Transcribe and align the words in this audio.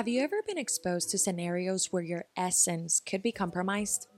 Have 0.00 0.08
you 0.08 0.22
ever 0.22 0.40
been 0.46 0.56
exposed 0.56 1.10
to 1.10 1.18
scenarios 1.18 1.88
where 1.90 2.02
your 2.02 2.24
essence 2.34 3.02
could 3.04 3.22
be 3.22 3.32
compromised? 3.32 4.08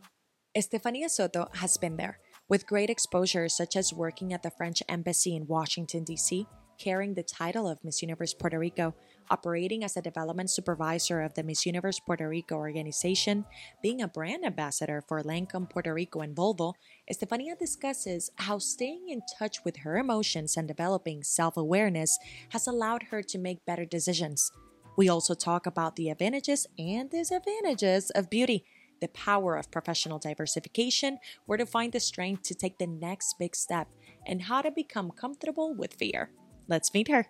Estefania 0.56 1.08
Soto 1.08 1.48
has 1.54 1.76
been 1.76 1.96
there, 1.96 2.20
with 2.48 2.68
great 2.68 2.88
exposure 2.88 3.48
such 3.48 3.74
as 3.74 3.92
working 3.92 4.32
at 4.32 4.44
the 4.44 4.52
French 4.52 4.80
Embassy 4.88 5.34
in 5.34 5.48
Washington, 5.48 6.04
D.C., 6.04 6.46
carrying 6.78 7.14
the 7.14 7.24
title 7.24 7.68
of 7.68 7.82
Miss 7.82 8.00
Universe 8.00 8.32
Puerto 8.32 8.60
Rico, 8.60 8.94
operating 9.28 9.82
as 9.82 9.96
a 9.96 10.02
development 10.02 10.50
supervisor 10.50 11.20
of 11.20 11.34
the 11.34 11.42
Miss 11.42 11.66
Universe 11.66 11.98
Puerto 11.98 12.28
Rico 12.28 12.54
organization, 12.54 13.44
being 13.82 14.02
a 14.02 14.06
brand 14.06 14.44
ambassador 14.44 15.02
for 15.08 15.20
Lancome 15.24 15.68
Puerto 15.68 15.92
Rico 15.92 16.20
and 16.20 16.36
Volvo, 16.36 16.74
Estefania 17.10 17.56
discusses 17.56 18.30
how 18.36 18.58
staying 18.58 19.08
in 19.08 19.20
touch 19.36 19.64
with 19.64 19.78
her 19.78 19.98
emotions 19.98 20.56
and 20.56 20.68
developing 20.68 21.24
self 21.24 21.56
awareness 21.56 22.16
has 22.50 22.68
allowed 22.68 23.02
her 23.10 23.20
to 23.20 23.36
make 23.36 23.66
better 23.66 23.84
decisions. 23.84 24.52
We 24.96 25.08
also 25.08 25.34
talk 25.34 25.66
about 25.66 25.96
the 25.96 26.10
advantages 26.10 26.66
and 26.78 27.10
disadvantages 27.10 28.10
of 28.10 28.28
beauty, 28.28 28.64
the 29.00 29.08
power 29.08 29.56
of 29.56 29.70
professional 29.70 30.18
diversification, 30.18 31.18
where 31.46 31.58
to 31.58 31.66
find 31.66 31.92
the 31.92 32.00
strength 32.00 32.42
to 32.44 32.54
take 32.54 32.78
the 32.78 32.86
next 32.86 33.36
big 33.38 33.56
step, 33.56 33.88
and 34.26 34.42
how 34.42 34.60
to 34.60 34.70
become 34.70 35.10
comfortable 35.10 35.74
with 35.74 35.94
fear. 35.94 36.30
Let's 36.68 36.92
meet 36.92 37.08
her. 37.08 37.26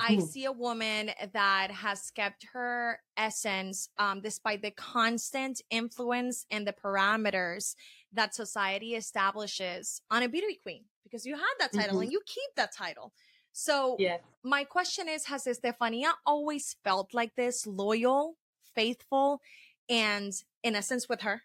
I 0.00 0.18
see 0.18 0.46
a 0.46 0.52
woman 0.52 1.10
that 1.32 1.70
has 1.70 2.10
kept 2.10 2.46
her 2.52 2.98
essence 3.16 3.88
um, 3.98 4.20
despite 4.20 4.60
the 4.60 4.72
constant 4.72 5.62
influence 5.70 6.44
and 6.50 6.66
the 6.66 6.72
parameters 6.72 7.76
that 8.12 8.34
society 8.34 8.94
establishes 8.94 10.02
on 10.10 10.22
a 10.22 10.28
beauty 10.28 10.58
queen 10.62 10.84
because 11.04 11.24
you 11.24 11.36
had 11.36 11.54
that 11.60 11.72
title 11.72 11.94
mm-hmm. 11.94 12.02
and 12.02 12.12
you 12.12 12.20
keep 12.26 12.50
that 12.56 12.74
title. 12.74 13.12
So 13.52 13.96
yeah. 13.98 14.18
my 14.42 14.64
question 14.64 15.08
is, 15.08 15.26
has 15.26 15.46
Estefania 15.46 16.12
always 16.26 16.76
felt 16.82 17.12
like 17.12 17.34
this 17.36 17.66
loyal, 17.66 18.36
faithful, 18.74 19.40
and 19.88 20.32
in 20.62 20.74
essence 20.74 21.08
with 21.08 21.22
her? 21.22 21.42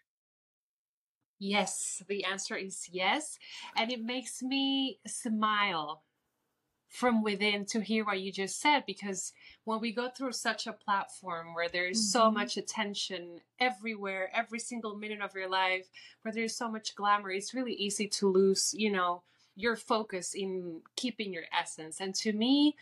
Yes, 1.38 2.02
the 2.08 2.24
answer 2.24 2.56
is 2.56 2.88
yes. 2.90 3.38
And 3.76 3.92
it 3.92 4.02
makes 4.02 4.42
me 4.42 4.98
smile 5.06 6.02
from 6.88 7.22
within 7.22 7.66
to 7.66 7.80
hear 7.80 8.04
what 8.04 8.20
you 8.20 8.32
just 8.32 8.60
said 8.60 8.82
because 8.86 9.32
when 9.64 9.78
we 9.78 9.92
go 9.92 10.08
through 10.08 10.32
such 10.32 10.66
a 10.66 10.72
platform 10.72 11.54
where 11.54 11.68
there's 11.68 11.98
mm-hmm. 11.98 12.18
so 12.18 12.30
much 12.30 12.56
attention 12.56 13.40
everywhere 13.60 14.30
every 14.34 14.58
single 14.58 14.96
minute 14.96 15.20
of 15.20 15.34
your 15.34 15.48
life 15.50 15.86
where 16.22 16.32
there's 16.32 16.56
so 16.56 16.66
much 16.66 16.94
glamour 16.94 17.30
it's 17.30 17.52
really 17.52 17.74
easy 17.74 18.08
to 18.08 18.26
lose 18.26 18.74
you 18.74 18.90
know 18.90 19.22
your 19.58 19.74
focus 19.74 20.34
in 20.34 20.80
keeping 20.94 21.32
your 21.32 21.42
essence. 21.52 22.00
And 22.00 22.14
to 22.14 22.32
me, 22.32 22.76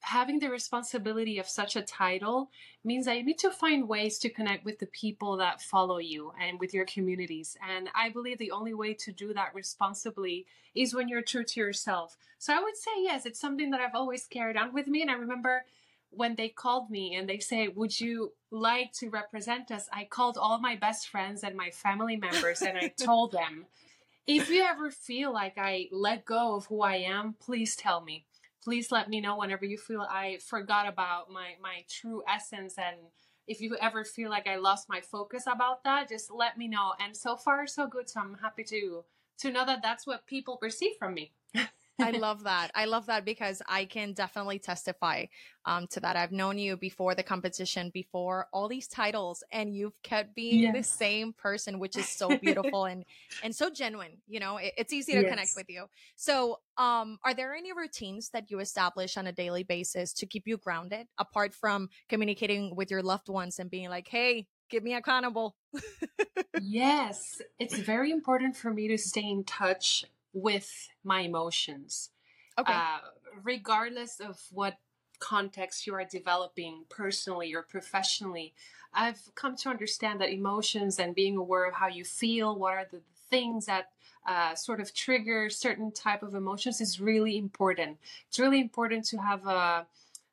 having 0.00 0.38
the 0.38 0.48
responsibility 0.48 1.38
of 1.38 1.48
such 1.48 1.74
a 1.74 1.82
title 1.82 2.50
means 2.84 3.06
that 3.06 3.16
you 3.16 3.24
need 3.24 3.38
to 3.38 3.50
find 3.50 3.88
ways 3.88 4.16
to 4.20 4.30
connect 4.30 4.64
with 4.64 4.78
the 4.78 4.86
people 4.86 5.36
that 5.36 5.60
follow 5.60 5.98
you 5.98 6.32
and 6.40 6.60
with 6.60 6.72
your 6.72 6.86
communities. 6.86 7.56
And 7.68 7.90
I 7.96 8.10
believe 8.10 8.38
the 8.38 8.52
only 8.52 8.74
way 8.74 8.94
to 8.94 9.10
do 9.10 9.34
that 9.34 9.54
responsibly 9.54 10.46
is 10.72 10.94
when 10.94 11.08
you're 11.08 11.20
true 11.20 11.42
to 11.42 11.60
yourself. 11.60 12.16
So 12.38 12.54
I 12.54 12.62
would 12.62 12.76
say, 12.76 12.92
yes, 12.98 13.26
it's 13.26 13.40
something 13.40 13.70
that 13.70 13.80
I've 13.80 13.96
always 13.96 14.26
carried 14.26 14.56
on 14.56 14.72
with 14.72 14.86
me. 14.86 15.02
And 15.02 15.10
I 15.10 15.14
remember 15.14 15.64
when 16.10 16.36
they 16.36 16.48
called 16.48 16.90
me 16.90 17.16
and 17.16 17.28
they 17.28 17.40
say, 17.40 17.66
Would 17.66 18.00
you 18.00 18.32
like 18.52 18.92
to 18.94 19.10
represent 19.10 19.72
us? 19.72 19.88
I 19.92 20.04
called 20.04 20.38
all 20.38 20.58
my 20.58 20.76
best 20.76 21.08
friends 21.08 21.42
and 21.42 21.56
my 21.56 21.70
family 21.70 22.16
members 22.16 22.62
and 22.62 22.78
I 22.78 22.88
told 22.96 23.32
them 23.32 23.66
if 24.28 24.50
you 24.50 24.62
ever 24.62 24.90
feel 24.90 25.32
like 25.32 25.54
I 25.56 25.88
let 25.90 26.26
go 26.26 26.54
of 26.54 26.66
who 26.66 26.82
I 26.82 26.96
am, 26.96 27.34
please 27.40 27.74
tell 27.74 28.02
me. 28.02 28.26
Please 28.62 28.92
let 28.92 29.08
me 29.08 29.20
know 29.20 29.38
whenever 29.38 29.64
you 29.64 29.78
feel 29.78 30.02
I 30.02 30.38
forgot 30.46 30.86
about 30.86 31.30
my 31.32 31.54
my 31.62 31.84
true 31.88 32.22
essence 32.28 32.74
and 32.78 32.96
if 33.46 33.62
you 33.62 33.76
ever 33.80 34.04
feel 34.04 34.28
like 34.28 34.46
I 34.46 34.56
lost 34.56 34.90
my 34.90 35.00
focus 35.00 35.44
about 35.50 35.82
that, 35.84 36.10
just 36.10 36.30
let 36.30 36.58
me 36.58 36.68
know. 36.68 36.92
And 37.00 37.16
so 37.16 37.34
far 37.34 37.66
so 37.66 37.86
good, 37.86 38.10
so 38.10 38.20
I'm 38.20 38.34
happy 38.42 38.64
to 38.64 39.04
to 39.38 39.50
know 39.50 39.64
that 39.64 39.80
that's 39.82 40.06
what 40.06 40.26
people 40.26 40.58
perceive 40.58 40.92
from 40.98 41.14
me. 41.14 41.32
I 42.00 42.10
love 42.18 42.44
that. 42.44 42.70
I 42.74 42.84
love 42.84 43.06
that 43.06 43.24
because 43.24 43.62
I 43.66 43.84
can 43.84 44.12
definitely 44.12 44.58
testify 44.58 45.26
um, 45.64 45.86
to 45.88 46.00
that. 46.00 46.16
I've 46.16 46.32
known 46.32 46.58
you 46.58 46.76
before 46.76 47.14
the 47.14 47.22
competition, 47.22 47.90
before 47.92 48.46
all 48.52 48.68
these 48.68 48.88
titles, 48.88 49.42
and 49.52 49.74
you've 49.74 50.00
kept 50.02 50.34
being 50.34 50.60
yes. 50.60 50.74
the 50.74 50.82
same 50.82 51.32
person, 51.32 51.78
which 51.78 51.96
is 51.96 52.08
so 52.08 52.36
beautiful 52.38 52.84
and 52.84 53.04
and 53.42 53.54
so 53.54 53.70
genuine. 53.70 54.18
You 54.26 54.40
know, 54.40 54.56
it, 54.58 54.72
it's 54.76 54.92
easy 54.92 55.12
to 55.12 55.22
yes. 55.22 55.30
connect 55.30 55.50
with 55.56 55.68
you. 55.68 55.86
So, 56.16 56.60
um, 56.76 57.18
are 57.24 57.34
there 57.34 57.54
any 57.54 57.72
routines 57.72 58.30
that 58.30 58.50
you 58.50 58.60
establish 58.60 59.16
on 59.16 59.26
a 59.26 59.32
daily 59.32 59.62
basis 59.62 60.12
to 60.14 60.26
keep 60.26 60.46
you 60.46 60.56
grounded, 60.56 61.06
apart 61.18 61.54
from 61.54 61.88
communicating 62.08 62.74
with 62.76 62.90
your 62.90 63.02
loved 63.02 63.28
ones 63.28 63.58
and 63.58 63.70
being 63.70 63.88
like, 63.88 64.08
"Hey, 64.08 64.46
give 64.70 64.82
me 64.82 64.94
accountable"? 64.94 65.56
yes, 66.62 67.42
it's 67.58 67.78
very 67.78 68.10
important 68.10 68.56
for 68.56 68.72
me 68.72 68.88
to 68.88 68.98
stay 68.98 69.28
in 69.28 69.44
touch 69.44 70.04
with 70.32 70.88
my 71.04 71.20
emotions. 71.20 72.10
Okay. 72.58 72.72
Uh, 72.72 72.98
regardless 73.42 74.20
of 74.20 74.40
what 74.50 74.78
context 75.20 75.86
you 75.86 75.94
are 75.94 76.04
developing 76.04 76.84
personally 76.88 77.54
or 77.54 77.62
professionally, 77.62 78.54
I've 78.92 79.20
come 79.34 79.56
to 79.56 79.68
understand 79.68 80.20
that 80.20 80.30
emotions 80.30 80.98
and 80.98 81.14
being 81.14 81.36
aware 81.36 81.66
of 81.66 81.74
how 81.74 81.88
you 81.88 82.04
feel, 82.04 82.56
what 82.56 82.74
are 82.74 82.86
the 82.90 83.02
things 83.30 83.66
that 83.66 83.90
uh, 84.26 84.54
sort 84.54 84.80
of 84.80 84.94
trigger 84.94 85.48
certain 85.48 85.92
type 85.92 86.22
of 86.22 86.34
emotions 86.34 86.80
is 86.80 87.00
really 87.00 87.38
important. 87.38 87.98
It's 88.28 88.38
really 88.38 88.60
important 88.60 89.04
to 89.06 89.18
have 89.18 89.46
a 89.46 89.86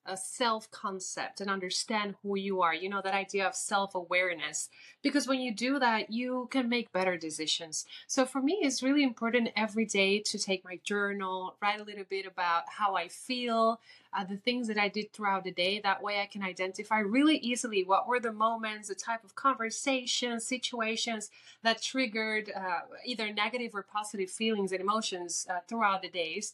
a 0.05 0.17
self 0.17 0.69
concept 0.71 1.41
and 1.41 1.49
understand 1.49 2.15
who 2.21 2.37
you 2.37 2.61
are. 2.61 2.73
You 2.73 2.89
know, 2.89 3.01
that 3.01 3.13
idea 3.13 3.47
of 3.47 3.55
self 3.55 3.95
awareness. 3.95 4.69
Because 5.01 5.27
when 5.27 5.39
you 5.39 5.53
do 5.53 5.79
that, 5.79 6.11
you 6.11 6.47
can 6.51 6.69
make 6.69 6.91
better 6.91 7.17
decisions. 7.17 7.85
So 8.07 8.25
for 8.25 8.41
me, 8.41 8.59
it's 8.61 8.83
really 8.83 9.03
important 9.03 9.49
every 9.55 9.85
day 9.85 10.19
to 10.19 10.39
take 10.39 10.63
my 10.63 10.79
journal, 10.83 11.55
write 11.61 11.79
a 11.79 11.83
little 11.83 12.05
bit 12.09 12.25
about 12.25 12.63
how 12.67 12.95
I 12.95 13.07
feel, 13.07 13.79
uh, 14.13 14.23
the 14.23 14.37
things 14.37 14.67
that 14.67 14.77
I 14.77 14.87
did 14.87 15.11
throughout 15.11 15.43
the 15.43 15.51
day. 15.51 15.79
That 15.79 16.01
way 16.01 16.21
I 16.21 16.25
can 16.25 16.43
identify 16.43 16.99
really 16.99 17.37
easily 17.37 17.83
what 17.83 18.07
were 18.07 18.19
the 18.19 18.31
moments, 18.31 18.87
the 18.87 18.95
type 18.95 19.23
of 19.23 19.35
conversations, 19.35 20.45
situations 20.45 21.29
that 21.63 21.81
triggered 21.81 22.51
uh, 22.55 22.81
either 23.05 23.31
negative 23.33 23.75
or 23.75 23.83
positive 23.83 24.29
feelings 24.29 24.71
and 24.71 24.81
emotions 24.81 25.45
uh, 25.49 25.59
throughout 25.67 26.01
the 26.01 26.09
days 26.09 26.53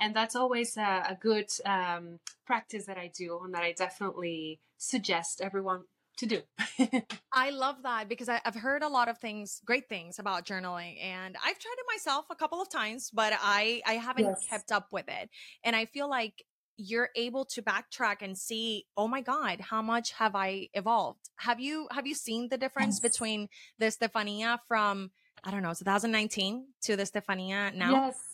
and 0.00 0.16
that's 0.16 0.34
always 0.34 0.76
a, 0.76 1.04
a 1.10 1.18
good 1.20 1.50
um, 1.64 2.18
practice 2.46 2.86
that 2.86 2.98
I 2.98 3.10
do 3.16 3.40
and 3.44 3.54
that 3.54 3.62
I 3.62 3.72
definitely 3.72 4.60
suggest 4.78 5.40
everyone 5.40 5.82
to 6.16 6.26
do. 6.26 6.40
I 7.32 7.50
love 7.50 7.76
that 7.82 8.08
because 8.08 8.28
I, 8.28 8.40
have 8.44 8.54
heard 8.54 8.82
a 8.82 8.88
lot 8.88 9.08
of 9.08 9.18
things, 9.18 9.60
great 9.64 9.88
things 9.88 10.18
about 10.18 10.44
journaling, 10.44 11.02
and 11.02 11.36
I've 11.36 11.58
tried 11.58 11.76
it 11.78 11.86
myself 11.92 12.26
a 12.30 12.34
couple 12.34 12.60
of 12.60 12.70
times, 12.70 13.10
but 13.12 13.32
I 13.40 13.82
I 13.86 13.94
haven't 13.94 14.24
yes. 14.24 14.46
kept 14.48 14.72
up 14.72 14.88
with 14.92 15.06
it, 15.08 15.30
and 15.64 15.76
I 15.76 15.86
feel 15.86 16.08
like 16.08 16.44
you're 16.76 17.10
able 17.14 17.44
to 17.44 17.60
backtrack 17.60 18.16
and 18.22 18.38
see 18.38 18.86
oh 18.96 19.06
my 19.06 19.20
god 19.20 19.60
how 19.60 19.82
much 19.82 20.12
have 20.12 20.34
i 20.34 20.66
evolved 20.72 21.28
have 21.36 21.60
you 21.60 21.86
have 21.90 22.06
you 22.06 22.14
seen 22.14 22.48
the 22.48 22.56
difference 22.56 23.00
yes. 23.02 23.12
between 23.12 23.48
the 23.78 23.86
stefania 23.86 24.58
from 24.66 25.10
i 25.44 25.50
don't 25.50 25.62
know 25.62 25.74
2019 25.74 26.64
to 26.80 26.96
the 26.96 27.02
stefania 27.02 27.74
now 27.74 28.06
yes 28.06 28.29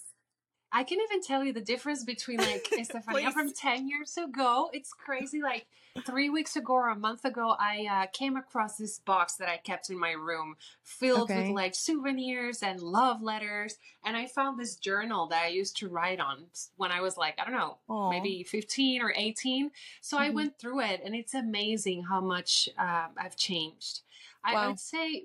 I 0.73 0.85
can 0.85 0.99
even 1.01 1.23
tell 1.23 1.45
you 1.45 1.53
the 1.53 1.61
difference 1.61 2.05
between 2.05 2.39
like 2.39 2.69
Estefania 2.79 3.31
from 3.31 3.53
10 3.53 3.89
years 3.89 4.17
ago. 4.17 4.71
It's 4.73 4.93
crazy. 4.93 5.41
Like 5.41 5.67
three 6.05 6.29
weeks 6.29 6.57
ago 6.57 6.75
or 6.75 6.89
a 6.89 6.97
month 6.97 7.25
ago, 7.25 7.55
I 7.59 7.87
uh, 7.91 8.07
came 8.13 8.37
across 8.37 8.77
this 8.77 8.99
box 8.99 9.35
that 9.37 9.49
I 9.49 9.57
kept 9.57 9.91
in 9.91 9.99
my 9.99 10.13
room 10.13 10.57
filled 10.83 11.31
okay. 11.31 11.43
with 11.43 11.51
like 11.53 11.75
souvenirs 11.75 12.63
and 12.63 12.81
love 12.81 13.23
letters. 13.23 13.77
And 14.05 14.17
I 14.17 14.27
found 14.27 14.59
this 14.59 14.77
journal 14.77 15.27
that 15.29 15.45
I 15.45 15.49
used 15.49 15.77
to 15.79 15.89
write 15.89 16.21
on 16.21 16.47
when 16.77 16.93
I 16.93 17.01
was 17.01 17.17
like, 17.17 17.39
I 17.41 17.45
don't 17.45 17.55
know, 17.55 17.79
Aww. 17.89 18.11
maybe 18.11 18.43
15 18.43 19.03
or 19.03 19.13
18. 19.17 19.71
So 20.01 20.17
mm-hmm. 20.17 20.25
I 20.25 20.31
went 20.31 20.59
through 20.59 20.81
it 20.81 21.01
and 21.05 21.15
it's 21.15 21.35
amazing 21.35 22.05
how 22.05 22.21
much 22.21 22.69
uh, 22.79 23.07
I've 23.17 23.37
changed. 23.37 24.01
I, 24.45 24.55
wow. 24.55 24.61
I 24.61 24.67
would 24.69 24.81
say 24.81 25.25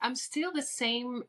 I'm 0.00 0.14
still 0.14 0.52
the 0.52 0.62
same 0.62 1.24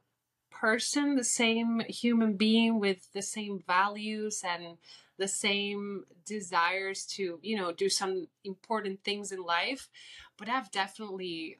person, 0.59 1.15
the 1.15 1.23
same 1.23 1.81
human 1.87 2.33
being 2.33 2.79
with 2.79 3.11
the 3.13 3.21
same 3.21 3.63
values 3.65 4.43
and 4.47 4.77
the 5.17 5.27
same 5.27 6.05
desires 6.25 7.05
to, 7.05 7.39
you 7.41 7.57
know, 7.57 7.71
do 7.71 7.89
some 7.89 8.27
important 8.43 9.03
things 9.03 9.31
in 9.31 9.41
life. 9.41 9.89
But 10.37 10.49
I've 10.49 10.71
definitely, 10.71 11.57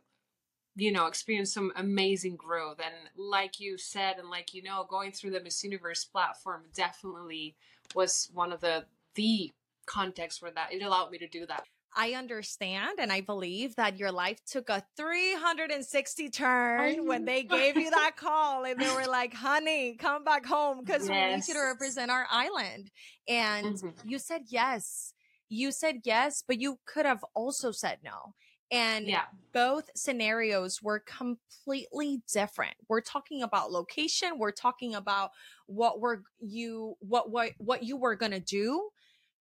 you 0.76 0.92
know, 0.92 1.08
experienced 1.08 1.54
some 1.54 1.72
amazing 1.76 2.36
growth. 2.36 2.80
And 2.80 2.94
like 3.16 3.60
you 3.60 3.78
said, 3.78 4.18
and 4.18 4.30
like 4.30 4.54
you 4.54 4.64
know, 4.64 4.86
going 4.88 5.12
through 5.12 5.32
the 5.32 5.44
Miss 5.44 5.64
Universe 5.64 6.06
platform 6.06 6.64
definitely 6.74 7.56
was 7.96 8.30
one 8.34 8.52
of 8.52 8.62
the 8.62 8.86
the 9.16 9.52
contexts 9.86 10.42
where 10.42 10.52
that 10.52 10.74
it 10.74 10.84
allowed 10.84 11.12
me 11.12 11.18
to 11.18 11.28
do 11.28 11.46
that. 11.48 11.66
I 11.98 12.12
understand 12.12 13.00
and 13.00 13.12
I 13.12 13.22
believe 13.22 13.76
that 13.76 13.98
your 13.98 14.12
life 14.12 14.40
took 14.46 14.70
a 14.70 14.84
360 14.96 16.30
turn 16.30 17.08
when 17.08 17.26
they 17.26 17.42
gave 17.42 17.76
you 17.76 17.90
that 17.90 18.12
call 18.16 18.66
and 18.66 18.80
they 18.80 18.94
were 18.94 19.08
like, 19.08 19.34
honey, 19.34 19.96
come 19.96 20.24
back 20.24 20.46
home 20.46 20.82
because 20.86 21.10
yes. 21.10 21.10
we 21.10 21.36
need 21.36 21.48
you 21.48 21.54
to 21.56 21.68
represent 21.68 22.12
our 22.12 22.28
island. 22.30 22.92
And 23.28 23.78
mm-hmm. 23.78 24.08
you 24.08 24.20
said 24.20 24.44
yes. 24.50 25.14
You 25.50 25.72
said 25.72 26.02
yes, 26.04 26.44
but 26.48 26.62
you 26.62 26.78
could 26.86 27.08
have 27.08 27.26
also 27.34 27.72
said 27.72 27.98
no. 28.04 28.36
And 28.70 29.08
yeah. 29.08 29.24
both 29.52 29.90
scenarios 29.96 30.84
were 30.84 31.00
completely 31.00 32.22
different. 32.32 32.76
We're 32.88 33.02
talking 33.02 33.42
about 33.42 33.72
location, 33.72 34.38
we're 34.38 34.52
talking 34.52 34.94
about 34.94 35.32
what 35.66 36.00
were 36.00 36.24
you 36.40 36.96
what 37.00 37.32
what 37.32 37.54
what 37.58 37.84
you 37.84 37.98
were 37.98 38.16
going 38.16 38.34
to 38.34 38.40
do 38.40 38.90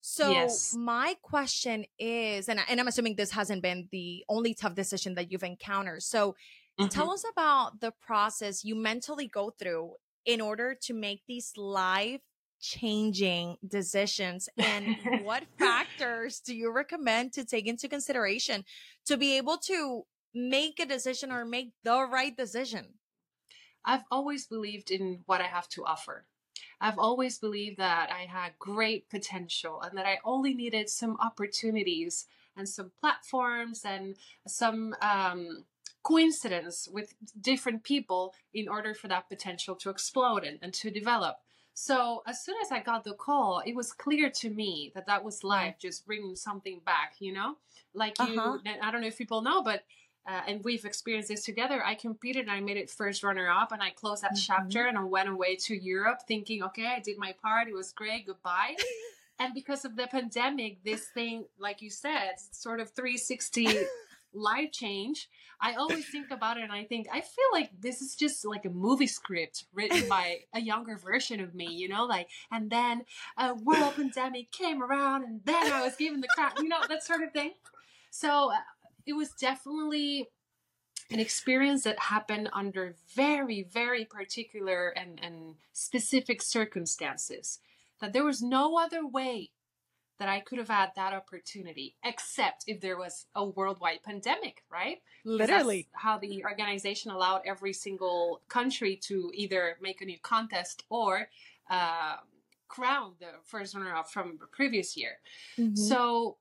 so 0.09 0.31
yes. 0.31 0.73
my 0.73 1.17
question 1.21 1.85
is, 1.99 2.49
and, 2.49 2.61
and 2.69 2.79
I'm 2.79 2.87
assuming 2.87 3.17
this 3.17 3.33
hasn't 3.33 3.61
been 3.61 3.89
the 3.91 4.25
only 4.29 4.55
tough 4.55 4.77
decision 4.77 5.17
that 5.17 5.33
you've 5.33 5.43
encountered. 5.43 6.05
So 6.05 6.37
mm-hmm. 6.79 6.87
tell 6.87 7.11
us 7.11 7.25
about 7.29 7.81
the 7.81 7.91
process 7.91 8.65
you 8.65 8.77
mentally 8.77 9.27
go 9.27 9.51
through 9.51 9.95
in 10.25 10.41
order 10.41 10.77
to 10.83 10.95
make 10.95 11.23
these 11.27 11.53
life 11.57 12.21
changing 12.61 13.57
decisions 13.67 14.49
and 14.57 14.97
what 15.25 15.43
factors 15.59 16.39
do 16.39 16.55
you 16.55 16.73
recommend 16.73 17.33
to 17.33 17.45
take 17.45 17.67
into 17.67 17.89
consideration 17.89 18.65
to 19.07 19.17
be 19.17 19.37
able 19.37 19.57
to 19.57 20.05
make 20.33 20.79
a 20.79 20.87
decision 20.87 21.33
or 21.33 21.45
make 21.45 21.73
the 21.83 22.07
right 22.09 22.37
decision? 22.37 22.95
I've 23.85 24.05
always 24.13 24.47
believed 24.47 24.93
in 24.93 25.25
what 25.27 25.41
I 25.41 25.49
have 25.49 25.69
to 25.71 25.85
offer. 25.85 26.29
I've 26.81 26.99
always 26.99 27.39
believed 27.39 27.79
that 27.79 28.11
I 28.11 28.25
had 28.25 28.59
great 28.59 29.09
potential 29.09 29.83
and 29.83 29.97
that 29.97 30.07
I 30.07 30.19
only 30.25 30.55
needed 30.55 30.89
some 30.89 31.17
opportunities 31.21 32.27
and 32.57 32.69
some 32.69 32.91
platforms 33.01 33.85
and 33.85 34.17
some 34.47 34.95
um, 35.03 35.65
coincidence 36.03 36.89
with 36.93 37.15
different 37.41 37.83
people 37.83 38.35
in 38.55 38.69
order 38.69 38.95
for 38.95 39.09
that 39.09 39.29
potential 39.29 39.75
to 39.75 39.91
explode 39.91 40.45
and, 40.45 40.59
and 40.63 40.73
to 40.73 40.91
develop. 40.91 41.37
So 41.75 42.23
as 42.27 42.43
soon 42.43 42.55
as 42.63 42.73
I 42.73 42.81
got 42.81 43.05
the 43.05 43.13
call, 43.13 43.63
it 43.67 43.75
was 43.75 43.93
clear 43.93 44.31
to 44.31 44.49
me 44.49 44.93
that 44.95 45.07
that 45.07 45.23
was 45.23 45.45
life 45.45 45.75
just 45.79 46.07
bringing 46.07 46.35
something 46.35 46.81
back, 46.87 47.17
you 47.19 47.35
know? 47.35 47.57
Like 47.93 48.19
you, 48.19 48.41
uh-huh. 48.41 48.59
I 48.83 48.91
don't 48.91 49.03
know 49.03 49.09
if 49.09 49.19
people 49.19 49.43
know, 49.43 49.63
but 49.63 49.85
uh, 50.27 50.41
and 50.49 50.65
we've 50.65 50.85
experienced 50.85 51.29
this 51.29 51.45
together. 51.45 51.85
I 51.85 51.95
competed 51.95 52.43
and 52.43 52.51
I 52.51 52.61
made 52.61 52.77
it 52.77 52.91
first 52.91 53.23
runner 53.23 53.49
up 53.49 53.71
and 53.73 53.83
I 53.83 53.91
closed 53.91 54.23
that 54.23 54.33
mm-hmm. 54.33 54.53
chapter 54.53 54.87
and 54.87 54.99
I 54.99 55.05
went 55.05 55.29
away 55.29 55.57
to 55.57 55.77
Europe 55.77 56.21
thinking, 56.27 56.63
okay, 56.65 56.87
I 56.87 57.01
did 57.01 57.17
my 57.19 57.35
part. 57.41 57.69
It 57.69 57.75
was 57.75 57.93
great. 57.93 58.27
Goodbye. 58.27 58.77
and 59.39 59.55
because 59.55 59.85
of 59.85 59.97
the 59.97 60.09
pandemic, 60.09 60.83
this 60.83 61.07
thing, 61.07 61.45
like 61.59 61.81
you 61.81 61.91
said, 61.91 62.35
sort 62.51 62.81
of 62.81 62.91
360 62.91 63.69
life 64.35 64.73
change. 64.73 65.29
I 65.61 65.75
always 65.75 66.07
think 66.09 66.31
about 66.31 66.59
it 66.59 66.65
and 66.65 66.73
I 66.73 66.85
think, 66.85 67.07
I 67.11 67.21
feel 67.21 67.47
like 67.53 67.71
this 67.81 68.03
is 68.03 68.15
just 68.17 68.45
like 68.45 68.65
a 68.65 68.71
movie 68.71 69.07
script 69.07 69.65
written 69.73 70.09
by 70.09 70.41
a 70.53 70.61
younger 70.61 70.99
version 70.99 71.41
of 71.41 71.55
me, 71.55 71.67
you 71.67 71.89
know, 71.89 72.05
like, 72.05 72.29
and 72.51 72.69
then 72.69 73.05
a 73.39 73.55
world 73.55 73.95
pandemic 73.95 74.51
came 74.51 74.83
around 74.83 75.25
and 75.25 75.41
then 75.45 75.73
I 75.73 75.83
was 75.83 75.95
given 75.95 76.21
the 76.21 76.29
crap, 76.29 76.59
you 76.59 76.69
know, 76.69 76.81
that 76.89 77.05
sort 77.05 77.23
of 77.23 77.33
thing. 77.33 77.53
So 78.11 78.51
uh, 78.51 78.57
it 79.07 79.15
was 79.15 79.31
definitely 79.31 80.29
an 81.11 81.21
experience 81.21 81.85
that 81.85 81.99
happened 81.99 82.49
under 82.53 82.97
very, 83.15 83.63
very 83.63 84.05
particular 84.05 84.89
and, 84.89 85.21
and 85.23 85.55
specific 85.73 86.43
circumstances. 86.43 87.61
That 88.01 88.13
there 88.13 88.25
was 88.25 88.43
no 88.43 88.77
other 88.79 89.07
way 89.07 89.51
that 90.19 90.29
I 90.29 90.41
could 90.41 90.59
have 90.59 90.69
had 90.69 90.91
that 90.97 91.13
opportunity, 91.13 91.95
except 92.05 92.65
if 92.67 92.81
there 92.81 92.97
was 92.97 93.27
a 93.35 93.45
worldwide 93.45 94.03
pandemic, 94.03 94.65
right? 94.71 94.99
Literally. 95.25 95.89
How 95.93 96.19
the 96.19 96.43
organization 96.45 97.11
allowed 97.11 97.43
every 97.47 97.73
single 97.73 98.41
country 98.49 98.99
to 99.05 99.31
either 99.35 99.77
make 99.81 100.01
a 100.01 100.07
new 100.07 100.19
contest 100.23 100.85
or 100.89 101.29
uh, 101.71 102.17
crown 102.69 103.13
the 103.21 103.27
first 103.45 103.75
runner 103.75 103.95
up 103.95 104.11
from 104.11 104.39
the 104.41 104.47
previous 104.47 104.97
year. 104.97 105.19
Mm-hmm. 105.59 105.77
So 105.77 106.39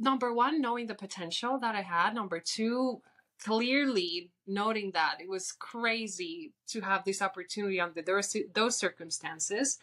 number 0.00 0.32
one, 0.32 0.60
knowing 0.60 0.86
the 0.86 0.94
potential 0.94 1.58
that 1.58 1.74
I 1.74 1.82
had. 1.82 2.14
Number 2.14 2.40
two, 2.40 3.02
clearly 3.42 4.30
noting 4.46 4.90
that 4.92 5.18
it 5.20 5.28
was 5.28 5.52
crazy 5.52 6.52
to 6.68 6.80
have 6.80 7.04
this 7.04 7.22
opportunity 7.22 7.80
under 7.80 8.02
those, 8.02 8.36
those 8.54 8.76
circumstances. 8.76 9.78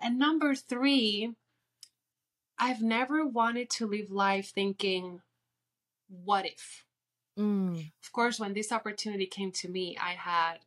And 0.00 0.18
number 0.18 0.54
three, 0.54 1.34
I've 2.58 2.82
never 2.82 3.26
wanted 3.26 3.70
to 3.70 3.86
live 3.86 4.10
life 4.10 4.52
thinking, 4.54 5.22
what 6.08 6.46
if? 6.46 6.84
Mm. 7.38 7.90
Of 8.02 8.12
course, 8.12 8.38
when 8.38 8.54
this 8.54 8.70
opportunity 8.70 9.26
came 9.26 9.50
to 9.52 9.68
me, 9.68 9.96
I 10.00 10.12
had 10.12 10.58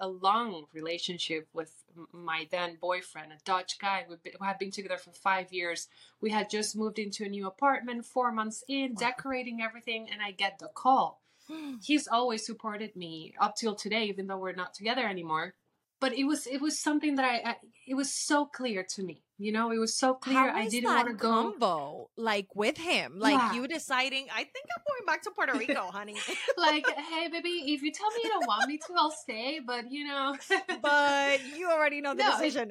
a 0.00 0.08
long 0.08 0.64
relationship 0.72 1.48
with 1.52 1.83
my 2.12 2.48
then 2.50 2.78
boyfriend, 2.80 3.32
a 3.32 3.36
Dutch 3.44 3.78
guy. 3.78 4.04
We 4.08 4.16
had 4.40 4.58
been 4.58 4.70
together 4.70 4.98
for 4.98 5.12
five 5.12 5.52
years. 5.52 5.88
We 6.20 6.30
had 6.30 6.50
just 6.50 6.76
moved 6.76 6.98
into 6.98 7.24
a 7.24 7.28
new 7.28 7.46
apartment, 7.46 8.06
four 8.06 8.32
months 8.32 8.64
in, 8.68 8.94
decorating 8.94 9.60
everything, 9.62 10.08
and 10.10 10.22
I 10.22 10.30
get 10.30 10.58
the 10.58 10.68
call. 10.68 11.22
He's 11.82 12.08
always 12.08 12.46
supported 12.46 12.96
me 12.96 13.34
up 13.40 13.56
till 13.56 13.74
today, 13.74 14.04
even 14.04 14.26
though 14.26 14.38
we're 14.38 14.52
not 14.52 14.74
together 14.74 15.06
anymore. 15.06 15.54
But 16.04 16.12
it 16.12 16.24
was 16.24 16.46
it 16.46 16.60
was 16.60 16.78
something 16.78 17.16
that 17.16 17.24
I, 17.24 17.36
I 17.50 17.56
it 17.86 17.94
was 17.94 18.12
so 18.12 18.44
clear 18.44 18.82
to 18.94 19.02
me 19.02 19.24
you 19.36 19.50
know, 19.50 19.72
it 19.72 19.78
was 19.78 19.96
so 19.96 20.14
clear. 20.14 20.38
I 20.38 20.68
didn't 20.68 20.88
want 20.88 21.08
to 21.08 21.14
go. 21.14 21.28
Combo, 21.28 22.10
like 22.16 22.54
with 22.54 22.78
him, 22.78 23.18
like 23.18 23.34
yeah. 23.34 23.54
you 23.54 23.66
deciding. 23.66 24.28
I 24.32 24.44
think 24.44 24.66
I'm 24.76 24.82
going 24.86 25.06
back 25.06 25.22
to 25.22 25.32
Puerto 25.32 25.58
Rico, 25.58 25.90
honey. 25.90 26.16
like, 26.56 26.86
hey, 27.10 27.26
baby, 27.28 27.74
if 27.74 27.82
you 27.82 27.90
tell 27.90 28.08
me 28.10 28.20
you 28.22 28.30
don't 28.30 28.46
want 28.46 28.68
me 28.68 28.78
to, 28.78 28.94
I'll 28.96 29.10
stay. 29.10 29.58
But 29.64 29.90
you 29.90 30.06
know, 30.06 30.36
but 30.80 31.40
you 31.56 31.68
already 31.68 32.00
know 32.00 32.14
the 32.14 32.22
no, 32.22 32.30
decision. 32.30 32.70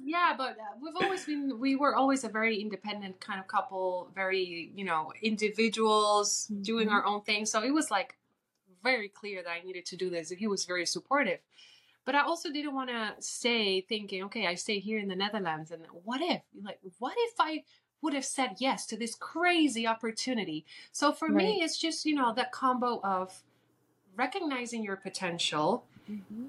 yeah, 0.00 0.32
but 0.36 0.52
uh, 0.52 0.78
we've 0.82 0.96
always 0.96 1.26
been. 1.26 1.60
We 1.60 1.76
were 1.76 1.94
always 1.94 2.24
a 2.24 2.30
very 2.30 2.58
independent 2.58 3.20
kind 3.20 3.38
of 3.38 3.46
couple. 3.46 4.10
Very, 4.14 4.72
you 4.74 4.86
know, 4.86 5.12
individuals 5.20 6.48
mm-hmm. 6.50 6.62
doing 6.62 6.88
our 6.88 7.04
own 7.04 7.20
thing. 7.20 7.44
So 7.44 7.62
it 7.62 7.70
was 7.70 7.90
like 7.90 8.16
very 8.82 9.10
clear 9.10 9.42
that 9.42 9.50
I 9.50 9.60
needed 9.60 9.84
to 9.86 9.96
do 9.96 10.08
this. 10.08 10.30
He 10.30 10.46
was 10.46 10.64
very 10.64 10.86
supportive. 10.86 11.40
But 12.04 12.16
I 12.16 12.22
also 12.22 12.50
didn't 12.50 12.74
want 12.74 12.90
to 12.90 13.14
stay 13.20 13.80
thinking, 13.80 14.24
okay, 14.24 14.46
I 14.46 14.56
stay 14.56 14.80
here 14.80 14.98
in 14.98 15.08
the 15.08 15.14
Netherlands, 15.16 15.70
and 15.70 15.82
what 16.04 16.20
if, 16.20 16.42
like, 16.62 16.80
what 16.98 17.14
if 17.16 17.34
I 17.38 17.62
would 18.00 18.14
have 18.14 18.24
said 18.24 18.56
yes 18.58 18.86
to 18.86 18.96
this 18.96 19.14
crazy 19.14 19.86
opportunity? 19.86 20.64
So 20.90 21.12
for 21.12 21.28
right. 21.28 21.36
me, 21.36 21.62
it's 21.62 21.78
just, 21.78 22.04
you 22.04 22.16
know, 22.16 22.34
that 22.34 22.50
combo 22.50 23.00
of 23.04 23.42
recognizing 24.16 24.82
your 24.82 24.96
potential, 24.96 25.84
mm-hmm. 26.10 26.46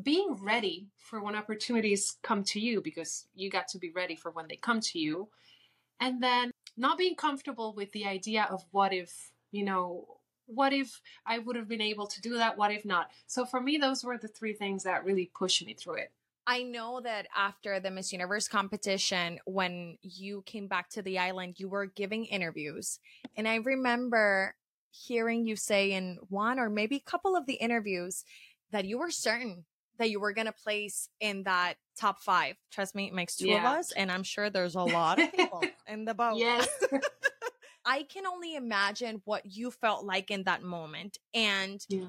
being 0.00 0.34
ready 0.40 0.86
for 0.96 1.20
when 1.20 1.34
opportunities 1.34 2.16
come 2.22 2.44
to 2.44 2.60
you, 2.60 2.80
because 2.80 3.26
you 3.34 3.50
got 3.50 3.66
to 3.68 3.78
be 3.78 3.90
ready 3.90 4.14
for 4.14 4.30
when 4.30 4.46
they 4.48 4.56
come 4.56 4.80
to 4.80 5.00
you, 5.00 5.28
and 5.98 6.22
then 6.22 6.52
not 6.76 6.96
being 6.96 7.16
comfortable 7.16 7.74
with 7.74 7.90
the 7.90 8.06
idea 8.06 8.46
of 8.48 8.64
what 8.70 8.92
if, 8.92 9.32
you 9.50 9.64
know, 9.64 10.06
what 10.46 10.72
if 10.72 11.00
I 11.26 11.38
would 11.38 11.56
have 11.56 11.68
been 11.68 11.80
able 11.80 12.06
to 12.06 12.20
do 12.20 12.36
that? 12.38 12.56
What 12.56 12.72
if 12.72 12.84
not? 12.84 13.10
So 13.26 13.44
for 13.44 13.60
me, 13.60 13.78
those 13.78 14.04
were 14.04 14.18
the 14.18 14.28
three 14.28 14.52
things 14.52 14.84
that 14.84 15.04
really 15.04 15.30
pushed 15.34 15.64
me 15.64 15.74
through 15.74 15.94
it. 15.94 16.12
I 16.46 16.64
know 16.64 17.00
that 17.00 17.28
after 17.36 17.78
the 17.78 17.90
Miss 17.90 18.12
Universe 18.12 18.48
competition, 18.48 19.38
when 19.44 19.96
you 20.02 20.42
came 20.44 20.66
back 20.66 20.90
to 20.90 21.02
the 21.02 21.18
island, 21.18 21.54
you 21.58 21.68
were 21.68 21.86
giving 21.86 22.24
interviews. 22.24 22.98
And 23.36 23.46
I 23.46 23.56
remember 23.56 24.56
hearing 24.90 25.46
you 25.46 25.56
say 25.56 25.92
in 25.92 26.18
one 26.28 26.58
or 26.58 26.68
maybe 26.68 26.96
a 26.96 27.10
couple 27.10 27.36
of 27.36 27.46
the 27.46 27.54
interviews 27.54 28.24
that 28.72 28.84
you 28.84 28.98
were 28.98 29.10
certain 29.10 29.64
that 29.98 30.10
you 30.10 30.18
were 30.18 30.32
going 30.32 30.46
to 30.46 30.52
place 30.52 31.08
in 31.20 31.44
that 31.44 31.74
top 31.96 32.20
five. 32.20 32.56
Trust 32.70 32.94
me, 32.94 33.06
it 33.06 33.14
makes 33.14 33.36
two 33.36 33.48
yeah. 33.48 33.58
of 33.58 33.78
us. 33.78 33.92
And 33.92 34.10
I'm 34.10 34.22
sure 34.22 34.50
there's 34.50 34.74
a 34.74 34.82
lot 34.82 35.20
of 35.20 35.32
people 35.32 35.62
in 35.86 36.04
the 36.04 36.14
boat. 36.14 36.38
Yes. 36.38 36.68
I 37.84 38.04
can 38.04 38.26
only 38.26 38.54
imagine 38.54 39.22
what 39.24 39.44
you 39.44 39.70
felt 39.70 40.04
like 40.04 40.30
in 40.30 40.44
that 40.44 40.62
moment 40.62 41.18
and 41.34 41.84
yeah. 41.88 42.06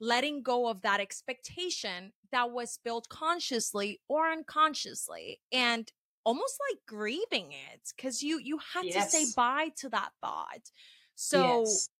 letting 0.00 0.42
go 0.42 0.68
of 0.68 0.82
that 0.82 1.00
expectation 1.00 2.12
that 2.32 2.50
was 2.50 2.78
built 2.84 3.08
consciously 3.08 4.00
or 4.08 4.28
unconsciously 4.30 5.40
and 5.52 5.90
almost 6.24 6.58
like 6.70 6.80
grieving 6.86 7.52
it 7.52 7.80
because 7.96 8.22
you 8.22 8.40
you 8.40 8.58
had 8.72 8.86
yes. 8.86 9.12
to 9.12 9.18
say 9.18 9.32
bye 9.36 9.70
to 9.76 9.88
that 9.90 10.10
thought. 10.20 10.70
So 11.14 11.60
yes. 11.60 11.90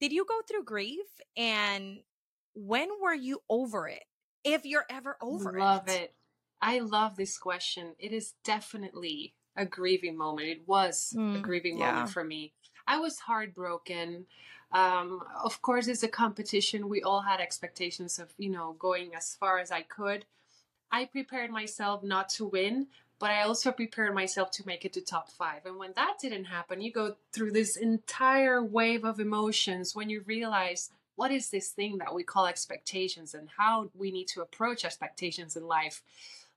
did 0.00 0.12
you 0.12 0.24
go 0.28 0.40
through 0.48 0.64
grief 0.64 1.06
and 1.36 1.98
when 2.54 2.88
were 3.00 3.14
you 3.14 3.40
over 3.48 3.86
it? 3.86 4.02
If 4.42 4.64
you're 4.64 4.86
ever 4.90 5.16
over 5.20 5.52
love 5.52 5.54
it. 5.54 5.60
Love 5.60 5.88
it. 5.88 6.14
I 6.62 6.80
love 6.80 7.16
this 7.16 7.38
question. 7.38 7.94
It 7.98 8.12
is 8.12 8.34
definitely 8.44 9.34
a 9.56 9.66
grieving 9.66 10.16
moment. 10.16 10.48
It 10.48 10.62
was 10.66 11.14
mm, 11.16 11.38
a 11.38 11.40
grieving 11.40 11.78
yeah. 11.78 11.92
moment 11.92 12.10
for 12.10 12.24
me. 12.24 12.52
I 12.86 12.98
was 12.98 13.18
heartbroken. 13.18 14.26
Um, 14.72 15.22
of 15.42 15.60
course, 15.62 15.88
it's 15.88 16.02
a 16.02 16.08
competition. 16.08 16.88
We 16.88 17.02
all 17.02 17.22
had 17.22 17.40
expectations 17.40 18.18
of, 18.18 18.32
you 18.38 18.50
know, 18.50 18.76
going 18.78 19.14
as 19.14 19.34
far 19.34 19.58
as 19.58 19.70
I 19.70 19.82
could. 19.82 20.24
I 20.92 21.04
prepared 21.04 21.50
myself 21.50 22.02
not 22.02 22.28
to 22.30 22.44
win, 22.46 22.88
but 23.18 23.30
I 23.30 23.42
also 23.42 23.70
prepared 23.70 24.14
myself 24.14 24.50
to 24.52 24.66
make 24.66 24.84
it 24.84 24.92
to 24.94 25.00
top 25.00 25.30
five. 25.30 25.66
And 25.66 25.76
when 25.76 25.92
that 25.94 26.14
didn't 26.20 26.46
happen, 26.46 26.80
you 26.80 26.90
go 26.92 27.16
through 27.32 27.52
this 27.52 27.76
entire 27.76 28.64
wave 28.64 29.04
of 29.04 29.20
emotions 29.20 29.94
when 29.94 30.08
you 30.08 30.22
realize 30.26 30.90
what 31.16 31.30
is 31.30 31.50
this 31.50 31.68
thing 31.68 31.98
that 31.98 32.14
we 32.14 32.22
call 32.22 32.46
expectations 32.46 33.34
and 33.34 33.48
how 33.58 33.90
we 33.94 34.10
need 34.10 34.26
to 34.28 34.40
approach 34.40 34.86
expectations 34.86 35.54
in 35.54 35.66
life. 35.66 36.02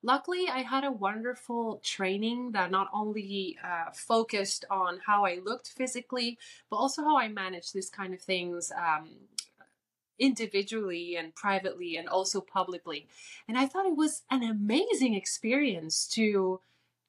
Luckily, 0.05 0.49
I 0.49 0.63
had 0.63 0.83
a 0.83 0.91
wonderful 0.91 1.79
training 1.81 2.51
that 2.51 2.69
not 2.69 2.89
only 2.93 3.57
uh, 3.63 3.91
focused 3.93 4.65
on 4.69 4.99
how 5.05 5.23
I 5.25 5.39
looked 5.43 5.69
physically, 5.69 6.37
but 6.69 6.75
also 6.75 7.03
how 7.03 7.17
I 7.17 7.29
managed 7.29 7.73
these 7.73 7.89
kind 7.89 8.13
of 8.13 8.19
things 8.21 8.69
um, 8.75 9.11
individually 10.19 11.15
and 11.15 11.33
privately 11.33 11.95
and 11.95 12.09
also 12.09 12.41
publicly. 12.41 13.07
And 13.47 13.57
I 13.57 13.65
thought 13.65 13.85
it 13.85 13.95
was 13.95 14.23
an 14.29 14.43
amazing 14.43 15.15
experience 15.15 16.05
to 16.09 16.59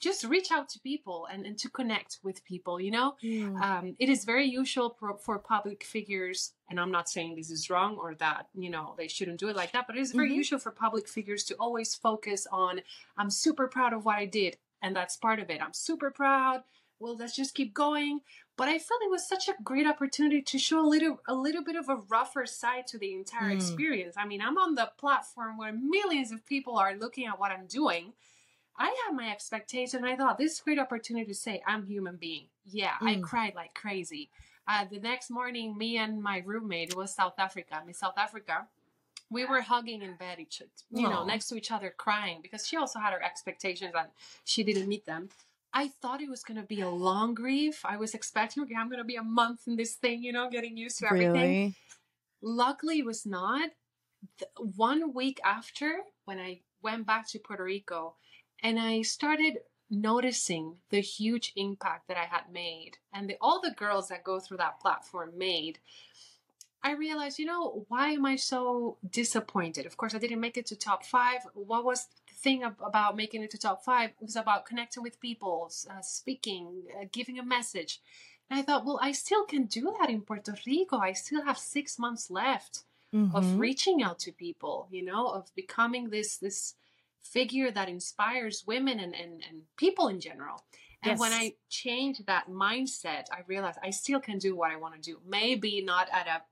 just 0.00 0.24
reach 0.24 0.50
out 0.50 0.68
to 0.68 0.78
people 0.80 1.26
and, 1.32 1.46
and 1.46 1.58
to 1.58 1.68
connect 1.70 2.18
with 2.22 2.44
people 2.44 2.80
you 2.80 2.90
know 2.90 3.14
mm. 3.22 3.60
um, 3.60 3.94
it 3.98 4.08
is 4.08 4.24
very 4.24 4.46
usual 4.46 4.96
for, 4.98 5.16
for, 5.16 5.38
public 5.38 5.84
figures 5.84 6.52
and 6.70 6.80
i'm 6.80 6.90
not 6.90 7.08
saying 7.08 7.34
this 7.34 7.50
is 7.50 7.68
wrong 7.70 7.96
or 7.96 8.14
that 8.14 8.46
you 8.54 8.70
know 8.70 8.94
they 8.96 9.08
shouldn't 9.08 9.40
do 9.40 9.48
it 9.48 9.56
like 9.56 9.72
that 9.72 9.86
but 9.86 9.96
it 9.96 10.00
is 10.00 10.12
very 10.12 10.28
mm-hmm. 10.28 10.36
usual 10.36 10.58
for 10.58 10.70
public 10.70 11.08
figures 11.08 11.44
to 11.44 11.54
always 11.54 11.94
focus 11.94 12.46
on 12.50 12.80
i'm 13.18 13.30
super 13.30 13.66
proud 13.66 13.92
of 13.92 14.04
what 14.04 14.16
i 14.16 14.24
did 14.24 14.56
and 14.82 14.94
that's 14.94 15.16
part 15.16 15.38
of 15.38 15.50
it 15.50 15.62
i'm 15.62 15.72
super 15.72 16.10
proud 16.10 16.62
well 16.98 17.16
let's 17.16 17.36
just 17.36 17.54
keep 17.54 17.74
going 17.74 18.20
but 18.56 18.68
i 18.68 18.78
felt 18.78 19.02
it 19.02 19.10
was 19.10 19.28
such 19.28 19.48
a 19.48 19.62
great 19.62 19.86
opportunity 19.86 20.40
to 20.40 20.58
show 20.58 20.80
a 20.80 20.88
little 20.88 21.20
a 21.28 21.34
little 21.34 21.62
bit 21.62 21.76
of 21.76 21.88
a 21.88 21.96
rougher 22.08 22.46
side 22.46 22.86
to 22.86 22.98
the 22.98 23.12
entire 23.12 23.50
mm. 23.50 23.56
experience 23.56 24.14
i 24.16 24.26
mean 24.26 24.40
i'm 24.40 24.58
on 24.58 24.74
the 24.74 24.90
platform 24.98 25.58
where 25.58 25.72
millions 25.72 26.32
of 26.32 26.46
people 26.46 26.76
are 26.76 26.94
looking 26.94 27.26
at 27.26 27.38
what 27.38 27.50
i'm 27.50 27.66
doing 27.66 28.12
I 28.76 28.86
had 28.86 29.14
my 29.14 29.30
expectation. 29.30 30.04
I 30.04 30.16
thought 30.16 30.38
this 30.38 30.54
is 30.54 30.60
a 30.60 30.64
great 30.64 30.78
opportunity 30.78 31.26
to 31.26 31.34
say 31.34 31.62
I'm 31.66 31.86
human 31.86 32.16
being. 32.16 32.46
Yeah, 32.64 32.94
mm. 33.00 33.08
I 33.08 33.20
cried 33.20 33.54
like 33.54 33.74
crazy. 33.74 34.30
Uh, 34.66 34.84
the 34.90 34.98
next 34.98 35.30
morning, 35.30 35.76
me 35.76 35.98
and 35.98 36.22
my 36.22 36.42
roommate 36.44 36.96
was 36.96 37.14
South 37.14 37.34
Africa. 37.38 37.76
I'm 37.80 37.88
in 37.88 37.94
South 37.94 38.16
Africa. 38.16 38.66
We 39.30 39.44
were 39.44 39.60
hugging 39.60 40.02
in 40.02 40.16
bed, 40.16 40.38
each 40.38 40.62
you 40.90 41.06
Aww. 41.06 41.10
know, 41.10 41.24
next 41.24 41.48
to 41.48 41.56
each 41.56 41.70
other, 41.70 41.94
crying 41.96 42.40
because 42.42 42.66
she 42.66 42.76
also 42.76 42.98
had 42.98 43.12
her 43.12 43.22
expectations 43.22 43.92
and 43.96 44.08
she 44.44 44.62
didn't 44.64 44.88
meet 44.88 45.06
them. 45.06 45.28
I 45.72 45.88
thought 45.88 46.20
it 46.20 46.30
was 46.30 46.44
going 46.44 46.60
to 46.60 46.66
be 46.66 46.80
a 46.80 46.88
long 46.88 47.34
grief. 47.34 47.80
I 47.84 47.96
was 47.96 48.14
expecting, 48.14 48.62
okay, 48.62 48.76
I'm 48.78 48.88
going 48.88 48.98
to 48.98 49.04
be 49.04 49.16
a 49.16 49.24
month 49.24 49.66
in 49.66 49.76
this 49.76 49.94
thing, 49.94 50.22
you 50.22 50.32
know, 50.32 50.48
getting 50.48 50.76
used 50.76 51.00
to 51.00 51.06
everything. 51.06 51.32
Really? 51.32 51.74
Luckily, 52.42 53.00
it 53.00 53.06
was 53.06 53.26
not. 53.26 53.70
The, 54.38 54.46
one 54.76 55.12
week 55.12 55.40
after, 55.44 55.98
when 56.26 56.38
I 56.38 56.60
went 56.80 57.06
back 57.06 57.28
to 57.30 57.40
Puerto 57.40 57.64
Rico, 57.64 58.14
and 58.64 58.80
I 58.80 59.02
started 59.02 59.58
noticing 59.90 60.76
the 60.88 61.00
huge 61.00 61.52
impact 61.54 62.08
that 62.08 62.16
I 62.16 62.24
had 62.24 62.50
made 62.50 62.92
and 63.12 63.28
the, 63.28 63.36
all 63.40 63.60
the 63.60 63.70
girls 63.70 64.08
that 64.08 64.24
go 64.24 64.40
through 64.40 64.56
that 64.56 64.80
platform 64.80 65.32
made. 65.36 65.78
I 66.82 66.92
realized, 66.92 67.38
you 67.38 67.46
know, 67.46 67.84
why 67.88 68.10
am 68.10 68.26
I 68.26 68.36
so 68.36 68.96
disappointed? 69.08 69.86
Of 69.86 69.96
course, 69.96 70.14
I 70.14 70.18
didn't 70.18 70.40
make 70.40 70.56
it 70.56 70.66
to 70.66 70.76
top 70.76 71.04
five. 71.04 71.40
What 71.54 71.84
was 71.84 72.08
the 72.28 72.34
thing 72.34 72.62
about 72.62 73.16
making 73.16 73.42
it 73.42 73.50
to 73.52 73.58
top 73.58 73.84
five? 73.84 74.10
It 74.20 74.24
was 74.24 74.36
about 74.36 74.66
connecting 74.66 75.02
with 75.02 75.20
people, 75.20 75.70
uh, 75.90 76.00
speaking, 76.00 76.84
uh, 76.98 77.04
giving 77.12 77.38
a 77.38 77.44
message. 77.44 78.00
And 78.50 78.58
I 78.58 78.62
thought, 78.62 78.84
well, 78.84 78.98
I 79.00 79.12
still 79.12 79.44
can 79.44 79.64
do 79.64 79.94
that 79.98 80.10
in 80.10 80.22
Puerto 80.22 80.54
Rico. 80.66 80.98
I 80.98 81.12
still 81.12 81.44
have 81.44 81.58
six 81.58 81.98
months 81.98 82.30
left 82.30 82.84
mm-hmm. 83.14 83.34
of 83.34 83.58
reaching 83.58 84.02
out 84.02 84.18
to 84.20 84.32
people, 84.32 84.88
you 84.90 85.04
know, 85.04 85.28
of 85.28 85.54
becoming 85.54 86.10
this 86.10 86.36
this 86.36 86.74
figure 87.24 87.70
that 87.70 87.88
inspires 87.88 88.64
women 88.66 89.00
and, 89.00 89.14
and, 89.14 89.42
and 89.48 89.62
people 89.76 90.08
in 90.08 90.20
general. 90.20 90.62
And 91.02 91.12
yes. 91.12 91.20
when 91.20 91.32
I 91.32 91.54
changed 91.68 92.26
that 92.26 92.48
mindset, 92.48 93.26
I 93.32 93.40
realized 93.46 93.78
I 93.82 93.90
still 93.90 94.20
can 94.20 94.38
do 94.38 94.56
what 94.56 94.70
I 94.70 94.76
want 94.76 94.94
to 94.94 95.00
do. 95.00 95.18
Maybe 95.26 95.82
not 95.82 96.08
at 96.12 96.26
a 96.26 96.42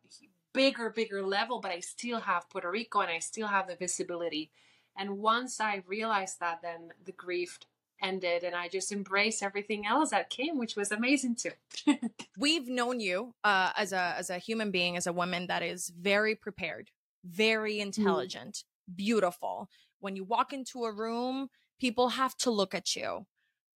bigger, 0.52 0.90
bigger 0.90 1.22
level, 1.22 1.60
but 1.60 1.70
I 1.70 1.80
still 1.80 2.20
have 2.20 2.50
Puerto 2.50 2.70
Rico 2.70 3.00
and 3.00 3.10
I 3.10 3.18
still 3.18 3.46
have 3.48 3.66
the 3.66 3.76
visibility. 3.76 4.50
And 4.96 5.18
once 5.18 5.60
I 5.60 5.82
realized 5.86 6.40
that, 6.40 6.60
then 6.62 6.90
the 7.04 7.12
grief 7.12 7.58
ended 8.02 8.42
and 8.42 8.54
I 8.54 8.68
just 8.68 8.92
embraced 8.92 9.42
everything 9.42 9.86
else 9.86 10.10
that 10.10 10.28
came, 10.28 10.58
which 10.58 10.76
was 10.76 10.92
amazing 10.92 11.36
too. 11.36 11.52
We've 12.38 12.68
known 12.68 13.00
you 13.00 13.34
uh, 13.44 13.70
as 13.76 13.92
a 13.92 14.14
as 14.18 14.28
a 14.28 14.38
human 14.38 14.70
being, 14.70 14.96
as 14.96 15.06
a 15.06 15.12
woman 15.12 15.46
that 15.46 15.62
is 15.62 15.92
very 15.98 16.34
prepared, 16.34 16.90
very 17.24 17.76
mm. 17.76 17.82
intelligent, 17.82 18.64
mm. 18.90 18.96
beautiful 18.96 19.70
when 20.02 20.16
you 20.16 20.25
walk 20.25 20.52
into 20.52 20.85
a 20.85 20.92
room, 20.92 21.49
people 21.80 22.11
have 22.11 22.37
to 22.37 22.50
look 22.50 22.75
at 22.75 22.94
you. 22.97 23.25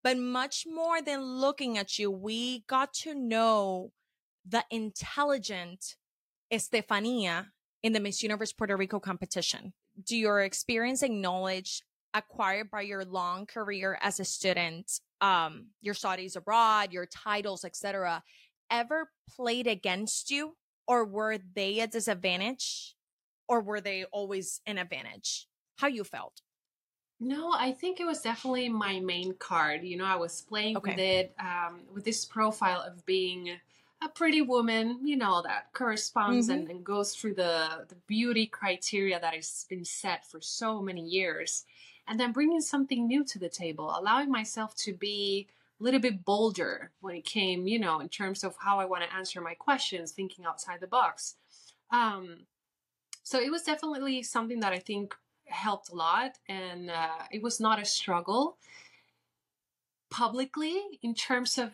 But 0.03 0.19
much 0.19 0.67
more 0.69 1.01
than 1.01 1.23
looking 1.25 1.79
at 1.79 1.99
you, 1.99 2.11
we 2.11 2.65
got 2.67 2.93
to 2.95 3.15
know 3.15 3.93
the 4.47 4.65
intelligent 4.71 5.97
Estefania 6.53 7.53
in 7.83 7.93
the 7.93 8.01
Miss 8.01 8.23
Universe 8.23 8.53
Puerto 8.53 8.77
Rico 8.77 8.99
competition. 8.99 9.73
Do 10.05 10.17
your 10.17 10.43
experience 10.43 11.03
and 11.03 11.23
knowledge 11.23 11.83
acquired 12.13 12.71
by 12.71 12.83
your 12.83 13.05
long 13.05 13.47
career 13.47 13.99
as 14.01 14.19
a 14.19 14.25
student, 14.25 15.01
um, 15.21 15.69
your 15.81 15.95
studies 15.95 16.35
abroad, 16.35 16.93
your 16.93 17.07
titles, 17.07 17.65
etc., 17.65 18.23
ever 18.71 19.11
played 19.37 19.67
against 19.69 20.31
you, 20.31 20.57
or 20.89 21.05
were 21.05 21.39
they 21.55 21.81
a 21.81 21.87
disadvantage, 21.87 22.97
or 23.49 23.61
were 23.61 23.81
they 23.81 24.05
always 24.07 24.61
an 24.67 24.79
advantage? 24.79 25.47
How 25.77 25.87
you 25.87 26.05
felt. 26.05 26.43
No, 27.19 27.53
I 27.53 27.73
think 27.73 27.99
it 27.99 28.05
was 28.05 28.21
definitely 28.21 28.69
my 28.69 29.01
main 29.01 29.35
card. 29.39 29.85
You 29.85 29.97
know, 29.97 30.05
I 30.05 30.17
was 30.17 30.43
playing 30.43 30.77
okay. 30.77 30.91
with 30.91 30.99
it 30.99 31.35
um, 31.41 31.81
with 31.95 32.05
this 32.05 32.25
profile 32.25 32.83
of 32.83 33.07
being 33.07 33.57
a 34.03 34.09
pretty 34.09 34.43
woman, 34.43 35.01
you 35.03 35.17
know, 35.17 35.43
that 35.43 35.73
corresponds 35.73 36.49
mm-hmm. 36.49 36.61
and, 36.61 36.71
and, 36.71 36.85
goes 36.85 37.15
through 37.15 37.33
the, 37.33 37.87
the 37.89 37.95
beauty 38.07 38.47
criteria 38.47 39.19
that 39.19 39.35
has 39.35 39.65
been 39.71 39.85
set 39.85 40.27
for 40.27 40.41
so 40.41 40.83
many 40.83 41.01
years. 41.01 41.65
And 42.07 42.21
then 42.21 42.33
bringing 42.33 42.61
something 42.61 43.07
new 43.07 43.25
to 43.25 43.39
the 43.39 43.49
table, 43.49 43.93
allowing 43.99 44.31
myself 44.31 44.77
to 44.77 44.93
be 44.93 45.49
a 45.81 45.83
little 45.83 45.99
bit 45.99 46.25
bolder 46.25 46.91
when 47.01 47.17
it 47.17 47.25
came, 47.25 47.67
you 47.67 47.79
know, 47.79 48.01
in 48.01 48.09
terms 48.09 48.45
of 48.45 48.55
how 48.59 48.79
I 48.79 48.85
want 48.85 49.03
to 49.05 49.15
answer 49.15 49.41
my 49.41 49.55
questions, 49.55 50.13
thinking 50.13 50.45
outside 50.45 50.81
the 50.81 50.87
box. 50.87 51.37
Um, 51.91 52.41
so 53.23 53.41
it 53.41 53.51
was 53.51 53.63
definitely 53.63 54.23
something 54.23 54.61
that 54.61 54.73
I 54.73 54.79
think 54.79 55.17
helped 55.47 55.91
a 55.91 55.95
lot 55.95 56.39
and 56.49 56.91
uh, 56.91 57.09
it 57.31 57.43
was 57.43 57.61
not 57.61 57.81
a 57.81 57.85
struggle 57.85 58.57
publicly 60.11 60.99
in 61.03 61.15
terms 61.15 61.59
of 61.59 61.71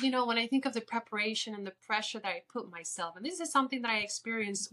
you 0.00 0.10
know 0.10 0.24
when 0.26 0.38
i 0.38 0.46
think 0.46 0.64
of 0.64 0.72
the 0.72 0.80
preparation 0.80 1.54
and 1.54 1.66
the 1.66 1.72
pressure 1.86 2.18
that 2.18 2.28
i 2.28 2.42
put 2.52 2.70
myself 2.70 3.16
and 3.16 3.24
this 3.24 3.40
is 3.40 3.50
something 3.50 3.82
that 3.82 3.90
i 3.90 3.98
experienced 3.98 4.72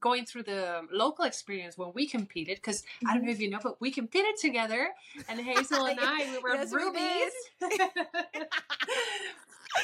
going 0.00 0.24
through 0.24 0.42
the 0.42 0.80
local 0.92 1.24
experience 1.24 1.76
when 1.76 1.90
we 1.94 2.06
competed 2.06 2.56
because 2.56 2.82
mm-hmm. 2.82 3.08
i 3.08 3.14
don't 3.14 3.22
know 3.22 3.30
mm-hmm. 3.30 3.34
if 3.34 3.40
you 3.40 3.50
know 3.50 3.58
but 3.62 3.80
we 3.80 3.90
competed 3.90 4.36
together 4.40 4.88
and 5.28 5.40
hazel 5.40 5.84
and 5.86 5.98
i 6.00 6.30
we 6.32 6.38
were 6.38 6.54
yes, 6.54 6.72
rubies 6.72 7.32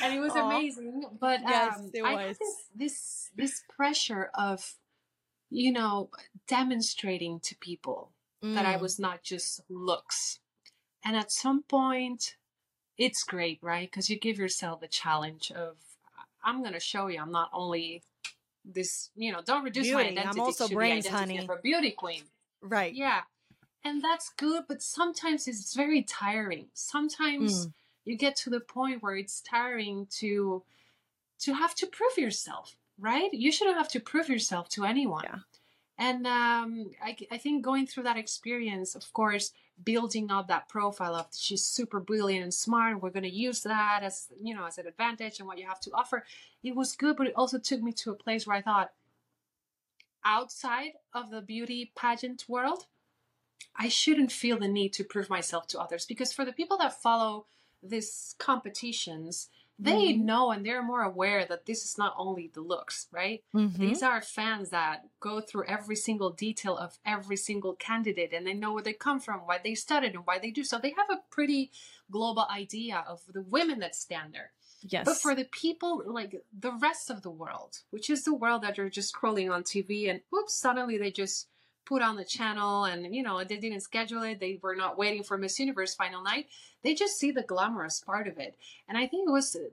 and 0.02 0.14
it 0.14 0.20
was 0.20 0.32
Aww. 0.32 0.46
amazing 0.46 1.04
but 1.20 1.40
yes, 1.42 1.78
um, 1.78 1.90
i 2.04 2.22
had 2.22 2.30
this, 2.30 2.64
this 2.74 3.30
this 3.36 3.62
pressure 3.68 4.30
of 4.34 4.74
you 5.50 5.72
know, 5.72 6.10
demonstrating 6.46 7.40
to 7.40 7.56
people 7.56 8.12
mm. 8.42 8.54
that 8.54 8.66
I 8.66 8.76
mm. 8.76 8.80
was 8.80 8.98
not 8.98 9.22
just 9.22 9.60
looks. 9.68 10.38
And 11.04 11.16
at 11.16 11.32
some 11.32 11.62
point, 11.62 12.36
it's 12.96 13.24
great, 13.24 13.58
right? 13.62 13.90
Because 13.90 14.10
you 14.10 14.18
give 14.18 14.38
yourself 14.38 14.80
the 14.80 14.88
challenge 14.88 15.50
of, 15.50 15.76
I'm 16.44 16.60
going 16.60 16.74
to 16.74 16.80
show 16.80 17.08
you 17.08 17.20
I'm 17.20 17.32
not 17.32 17.50
only 17.52 18.02
this, 18.64 19.10
you 19.14 19.32
know, 19.32 19.40
don't 19.44 19.64
reduce 19.64 19.86
beauty. 19.86 19.94
my 19.94 20.10
identity 20.10 20.40
I'm 20.40 20.40
also 20.40 20.68
to 20.68 20.74
brains, 20.74 21.04
the 21.04 21.10
identity 21.10 21.36
honey. 21.36 21.48
of 21.48 21.58
a 21.58 21.62
beauty 21.62 21.90
queen. 21.90 22.22
Right. 22.62 22.94
Yeah. 22.94 23.22
And 23.84 24.02
that's 24.02 24.30
good, 24.36 24.64
but 24.68 24.82
sometimes 24.82 25.48
it's 25.48 25.74
very 25.74 26.02
tiring. 26.02 26.66
Sometimes 26.74 27.66
mm. 27.66 27.72
you 28.04 28.16
get 28.16 28.36
to 28.36 28.50
the 28.50 28.60
point 28.60 29.02
where 29.02 29.16
it's 29.16 29.40
tiring 29.40 30.06
to 30.18 30.62
to 31.40 31.54
have 31.54 31.74
to 31.74 31.86
prove 31.86 32.18
yourself 32.18 32.76
right? 33.00 33.32
You 33.32 33.50
shouldn't 33.50 33.78
have 33.78 33.88
to 33.88 34.00
prove 34.00 34.28
yourself 34.28 34.68
to 34.70 34.84
anyone. 34.84 35.24
Yeah. 35.24 35.38
And 35.98 36.26
um, 36.26 36.90
I, 37.02 37.14
I 37.30 37.36
think 37.36 37.62
going 37.62 37.86
through 37.86 38.04
that 38.04 38.16
experience, 38.16 38.94
of 38.94 39.12
course, 39.12 39.52
building 39.84 40.30
up 40.30 40.48
that 40.48 40.68
profile 40.68 41.14
of 41.14 41.26
she's 41.36 41.64
super 41.64 42.00
brilliant 42.00 42.42
and 42.42 42.54
smart, 42.54 43.02
we're 43.02 43.10
going 43.10 43.22
to 43.24 43.30
use 43.30 43.62
that 43.62 44.00
as 44.02 44.28
you 44.42 44.54
know 44.54 44.64
as 44.64 44.78
an 44.78 44.86
advantage 44.86 45.38
and 45.38 45.46
what 45.46 45.58
you 45.58 45.66
have 45.66 45.80
to 45.80 45.90
offer. 45.92 46.24
It 46.62 46.74
was 46.74 46.96
good, 46.96 47.16
but 47.16 47.26
it 47.26 47.34
also 47.36 47.58
took 47.58 47.82
me 47.82 47.92
to 47.92 48.12
a 48.12 48.14
place 48.14 48.46
where 48.46 48.56
I 48.56 48.62
thought, 48.62 48.92
outside 50.24 50.92
of 51.12 51.30
the 51.30 51.42
beauty 51.42 51.92
pageant 51.94 52.46
world, 52.48 52.86
I 53.76 53.88
shouldn't 53.88 54.32
feel 54.32 54.58
the 54.58 54.68
need 54.68 54.94
to 54.94 55.04
prove 55.04 55.28
myself 55.28 55.66
to 55.68 55.80
others 55.80 56.06
because 56.06 56.32
for 56.32 56.46
the 56.46 56.52
people 56.52 56.78
that 56.78 57.02
follow 57.02 57.46
these 57.82 58.34
competitions, 58.38 59.48
they 59.82 60.12
Mhm. 60.12 60.20
know 60.20 60.50
and 60.52 60.64
they're 60.64 60.82
more 60.82 61.02
aware 61.02 61.44
that 61.46 61.66
this 61.66 61.84
is 61.84 61.98
not 61.98 62.14
only 62.16 62.48
the 62.48 62.60
looks, 62.60 63.08
right? 63.10 63.42
Mhm. 63.54 63.78
These 63.78 64.02
are 64.02 64.20
fans 64.22 64.70
that 64.70 65.08
go 65.20 65.40
through 65.40 65.64
every 65.66 65.96
single 65.96 66.30
detail 66.30 66.76
of 66.76 66.98
every 67.04 67.36
single 67.36 67.74
candidate 67.74 68.32
and 68.32 68.46
they 68.46 68.54
know 68.54 68.72
where 68.74 68.82
they 68.82 68.92
come 68.92 69.20
from, 69.20 69.40
why 69.46 69.58
they 69.58 69.74
studied, 69.74 70.14
and 70.14 70.26
why 70.26 70.38
they 70.38 70.50
do. 70.50 70.64
So 70.64 70.78
they 70.78 70.90
have 70.90 71.10
a 71.10 71.22
pretty 71.30 71.72
global 72.10 72.46
idea 72.50 73.04
of 73.06 73.22
the 73.32 73.42
women 73.42 73.80
that 73.80 73.94
stand 73.94 74.34
there. 74.34 74.52
Yes. 74.82 75.04
But 75.04 75.18
for 75.18 75.34
the 75.34 75.44
people, 75.44 76.02
like 76.06 76.42
the 76.58 76.72
rest 76.72 77.10
of 77.10 77.22
the 77.22 77.30
world, 77.30 77.82
which 77.90 78.08
is 78.08 78.24
the 78.24 78.34
world 78.34 78.62
that 78.62 78.78
you're 78.78 78.88
just 78.88 79.14
scrolling 79.14 79.52
on 79.52 79.62
TV 79.62 80.08
and 80.08 80.22
whoops, 80.30 80.54
suddenly 80.54 80.96
they 80.96 81.10
just 81.10 81.48
put 81.90 82.02
on 82.02 82.14
the 82.14 82.24
channel 82.24 82.84
and, 82.84 83.12
you 83.12 83.20
know, 83.20 83.42
they 83.42 83.56
didn't 83.56 83.80
schedule 83.80 84.22
it. 84.22 84.38
They 84.38 84.60
were 84.62 84.76
not 84.76 84.96
waiting 84.96 85.24
for 85.24 85.36
Miss 85.36 85.58
Universe 85.58 85.92
final 85.92 86.22
night. 86.22 86.46
They 86.84 86.94
just 86.94 87.18
see 87.18 87.32
the 87.32 87.42
glamorous 87.42 88.00
part 88.00 88.28
of 88.28 88.38
it. 88.38 88.56
And 88.88 88.96
I 88.96 89.08
think 89.08 89.28
it 89.28 89.32
was 89.32 89.56
uh, 89.56 89.70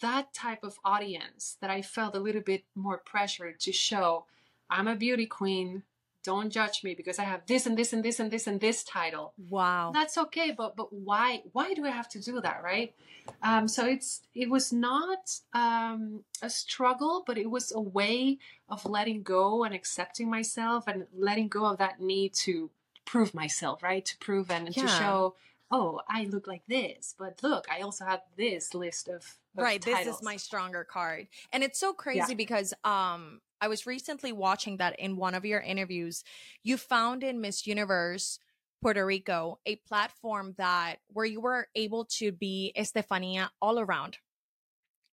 that 0.00 0.32
type 0.32 0.62
of 0.62 0.78
audience 0.84 1.56
that 1.60 1.70
I 1.70 1.82
felt 1.82 2.14
a 2.14 2.20
little 2.20 2.40
bit 2.40 2.62
more 2.76 2.98
pressured 2.98 3.58
to 3.60 3.72
show 3.72 4.26
I'm 4.70 4.86
a 4.86 4.94
beauty 4.94 5.26
queen. 5.26 5.82
Don't 6.24 6.50
judge 6.50 6.82
me 6.82 6.94
because 6.94 7.18
I 7.18 7.24
have 7.24 7.42
this 7.46 7.66
and 7.66 7.76
this 7.76 7.92
and 7.92 8.02
this 8.02 8.18
and 8.18 8.30
this 8.30 8.46
and 8.46 8.60
this 8.60 8.82
title 8.82 9.34
wow. 9.50 9.90
that's 9.92 10.16
okay 10.16 10.50
but 10.56 10.74
but 10.76 10.92
why 10.92 11.42
why 11.52 11.74
do 11.74 11.84
i 11.84 11.90
have 11.90 12.08
to 12.08 12.20
do 12.20 12.40
that 12.40 12.62
right 12.62 12.94
um 13.42 13.68
so 13.68 13.84
it's 13.86 14.22
it 14.34 14.48
was 14.48 14.72
not 14.72 15.38
um 15.52 16.24
a 16.42 16.48
struggle 16.48 17.22
but 17.26 17.36
it 17.36 17.50
was 17.50 17.72
a 17.72 17.80
way 17.80 18.38
of 18.68 18.84
letting 18.86 19.22
go 19.22 19.64
and 19.64 19.74
accepting 19.74 20.30
myself 20.30 20.84
and 20.86 21.06
letting 21.16 21.48
go 21.48 21.66
of 21.66 21.78
that 21.78 22.00
need 22.00 22.32
to 22.32 22.70
prove 23.04 23.34
myself 23.34 23.82
right 23.82 24.04
to 24.04 24.16
prove 24.18 24.50
and 24.50 24.72
to 24.72 24.80
Yeah. 24.80 24.98
show 24.98 25.34
oh 25.70 26.00
i 26.08 26.24
look 26.24 26.46
like 26.46 26.62
this 26.66 27.14
but 27.18 27.42
look 27.42 27.66
i 27.70 27.80
also 27.80 28.04
have 28.04 28.22
this 28.36 28.74
list 28.74 29.08
of, 29.08 29.16
of 29.56 29.64
right 29.64 29.82
this 29.82 29.94
titles. 29.94 30.16
is 30.16 30.22
my 30.22 30.36
stronger 30.36 30.84
card 30.84 31.28
and 31.52 31.62
it's 31.62 31.78
so 31.78 31.92
crazy 31.92 32.34
because 32.34 32.72
um 32.84 33.40
i 33.64 33.68
was 33.68 33.86
recently 33.86 34.32
watching 34.32 34.76
that 34.76 34.98
in 34.98 35.16
one 35.16 35.34
of 35.34 35.44
your 35.44 35.60
interviews 35.60 36.22
you 36.62 36.76
found 36.76 37.22
in 37.22 37.40
miss 37.40 37.66
universe 37.66 38.38
puerto 38.84 39.06
rico 39.06 39.58
a 39.64 39.76
platform 39.76 40.54
that 40.58 40.96
where 41.08 41.24
you 41.24 41.40
were 41.40 41.66
able 41.74 42.04
to 42.04 42.30
be 42.32 42.70
estefania 42.76 43.50
all 43.62 43.80
around. 43.80 44.18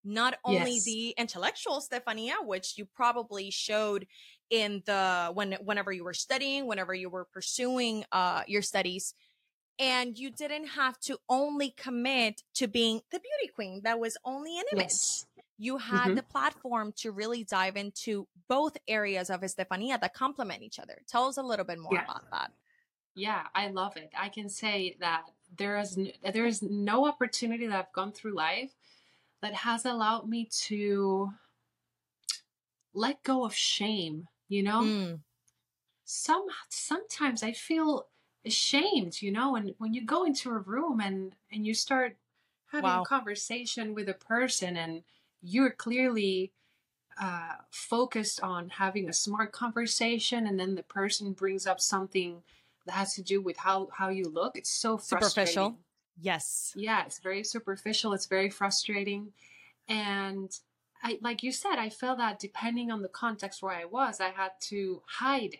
Not 0.03 0.37
only 0.43 0.73
Yes. 0.73 0.83
the 0.83 1.15
intellectual 1.17 1.79
stefania 1.79 2.33
which 2.43 2.77
you 2.77 2.85
probably 2.85 3.49
showed 3.49 4.07
in 4.49 4.83
the 4.85 5.31
when 5.33 5.53
whenever 5.63 5.93
you 5.93 6.03
were 6.03 6.13
studying 6.13 6.67
whenever 6.67 6.93
you 6.93 7.09
were 7.09 7.23
pursuing 7.23 8.03
uh 8.11 8.43
your 8.45 8.61
studies 8.61 9.13
and 9.79 10.17
you 10.17 10.31
didn't 10.31 10.67
have 10.67 10.99
to 10.99 11.17
only 11.29 11.69
commit 11.77 12.41
to 12.55 12.67
being 12.67 12.99
the 13.11 13.19
beauty 13.19 13.53
queen 13.55 13.81
that 13.85 13.99
was 13.99 14.17
only 14.25 14.57
an 14.57 14.65
image. 14.73 14.87
Yes 14.89 15.25
you 15.61 15.77
had 15.77 16.15
Mhm. 16.15 16.15
the 16.15 16.23
platform 16.23 16.93
to 16.93 17.11
really 17.11 17.43
dive 17.45 17.77
into 17.77 18.27
both 18.49 18.77
areas 18.87 19.29
of 19.29 19.43
estefania 19.43 19.97
that 19.99 20.13
complement 20.13 20.63
each 20.63 20.79
other 20.79 21.01
tell 21.07 21.25
us 21.27 21.37
a 21.37 21.43
little 21.43 21.65
bit 21.65 21.79
more 21.79 21.97
Yeah. 21.97 22.07
about 22.07 22.25
that 22.31 22.51
Yeah, 23.13 23.47
I 23.53 23.67
love 23.67 23.97
it. 23.97 24.09
I 24.15 24.29
can 24.29 24.49
say 24.49 24.95
that 24.99 25.29
there 25.57 25.77
is 25.77 25.97
n- 25.97 26.13
there 26.33 26.45
is 26.45 26.61
no 26.61 27.05
opportunity 27.07 27.67
that 27.67 27.87
I've 27.87 27.93
gone 27.93 28.13
through 28.13 28.33
life 28.35 28.73
that 29.41 29.53
has 29.53 29.85
allowed 29.85 30.29
me 30.29 30.45
to 30.67 31.31
let 32.93 33.21
go 33.23 33.43
of 33.43 33.53
shame, 33.53 34.29
you 34.47 34.63
know? 34.63 34.93
Mm, 34.93 35.23
Some 36.03 36.47
sometimes 36.69 37.41
I 37.41 37.53
feel 37.53 38.07
ashamed, 38.45 39.21
you 39.23 39.31
know, 39.31 39.55
and 39.55 39.73
when 39.79 39.93
you 39.95 40.03
go 40.05 40.23
into 40.25 40.51
a 40.51 40.59
room 40.59 41.01
and 41.01 41.35
and 41.51 41.65
you 41.65 41.73
start 41.73 42.17
having 42.67 42.93
Wow. 42.93 42.99
a 42.99 43.01
conversation 43.01 43.93
with 43.95 44.07
a 44.07 44.13
person 44.13 44.77
and 44.77 45.03
you're 45.41 45.71
clearly 45.71 46.51
uh, 47.19 47.55
focused 47.71 48.41
on 48.41 48.69
having 48.69 49.09
a 49.09 49.13
smart 49.13 49.51
conversation 49.51 50.47
and 50.47 50.59
then 50.59 50.75
the 50.75 50.83
person 50.83 51.33
brings 51.33 51.67
up 51.67 51.79
something 51.79 52.41
that 52.85 52.93
has 52.93 53.13
to 53.15 53.21
do 53.21 53.41
with 53.41 53.57
how 53.57 53.89
how 53.93 54.09
you 54.09 54.25
look. 54.25 54.57
It's 54.57 54.71
so 54.71 54.97
Superficial. 54.97 55.77
yes. 56.19 56.73
Yeah 56.75 57.05
it's 57.05 57.19
very 57.19 57.43
superficial. 57.43 58.13
It's 58.13 58.25
very 58.27 58.49
frustrating. 58.49 59.33
And 59.87 60.51
i 61.03 61.17
like 61.21 61.43
you 61.43 61.51
said 61.51 61.75
i 61.77 61.89
felt 61.89 62.17
that 62.19 62.39
depending 62.39 62.91
on 62.91 63.01
the 63.01 63.07
context 63.07 63.61
where 63.61 63.73
i 63.73 63.85
was 63.85 64.19
i 64.19 64.29
had 64.29 64.51
to 64.59 65.01
hide 65.07 65.57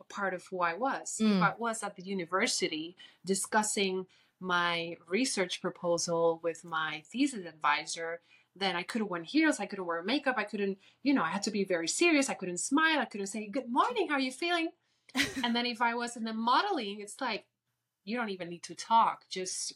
a 0.00 0.04
part 0.04 0.34
of 0.34 0.44
who 0.46 0.60
i 0.60 0.74
was. 0.74 1.18
Mm. 1.20 1.36
if 1.36 1.42
i 1.42 1.52
was 1.58 1.82
at 1.82 1.96
the 1.96 2.02
university 2.02 2.96
discussing 3.24 4.06
my 4.40 4.96
research 5.08 5.60
proposal 5.60 6.38
with 6.42 6.64
my 6.64 7.02
thesis 7.10 7.44
advisor 7.44 8.20
then 8.58 8.76
i 8.76 8.82
couldn't 8.82 9.08
wear 9.08 9.22
heels 9.22 9.60
i 9.60 9.66
couldn't 9.66 9.86
wear 9.86 10.02
makeup 10.02 10.36
i 10.38 10.44
couldn't 10.44 10.78
you 11.02 11.14
know 11.14 11.22
i 11.22 11.28
had 11.28 11.42
to 11.42 11.50
be 11.50 11.64
very 11.64 11.88
serious 11.88 12.28
i 12.28 12.34
couldn't 12.34 12.58
smile 12.58 12.98
i 12.98 13.04
couldn't 13.04 13.26
say 13.26 13.46
good 13.46 13.70
morning 13.70 14.08
how 14.08 14.14
are 14.14 14.20
you 14.20 14.32
feeling 14.32 14.68
and 15.44 15.54
then 15.54 15.66
if 15.66 15.80
I 15.80 15.94
was 15.94 16.16
in 16.16 16.24
the 16.24 16.32
modeling, 16.32 17.00
it's 17.00 17.20
like 17.20 17.46
you 18.04 18.16
don't 18.16 18.30
even 18.30 18.48
need 18.48 18.62
to 18.64 18.74
talk. 18.74 19.24
Just 19.28 19.74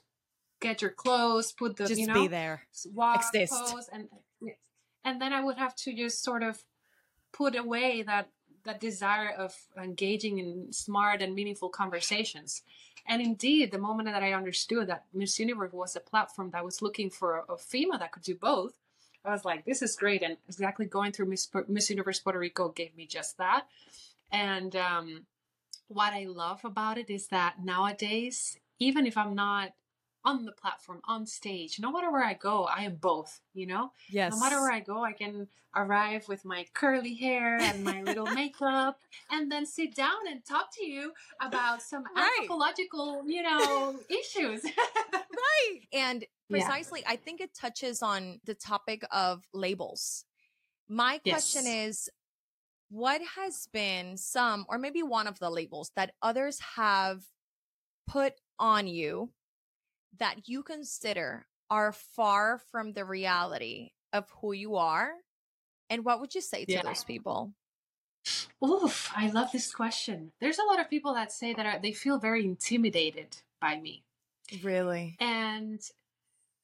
get 0.61 0.83
your 0.83 0.91
clothes, 0.91 1.53
put 1.53 1.77
the 1.77 1.87
just 1.87 2.01
you 2.01 2.07
know 2.07 2.15
be 2.15 2.29
there 2.29 2.63
walk, 2.93 3.25
Exist. 3.35 3.53
pose, 3.53 3.89
and 3.93 4.09
and 5.05 5.21
then 5.21 5.33
I 5.33 5.43
would 5.43 5.59
have 5.59 5.75
to 5.77 5.95
just 5.95 6.23
sort 6.23 6.43
of 6.43 6.63
put 7.33 7.57
away 7.57 8.03
that 8.03 8.29
that 8.65 8.81
desire 8.81 9.31
of 9.31 9.55
engaging 9.77 10.39
in 10.39 10.73
smart 10.73 11.23
and 11.23 11.35
meaningful 11.35 11.69
conversations. 11.69 12.63
And 13.07 13.21
indeed, 13.21 13.73
the 13.73 13.79
moment 13.79 14.09
that 14.09 14.23
I 14.23 14.33
understood 14.33 14.89
that 14.89 15.07
Miss 15.13 15.39
Universe 15.39 15.73
was 15.73 15.97
a 15.97 16.01
platform 16.01 16.51
that 16.51 16.65
was 16.65 16.83
looking 16.83 17.11
for 17.11 17.39
a, 17.49 17.55
a 17.55 17.99
that 17.99 18.13
could 18.13 18.23
do 18.23 18.37
both, 18.37 18.75
I 19.25 19.31
was 19.31 19.45
like, 19.45 19.65
this 19.65 19.83
is 19.83 19.97
great. 19.97 20.23
And 20.23 20.37
exactly 20.49 20.87
going 20.87 21.13
through 21.13 21.27
Miss, 21.27 21.49
Miss 21.69 21.91
Universe 21.91 22.21
Puerto 22.21 22.39
Rico 22.39 22.69
gave 22.69 22.97
me 22.97 23.07
just 23.07 23.39
that. 23.39 23.67
And 24.31 24.75
um, 24.77 25.27
what 25.89 26.13
I 26.13 26.27
love 26.27 26.65
about 26.65 26.99
it 26.99 27.11
is 27.11 27.29
that 27.29 27.63
nowadays, 27.63 28.59
even 28.79 29.07
if 29.07 29.17
I'm 29.17 29.35
not 29.35 29.75
on 30.25 30.45
the 30.45 30.53
platform, 30.53 31.01
on 31.05 31.27
stage, 31.27 31.81
no 31.81 31.91
matter 31.93 32.11
where 32.11 32.25
I 32.25 32.35
go, 32.35 32.65
I 32.65 32.85
am 32.85 32.97
both, 32.97 33.41
you 33.55 33.67
know? 33.67 33.93
yes 34.11 34.31
No 34.31 34.39
matter 34.39 34.61
where 34.61 34.71
I 34.73 34.81
go, 34.81 35.03
I 35.05 35.13
can 35.13 35.49
arrive 35.75 36.29
with 36.29 36.45
my 36.45 36.67
curly 36.75 37.15
hair 37.15 37.59
and 37.59 37.83
my 37.85 38.03
little 38.03 38.27
makeup 38.43 38.99
and 39.31 39.51
then 39.51 39.67
sit 39.67 39.95
down 39.95 40.29
and 40.31 40.45
talk 40.45 40.69
to 40.77 40.85
you 40.85 41.13
about 41.41 41.83
some 41.83 42.05
Right. 42.15 42.31
anthropological, 42.39 43.25
you 43.27 43.43
know, 43.43 43.99
issues. 44.09 44.63
right 44.65 45.81
and 45.93 46.25
Yeah. 46.49 46.59
precisely 46.59 47.03
i 47.07 47.17
think 47.17 47.41
it 47.41 47.55
touches 47.55 48.03
on 48.03 48.39
the 48.45 48.55
topic 48.55 49.03
of 49.11 49.43
labels 49.55 50.25
my 50.89 51.19
question 51.19 51.65
Yes. 51.65 51.89
is 51.89 52.09
what 52.91 53.23
has 53.37 53.67
been 53.73 54.17
some 54.19 54.67
or 54.69 54.77
maybe 54.79 55.03
one 55.03 55.27
of 55.27 55.39
the 55.39 55.49
labels 55.51 55.91
that 55.97 56.13
others 56.21 56.61
have 56.77 57.23
put 58.07 58.35
on 58.59 58.87
you 58.87 59.31
that 60.19 60.49
you 60.49 60.63
consider 60.63 61.47
are 61.71 61.93
far 61.93 62.59
from 62.59 62.93
the 62.93 63.05
reality 63.05 63.93
of 64.13 64.29
who 64.41 64.53
you 64.53 64.77
are 64.77 65.13
and 65.89 66.05
what 66.05 66.21
would 66.21 66.35
you 66.35 66.41
say 66.41 66.65
to 66.65 66.73
Yeah. 66.73 66.83
those 66.83 67.05
people 67.05 67.53
Oof, 68.65 69.11
I 69.17 69.29
love 69.29 69.51
this 69.51 69.75
question. 69.75 70.33
There's 70.41 70.59
a 70.59 70.65
lot 70.65 70.79
of 70.79 70.89
people 70.89 71.15
that 71.15 71.33
say 71.33 71.53
that 71.53 71.67
are, 71.67 71.79
they 71.81 71.93
feel 71.93 72.19
very 72.19 72.45
intimidated 72.45 73.37
by 73.61 73.81
me. 73.81 74.05
really 74.63 75.17
And 75.19 75.81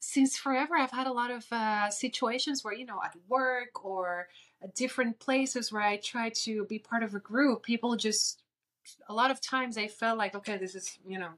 since 0.01 0.37
forever, 0.37 0.77
I've 0.77 0.91
had 0.93 1.07
a 1.07 1.13
lot 1.13 1.31
of 1.31 1.47
uh, 1.53 1.91
situations 1.91 2.65
where, 2.65 2.75
you 2.75 2.87
know, 2.87 3.01
at 3.05 3.17
work 3.29 3.85
or 3.85 4.29
at 4.63 4.75
different 4.75 5.19
places 5.19 5.73
where 5.73 5.83
I 5.83 5.97
try 5.99 6.31
to 6.31 6.65
be 6.67 6.79
part 6.79 7.03
of 7.03 7.15
a 7.15 7.21
group, 7.21 7.63
people 7.65 7.97
just, 7.97 8.43
a 9.09 9.15
lot 9.15 9.31
of 9.31 9.41
times 9.41 9.77
I 9.79 9.89
felt 9.89 10.19
like, 10.19 10.35
okay, 10.35 10.57
this 10.57 10.75
is, 10.75 10.99
you 11.07 11.19
know, 11.19 11.33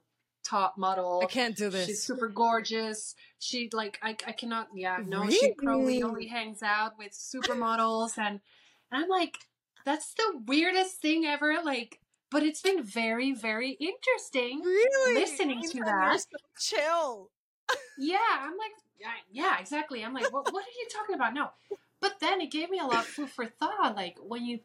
top 0.44 0.76
model. 0.78 1.20
i 1.22 1.26
can't 1.26 1.56
do 1.56 1.70
this. 1.70 1.86
She's 1.86 2.02
super 2.02 2.28
gorgeous. 2.28 3.14
She 3.38 3.70
like 3.72 3.98
I, 4.02 4.10
I 4.26 4.32
cannot 4.32 4.68
yeah 4.74 4.98
no 5.04 5.28
she 5.28 5.52
probably 5.52 6.02
only 6.02 6.26
hangs 6.26 6.62
out 6.62 6.98
with 6.98 7.12
supermodels 7.12 8.18
and 8.18 8.40
and 8.90 9.02
I'm 9.04 9.08
like 9.08 9.38
that's 9.84 10.14
the 10.14 10.42
weirdest 10.46 11.00
thing 11.00 11.24
ever 11.24 11.56
like 11.64 12.00
but 12.30 12.42
it's 12.42 12.62
been 12.62 12.82
very 12.82 13.32
very 13.32 13.70
interesting 13.70 14.60
really? 14.60 15.14
listening 15.14 15.62
to 15.62 15.80
that. 15.84 16.20
so 16.20 16.76
chill. 16.76 17.30
Yeah 17.98 18.18
I'm 18.40 18.56
like 18.56 18.72
yeah, 18.98 19.08
yeah 19.30 19.60
exactly. 19.60 20.04
I'm 20.04 20.14
like 20.14 20.32
what 20.32 20.52
what 20.52 20.64
are 20.64 20.78
you 20.78 20.86
talking 20.92 21.14
about? 21.14 21.34
No. 21.34 21.50
But 22.00 22.18
then 22.20 22.40
it 22.40 22.50
gave 22.50 22.70
me 22.70 22.78
a 22.78 22.84
lot 22.84 23.00
of 23.00 23.06
food 23.06 23.30
for 23.30 23.46
thought 23.46 23.94
like 23.96 24.16
when 24.20 24.44
you 24.44 24.60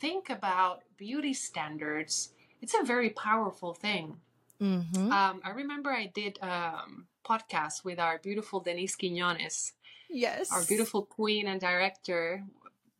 think 0.00 0.28
about 0.28 0.80
beauty 0.96 1.32
standards 1.32 2.30
it's 2.60 2.74
a 2.74 2.84
very 2.84 3.10
powerful 3.10 3.74
thing 3.74 4.16
mm-hmm. 4.60 5.12
um, 5.12 5.40
I 5.44 5.50
remember 5.50 5.90
I 5.90 6.06
did 6.06 6.38
um 6.42 7.06
podcast 7.26 7.84
with 7.84 7.98
our 7.98 8.18
beautiful 8.18 8.60
Denise 8.60 8.96
Quinones, 8.96 9.72
yes 10.10 10.52
our 10.52 10.64
beautiful 10.64 11.02
queen 11.02 11.46
and 11.46 11.60
director 11.60 12.44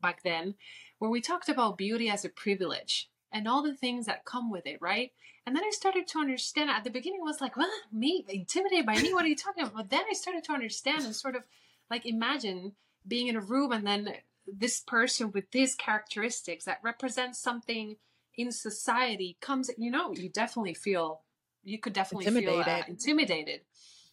back 0.00 0.22
then, 0.22 0.54
where 0.98 1.10
we 1.10 1.20
talked 1.20 1.48
about 1.48 1.78
beauty 1.78 2.08
as 2.08 2.24
a 2.24 2.28
privilege 2.28 3.08
and 3.32 3.48
all 3.48 3.62
the 3.62 3.74
things 3.74 4.06
that 4.06 4.24
come 4.24 4.50
with 4.50 4.66
it, 4.66 4.78
right? 4.80 5.12
And 5.46 5.54
then 5.54 5.64
I 5.64 5.70
started 5.70 6.06
to 6.08 6.18
understand. 6.18 6.70
At 6.70 6.84
the 6.84 6.90
beginning, 6.90 7.20
I 7.20 7.24
was 7.24 7.40
like, 7.40 7.56
"What? 7.56 7.70
Me? 7.92 8.24
Intimidated 8.28 8.86
by 8.86 9.00
me? 9.00 9.12
What 9.12 9.24
are 9.24 9.28
you 9.28 9.36
talking 9.36 9.64
about?" 9.64 9.76
But 9.76 9.90
then 9.90 10.04
I 10.10 10.14
started 10.14 10.44
to 10.44 10.52
understand 10.52 11.04
and 11.04 11.14
sort 11.14 11.36
of 11.36 11.42
like 11.90 12.06
imagine 12.06 12.72
being 13.06 13.26
in 13.28 13.36
a 13.36 13.40
room 13.40 13.72
and 13.72 13.86
then 13.86 14.14
this 14.46 14.80
person 14.80 15.32
with 15.32 15.50
these 15.50 15.74
characteristics 15.74 16.64
that 16.64 16.80
represents 16.82 17.38
something 17.38 17.96
in 18.36 18.50
society 18.52 19.36
comes 19.40 19.70
you 19.78 19.90
know 19.90 20.12
you 20.12 20.28
definitely 20.28 20.74
feel 20.74 21.20
you 21.64 21.78
could 21.78 21.92
definitely 21.92 22.26
intimidated. 22.26 22.64
feel 22.64 22.74
uh, 22.74 22.82
intimidated. 22.88 23.60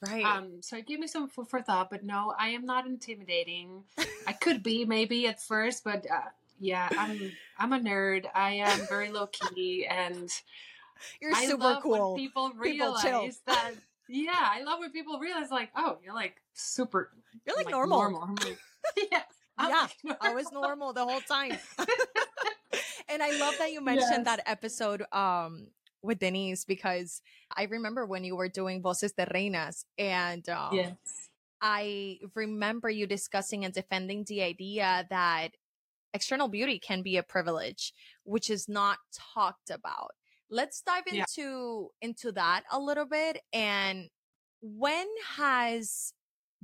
right. 0.07 0.25
Um 0.25 0.61
so 0.61 0.77
it 0.77 0.87
gave 0.87 0.99
me 0.99 1.07
some 1.07 1.29
food 1.29 1.47
for 1.47 1.61
thought 1.61 1.89
but 1.89 2.03
no 2.03 2.33
i 2.37 2.49
am 2.49 2.65
not 2.65 2.85
intimidating. 2.87 3.83
I 4.27 4.33
could 4.43 4.63
be 4.63 4.85
maybe 4.85 5.27
at 5.27 5.41
first 5.41 5.83
but 5.83 6.05
uh, 6.09 6.29
yeah 6.59 6.89
i'm 6.97 7.31
i'm 7.57 7.73
a 7.73 7.79
nerd. 7.79 8.25
I 8.33 8.53
am 8.53 8.87
very 8.87 9.09
low 9.11 9.27
key 9.27 9.85
and 9.85 10.29
you're 11.19 11.35
I 11.35 11.45
super 11.45 11.79
cool. 11.81 12.15
people 12.15 12.51
realize 12.55 13.03
people 13.03 13.29
that 13.47 13.71
yeah 14.07 14.49
i 14.51 14.61
love 14.63 14.79
when 14.79 14.91
people 14.91 15.19
realize 15.19 15.49
like 15.49 15.69
oh 15.75 15.97
you're 16.03 16.13
like 16.13 16.41
super 16.53 17.11
you're 17.45 17.55
like, 17.55 17.65
like 17.65 17.71
normal, 17.71 17.99
normal. 17.99 18.29
Like, 18.43 18.57
yeah 19.11 19.23
I'm 19.57 19.69
yeah 19.69 19.87
like 20.03 20.17
i 20.21 20.33
was 20.33 20.51
normal 20.51 20.93
the 20.93 21.05
whole 21.05 21.21
time. 21.21 21.57
And 23.11 23.21
I 23.21 23.37
love 23.37 23.55
that 23.59 23.73
you 23.73 23.81
mentioned 23.81 24.25
yes. 24.25 24.37
that 24.37 24.43
episode 24.45 25.03
um 25.11 25.67
with 26.03 26.19
Denise 26.19 26.65
because 26.65 27.21
I 27.55 27.63
remember 27.63 28.05
when 28.05 28.23
you 28.23 28.35
were 28.35 28.49
doing 28.49 28.81
Voces 28.81 29.13
de 29.13 29.25
Reinas 29.27 29.85
and 29.97 30.47
um, 30.49 30.73
yes. 30.73 30.95
I 31.61 32.19
remember 32.35 32.89
you 32.89 33.05
discussing 33.05 33.65
and 33.65 33.73
defending 33.73 34.23
the 34.27 34.41
idea 34.41 35.05
that 35.09 35.49
external 36.13 36.47
beauty 36.47 36.79
can 36.79 37.03
be 37.03 37.17
a 37.17 37.23
privilege, 37.23 37.93
which 38.23 38.49
is 38.49 38.67
not 38.67 38.97
talked 39.33 39.69
about. 39.69 40.11
Let's 40.49 40.81
dive 40.81 41.03
into 41.07 41.89
yeah. 42.01 42.09
into 42.09 42.31
that 42.33 42.63
a 42.71 42.79
little 42.79 43.05
bit 43.05 43.39
and 43.53 44.09
when 44.61 45.07
has 45.37 46.13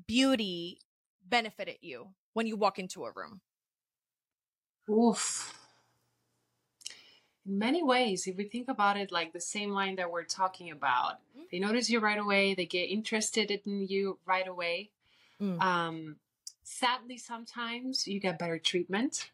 beauty 0.07 0.79
benefited 1.27 1.77
you 1.81 2.09
when 2.33 2.47
you 2.47 2.55
walk 2.55 2.79
into 2.79 3.05
a 3.05 3.11
room? 3.15 3.41
Oof 4.89 5.53
in 7.47 7.57
many 7.57 7.83
ways, 7.83 8.27
if 8.27 8.35
we 8.35 8.43
think 8.43 8.67
about 8.67 8.97
it 8.97 9.11
like 9.11 9.33
the 9.33 9.39
same 9.39 9.71
line 9.71 9.95
that 9.95 10.11
we're 10.11 10.23
talking 10.23 10.71
about, 10.71 11.13
mm-hmm. 11.35 11.43
they 11.51 11.59
notice 11.59 11.89
you 11.89 11.99
right 11.99 12.19
away, 12.19 12.53
they 12.53 12.65
get 12.65 12.89
interested 12.89 13.49
in 13.51 13.87
you 13.87 14.17
right 14.25 14.47
away. 14.47 14.89
Mm. 15.41 15.61
Um, 15.61 16.15
sadly, 16.63 17.17
sometimes 17.17 18.07
you 18.07 18.19
get 18.19 18.39
better 18.39 18.59
treatment. 18.59 19.31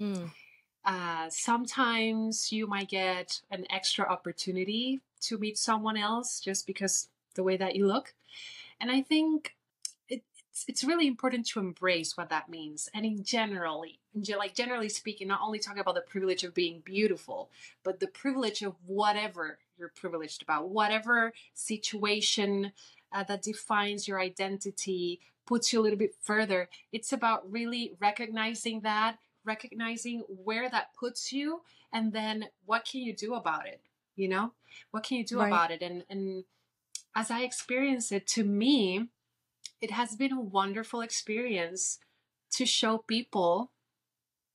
Mm. 0.00 0.30
Uh, 0.84 1.28
sometimes 1.28 2.52
you 2.52 2.66
might 2.66 2.88
get 2.88 3.40
an 3.50 3.66
extra 3.70 4.06
opportunity 4.06 5.00
to 5.20 5.36
meet 5.36 5.58
someone 5.58 5.96
else 5.96 6.40
just 6.40 6.66
because 6.66 7.08
the 7.34 7.42
way 7.42 7.56
that 7.56 7.76
you 7.76 7.86
look. 7.86 8.14
And 8.80 8.90
I 8.90 9.02
think 9.02 9.54
it's 10.58 10.64
it's 10.68 10.84
really 10.84 11.06
important 11.06 11.46
to 11.46 11.60
embrace 11.60 12.16
what 12.16 12.30
that 12.30 12.48
means. 12.48 12.88
And 12.94 13.04
in 13.04 13.22
generally 13.22 14.00
like 14.36 14.54
generally 14.54 14.88
speaking 14.88 15.28
not 15.28 15.40
only 15.42 15.58
talking 15.58 15.80
about 15.80 15.94
the 15.94 16.00
privilege 16.00 16.42
of 16.42 16.52
being 16.52 16.80
beautiful 16.84 17.50
but 17.84 18.00
the 18.00 18.08
privilege 18.08 18.62
of 18.62 18.74
whatever 18.86 19.58
you're 19.78 19.92
privileged 19.94 20.42
about. 20.42 20.68
Whatever 20.68 21.32
situation 21.54 22.72
uh, 23.12 23.22
that 23.24 23.42
defines 23.42 24.08
your 24.08 24.20
identity 24.20 25.20
puts 25.46 25.72
you 25.72 25.80
a 25.80 25.82
little 25.82 25.98
bit 25.98 26.14
further. 26.20 26.68
It's 26.92 27.12
about 27.12 27.50
really 27.50 27.94
recognizing 28.00 28.80
that 28.80 29.18
recognizing 29.44 30.24
where 30.44 30.68
that 30.68 30.94
puts 30.98 31.32
you 31.32 31.62
and 31.92 32.12
then 32.12 32.48
what 32.66 32.84
can 32.84 33.00
you 33.00 33.14
do 33.14 33.34
about 33.34 33.66
it 33.66 33.80
you 34.16 34.26
know? 34.28 34.50
What 34.90 35.04
can 35.04 35.18
you 35.18 35.24
do 35.24 35.38
right. 35.38 35.46
about 35.46 35.70
it? 35.70 35.80
And 35.80 36.04
and 36.10 36.42
as 37.14 37.30
i 37.30 37.40
experience 37.42 38.12
it 38.12 38.26
to 38.26 38.44
me 38.44 39.08
it 39.80 39.90
has 39.90 40.16
been 40.16 40.32
a 40.32 40.40
wonderful 40.40 41.00
experience 41.00 41.98
to 42.52 42.66
show 42.66 42.98
people 42.98 43.70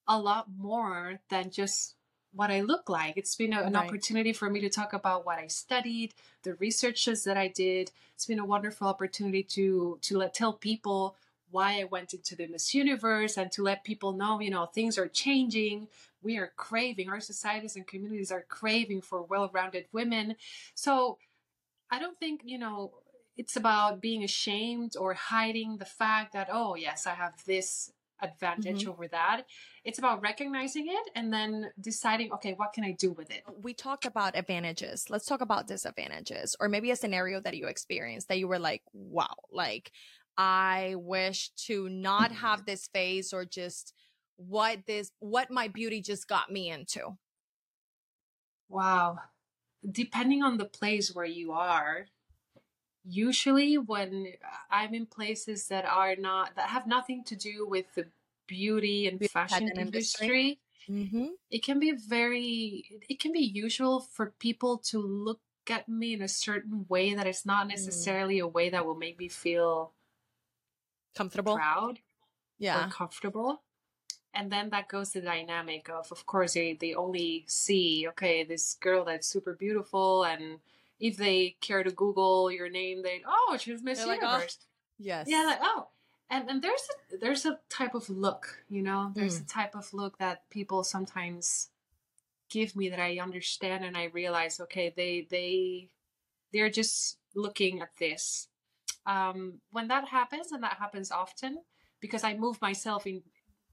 a 0.07 0.19
lot 0.19 0.47
more 0.57 1.19
than 1.29 1.49
just 1.49 1.95
what 2.33 2.49
I 2.49 2.62
look 2.62 2.89
like. 2.89 3.15
It's 3.15 3.36
been 3.36 3.53
a, 3.53 3.62
an 3.62 3.73
right. 3.73 3.86
opportunity 3.86 4.33
for 4.33 4.49
me 4.49 4.59
to 4.62 4.69
talk 4.69 4.91
about 4.93 5.25
what 5.25 5.38
I 5.38 5.47
studied, 5.47 6.13
the 6.43 6.55
researches 6.55 7.23
that 7.23 7.38
I 7.38 7.47
did. 7.47 7.91
It's 8.15 8.25
been 8.25 8.39
a 8.39 8.45
wonderful 8.45 8.88
opportunity 8.88 9.43
to 9.43 9.99
to 10.01 10.17
let 10.17 10.33
tell 10.33 10.53
people 10.53 11.15
why 11.51 11.79
I 11.79 11.83
went 11.83 12.13
into 12.15 12.36
the 12.36 12.47
Miss 12.47 12.73
Universe 12.73 13.38
and 13.38 13.51
to 13.51 13.62
let 13.62 13.83
people 13.83 14.13
know, 14.13 14.39
you 14.39 14.49
know, 14.49 14.65
things 14.65 14.97
are 14.97 15.07
changing. 15.07 15.88
We 16.23 16.38
are 16.38 16.51
craving, 16.55 17.09
our 17.09 17.19
societies 17.19 17.75
and 17.75 17.86
communities 17.86 18.31
are 18.31 18.45
craving 18.47 19.01
for 19.01 19.21
well-rounded 19.21 19.86
women. 19.91 20.36
So 20.73 21.19
I 21.91 21.99
don't 21.99 22.17
think, 22.17 22.41
you 22.43 22.57
know, 22.57 22.93
it's 23.37 23.55
about 23.55 24.01
being 24.01 24.23
ashamed 24.23 24.95
or 24.97 25.13
hiding 25.13 25.77
the 25.77 25.85
fact 25.85 26.33
that 26.33 26.49
oh 26.51 26.75
yes 26.75 27.07
i 27.07 27.13
have 27.13 27.33
this 27.45 27.91
advantage 28.23 28.81
mm-hmm. 28.81 28.91
over 28.91 29.07
that. 29.09 29.43
It's 29.83 29.99
about 29.99 30.21
recognizing 30.21 30.87
it 30.87 31.11
and 31.15 31.31
then 31.31 31.71
deciding 31.79 32.31
okay 32.33 32.53
what 32.53 32.73
can 32.73 32.83
i 32.83 32.91
do 32.91 33.11
with 33.11 33.29
it? 33.29 33.43
We 33.61 33.73
talked 33.73 34.05
about 34.05 34.37
advantages. 34.37 35.09
Let's 35.09 35.25
talk 35.25 35.41
about 35.41 35.67
disadvantages 35.67 36.55
or 36.59 36.69
maybe 36.69 36.91
a 36.91 36.95
scenario 36.95 37.39
that 37.41 37.55
you 37.55 37.67
experienced 37.67 38.29
that 38.29 38.39
you 38.39 38.47
were 38.47 38.59
like 38.59 38.81
wow 38.93 39.35
like 39.51 39.91
i 40.37 40.95
wish 40.97 41.51
to 41.67 41.89
not 41.89 42.31
have 42.31 42.65
this 42.65 42.87
phase 42.87 43.33
or 43.33 43.45
just 43.45 43.93
what 44.37 44.79
this 44.87 45.11
what 45.19 45.51
my 45.51 45.67
beauty 45.67 46.01
just 46.01 46.27
got 46.27 46.51
me 46.51 46.69
into. 46.69 47.17
Wow. 48.69 49.19
Depending 49.89 50.41
on 50.41 50.57
the 50.57 50.65
place 50.65 51.13
where 51.13 51.25
you 51.25 51.51
are 51.51 52.07
usually 53.05 53.77
when 53.77 54.27
I'm 54.71 54.93
in 54.93 55.05
places 55.05 55.67
that 55.67 55.85
are 55.85 56.15
not 56.15 56.55
that 56.55 56.69
have 56.69 56.87
nothing 56.87 57.23
to 57.25 57.35
do 57.35 57.67
with 57.67 57.85
the 57.95 58.05
beauty 58.47 59.07
and 59.07 59.19
fashion 59.29 59.69
industry, 59.77 60.59
mm-hmm. 60.89 61.27
it 61.49 61.63
can 61.63 61.79
be 61.79 61.91
very 61.91 62.85
it 63.09 63.19
can 63.19 63.31
be 63.31 63.39
usual 63.39 63.99
for 63.99 64.33
people 64.39 64.77
to 64.77 64.99
look 64.99 65.39
at 65.69 65.87
me 65.87 66.13
in 66.13 66.21
a 66.21 66.27
certain 66.27 66.85
way 66.89 67.13
that 67.13 67.27
is 67.27 67.45
not 67.45 67.67
mm. 67.67 67.69
necessarily 67.69 68.39
mm. 68.39 68.43
a 68.43 68.47
way 68.47 68.69
that 68.69 68.85
will 68.85 68.95
make 68.95 69.17
me 69.17 69.29
feel 69.29 69.93
comfortable 71.15 71.55
proud 71.55 71.99
yeah 72.57 72.85
or 72.85 72.89
comfortable 72.89 73.61
and 74.33 74.51
then 74.51 74.69
that 74.71 74.89
goes 74.89 75.11
the 75.11 75.21
dynamic 75.21 75.89
of 75.89 76.11
of 76.11 76.25
course 76.25 76.55
they, 76.55 76.73
they 76.73 76.93
only 76.93 77.45
see 77.47 78.05
okay 78.09 78.43
this 78.43 78.75
girl 78.81 79.05
that's 79.05 79.27
super 79.27 79.53
beautiful 79.53 80.23
and 80.25 80.59
if 81.03 81.17
they 81.17 81.57
care 81.59 81.83
to 81.83 81.91
Google 81.91 82.49
your 82.49 82.69
name, 82.69 83.03
they 83.03 83.21
oh 83.27 83.57
she's 83.59 83.83
Miss 83.83 83.99
They're 83.99 84.15
Universe. 84.15 84.31
Like, 84.31 84.49
oh, 84.49 84.65
yes. 84.99 85.27
Yeah, 85.29 85.43
like 85.43 85.59
oh, 85.61 85.87
and 86.29 86.49
and 86.49 86.61
there's 86.61 86.87
a 87.11 87.17
there's 87.17 87.45
a 87.45 87.59
type 87.69 87.93
of 87.93 88.09
look, 88.09 88.63
you 88.69 88.81
know, 88.81 89.11
there's 89.13 89.37
mm. 89.37 89.43
a 89.43 89.47
type 89.47 89.75
of 89.75 89.93
look 89.93 90.17
that 90.19 90.49
people 90.49 90.81
sometimes 90.85 91.69
give 92.49 92.77
me 92.77 92.87
that 92.87 92.99
I 92.99 93.19
understand 93.19 93.83
and 93.83 93.97
I 93.97 94.05
realize 94.13 94.61
okay 94.61 94.93
they 94.95 95.27
they 95.29 95.89
they're 96.53 96.69
just 96.69 97.17
looking 97.35 97.81
at 97.81 97.89
this. 97.99 98.47
Um, 99.05 99.55
when 99.71 99.89
that 99.89 100.07
happens, 100.07 100.53
and 100.53 100.63
that 100.63 100.77
happens 100.79 101.11
often, 101.11 101.57
because 101.99 102.23
I 102.23 102.35
move 102.35 102.61
myself 102.61 103.05
in 103.05 103.23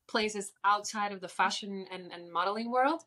places 0.08 0.50
outside 0.64 1.12
of 1.12 1.20
the 1.20 1.28
fashion 1.28 1.86
and, 1.92 2.10
and 2.10 2.32
modeling 2.32 2.72
world, 2.72 3.02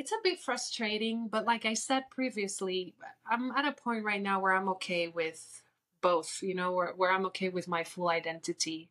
it's 0.00 0.12
a 0.12 0.24
bit 0.24 0.40
frustrating, 0.40 1.28
but 1.28 1.44
like 1.44 1.66
I 1.66 1.74
said 1.74 2.04
previously, 2.10 2.94
I'm 3.30 3.50
at 3.50 3.66
a 3.66 3.72
point 3.72 4.02
right 4.02 4.22
now 4.22 4.40
where 4.40 4.54
I'm 4.54 4.70
okay 4.70 5.08
with 5.08 5.62
both, 6.00 6.38
you 6.40 6.54
know, 6.54 6.72
where, 6.72 6.94
where 6.96 7.12
I'm 7.12 7.26
okay 7.26 7.50
with 7.50 7.68
my 7.68 7.84
full 7.84 8.08
identity. 8.08 8.88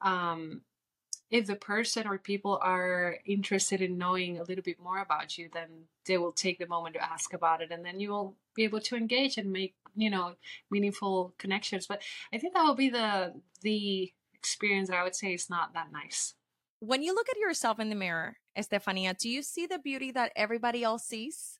Um, 0.00 0.62
if 1.30 1.44
the 1.46 1.56
person 1.56 2.06
or 2.06 2.16
people 2.16 2.58
are 2.62 3.18
interested 3.26 3.82
in 3.82 3.98
knowing 3.98 4.38
a 4.38 4.44
little 4.44 4.62
bit 4.62 4.80
more 4.80 5.02
about 5.02 5.36
you, 5.36 5.50
then 5.52 5.68
they 6.06 6.16
will 6.16 6.32
take 6.32 6.58
the 6.58 6.66
moment 6.66 6.94
to 6.94 7.04
ask 7.04 7.34
about 7.34 7.60
it, 7.60 7.70
and 7.70 7.84
then 7.84 8.00
you 8.00 8.08
will 8.08 8.34
be 8.54 8.64
able 8.64 8.80
to 8.80 8.96
engage 8.96 9.36
and 9.36 9.52
make 9.52 9.74
you 9.94 10.08
know 10.08 10.36
meaningful 10.70 11.34
connections. 11.36 11.86
But 11.86 12.00
I 12.32 12.38
think 12.38 12.54
that 12.54 12.62
will 12.62 12.74
be 12.74 12.88
the 12.88 13.34
the 13.60 14.10
experience 14.32 14.88
that 14.88 14.96
I 14.96 15.02
would 15.02 15.16
say 15.16 15.34
is 15.34 15.50
not 15.50 15.74
that 15.74 15.92
nice. 15.92 16.32
When 16.80 17.02
you 17.02 17.14
look 17.14 17.28
at 17.30 17.38
yourself 17.38 17.80
in 17.80 17.88
the 17.88 17.96
mirror, 17.96 18.36
Estefania, 18.54 19.14
do 19.14 19.28
you 19.28 19.42
see 19.42 19.66
the 19.66 19.78
beauty 19.78 20.10
that 20.12 20.32
everybody 20.36 20.84
else 20.84 21.04
sees? 21.04 21.58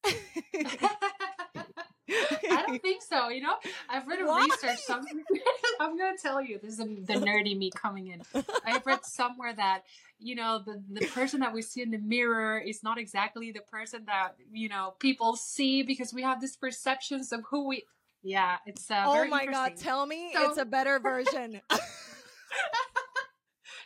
I 2.51 2.65
don't 2.67 2.83
think 2.83 3.03
so. 3.03 3.29
You 3.29 3.43
know, 3.43 3.55
I've 3.89 4.07
read 4.09 4.21
a 4.21 4.27
Why? 4.27 4.45
research. 4.45 4.79
Something 4.81 5.23
I'm 5.81 5.97
going 5.97 6.17
to 6.17 6.23
tell 6.23 6.43
you. 6.43 6.59
This 6.63 6.79
is 6.79 6.79
the 6.79 7.15
nerdy 7.15 7.57
me 7.57 7.71
coming 7.75 8.09
in. 8.09 8.23
I've 8.65 8.85
read 8.87 9.05
somewhere 9.05 9.55
that 9.55 9.83
you 10.19 10.35
know 10.35 10.63
the 10.65 10.83
the 10.91 11.07
person 11.07 11.41
that 11.41 11.53
we 11.53 11.63
see 11.63 11.83
in 11.83 11.91
the 11.91 11.99
mirror 11.99 12.59
is 12.59 12.83
not 12.83 12.99
exactly 12.99 13.53
the 13.53 13.61
person 13.61 14.05
that 14.07 14.37
you 14.53 14.69
know 14.69 14.95
people 14.99 15.37
see 15.37 15.83
because 15.83 16.13
we 16.13 16.23
have 16.23 16.41
these 16.41 16.57
perceptions 16.57 17.33
of 17.33 17.43
who 17.51 17.69
we. 17.69 17.85
Yeah, 18.23 18.57
it's 18.67 18.91
uh, 18.91 19.05
oh 19.07 19.27
my 19.29 19.47
god! 19.47 19.77
Tell 19.77 20.05
me 20.07 20.33
so, 20.35 20.51
it's 20.51 20.59
a 20.59 20.65
better 20.65 20.99
version 20.99 21.61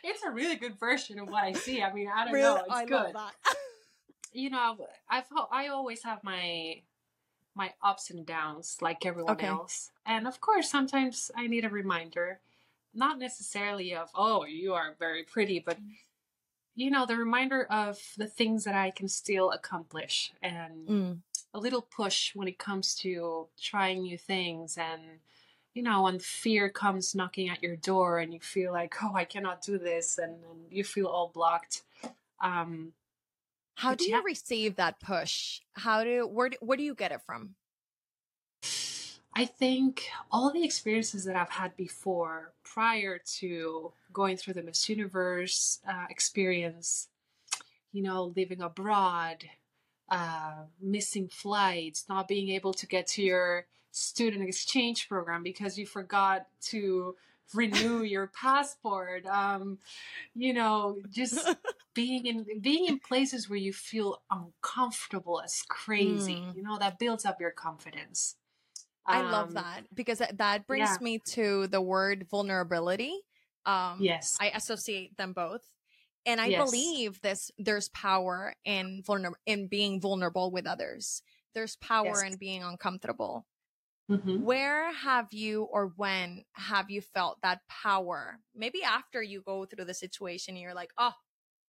it's 0.03 0.23
a 0.23 0.31
really 0.31 0.55
good 0.55 0.79
version 0.79 1.19
of 1.19 1.29
what 1.29 1.43
I 1.43 1.53
see. 1.53 1.81
I 1.81 1.93
mean, 1.93 2.09
I 2.13 2.25
don't 2.25 2.33
really? 2.33 2.55
know. 2.55 2.65
It's 2.65 2.75
I 2.75 2.85
good. 2.85 3.15
you 4.33 4.49
know, 4.49 4.77
I've 5.09 5.25
I 5.51 5.67
always 5.67 6.03
have 6.03 6.23
my 6.23 6.81
my 7.55 7.73
ups 7.83 8.09
and 8.09 8.25
downs 8.25 8.77
like 8.81 9.05
everyone 9.05 9.33
okay. 9.33 9.47
else, 9.47 9.91
and 10.05 10.27
of 10.27 10.39
course, 10.39 10.69
sometimes 10.69 11.31
I 11.35 11.47
need 11.47 11.65
a 11.65 11.69
reminder. 11.69 12.39
not 12.93 13.17
necessarily 13.17 13.95
of, 13.95 14.09
oh, 14.15 14.43
you 14.45 14.73
are 14.73 14.95
very 14.99 15.23
pretty, 15.23 15.59
but 15.59 15.77
you 16.75 16.89
know, 16.89 17.05
the 17.05 17.15
reminder 17.15 17.63
of 17.65 17.99
the 18.17 18.27
things 18.27 18.63
that 18.63 18.75
I 18.75 18.91
can 18.91 19.07
still 19.07 19.51
accomplish 19.51 20.33
and 20.41 20.87
mm. 20.87 21.17
a 21.53 21.59
little 21.59 21.81
push 21.81 22.35
when 22.35 22.47
it 22.47 22.57
comes 22.57 22.95
to 22.95 23.47
trying 23.61 24.01
new 24.01 24.17
things. 24.17 24.77
And, 24.77 25.19
you 25.73 25.83
know, 25.83 26.03
when 26.03 26.19
fear 26.19 26.69
comes 26.69 27.15
knocking 27.15 27.49
at 27.49 27.63
your 27.63 27.75
door 27.75 28.19
and 28.19 28.33
you 28.33 28.39
feel 28.39 28.71
like, 28.71 28.95
oh, 29.03 29.13
I 29.15 29.25
cannot 29.25 29.61
do 29.61 29.77
this, 29.77 30.17
and, 30.17 30.33
and 30.33 30.59
you 30.69 30.83
feel 30.83 31.07
all 31.07 31.31
blocked. 31.33 31.83
Um, 32.41 32.93
How 33.75 33.95
do 33.95 34.09
you 34.09 34.21
receive 34.23 34.75
that 34.75 34.99
push? 34.99 35.61
How 35.73 36.03
do, 36.03 36.27
where, 36.27 36.49
do, 36.49 36.57
where 36.59 36.77
do 36.77 36.83
you 36.83 36.95
get 36.95 37.11
it 37.11 37.21
from? 37.25 37.55
I 39.33 39.45
think 39.45 40.09
all 40.29 40.51
the 40.51 40.65
experiences 40.65 41.23
that 41.23 41.37
I've 41.37 41.49
had 41.49 41.77
before, 41.77 42.51
prior 42.63 43.17
to 43.39 43.93
going 44.11 44.35
through 44.35 44.55
the 44.55 44.63
Miss 44.63 44.89
Universe 44.89 45.79
uh, 45.87 46.05
experience, 46.09 47.07
you 47.93 48.03
know, 48.03 48.33
living 48.35 48.61
abroad, 48.61 49.45
uh, 50.09 50.63
missing 50.81 51.29
flights, 51.29 52.05
not 52.09 52.27
being 52.27 52.49
able 52.49 52.73
to 52.73 52.85
get 52.85 53.07
to 53.07 53.23
your 53.23 53.67
student 53.91 54.47
exchange 54.47 55.07
program 55.07 55.43
because 55.43 55.77
you 55.77 55.85
forgot 55.85 56.47
to 56.61 57.15
renew 57.53 58.03
your 58.03 58.27
passport 58.27 59.25
um 59.25 59.77
you 60.33 60.53
know 60.53 60.97
just 61.09 61.55
being 61.93 62.25
in 62.25 62.45
being 62.61 62.85
in 62.85 62.99
places 62.99 63.49
where 63.49 63.59
you 63.59 63.73
feel 63.73 64.21
uncomfortable 64.31 65.41
as 65.43 65.61
crazy 65.67 66.35
mm. 66.35 66.55
you 66.55 66.63
know 66.63 66.77
that 66.77 66.97
builds 66.97 67.25
up 67.25 67.41
your 67.41 67.51
confidence 67.51 68.35
I 69.05 69.21
love 69.21 69.49
um, 69.49 69.53
that 69.55 69.83
because 69.93 70.21
that 70.33 70.67
brings 70.67 70.89
yeah. 70.89 70.97
me 71.01 71.19
to 71.29 71.67
the 71.67 71.81
word 71.81 72.27
vulnerability. 72.29 73.19
Um, 73.65 73.97
yes, 73.99 74.37
I 74.39 74.49
associate 74.49 75.17
them 75.17 75.33
both, 75.33 75.63
and 76.25 76.39
I 76.39 76.47
yes. 76.47 76.63
believe 76.63 77.21
this. 77.21 77.51
There's 77.57 77.89
power 77.89 78.53
in 78.63 79.03
vulner 79.05 79.33
in 79.45 79.67
being 79.67 79.99
vulnerable 79.99 80.51
with 80.51 80.67
others. 80.67 81.23
There's 81.53 81.75
power 81.77 82.05
yes. 82.05 82.23
in 82.23 82.37
being 82.37 82.63
uncomfortable. 82.63 83.45
Mm-hmm. 84.11 84.43
Where 84.43 84.93
have 84.93 85.31
you, 85.31 85.63
or 85.63 85.93
when 85.95 86.43
have 86.53 86.89
you 86.89 87.01
felt 87.01 87.39
that 87.43 87.61
power? 87.69 88.39
Maybe 88.53 88.83
after 88.83 89.23
you 89.23 89.41
go 89.41 89.65
through 89.65 89.85
the 89.85 89.93
situation, 89.93 90.57
you're 90.57 90.73
like, 90.73 90.91
oh, 90.97 91.13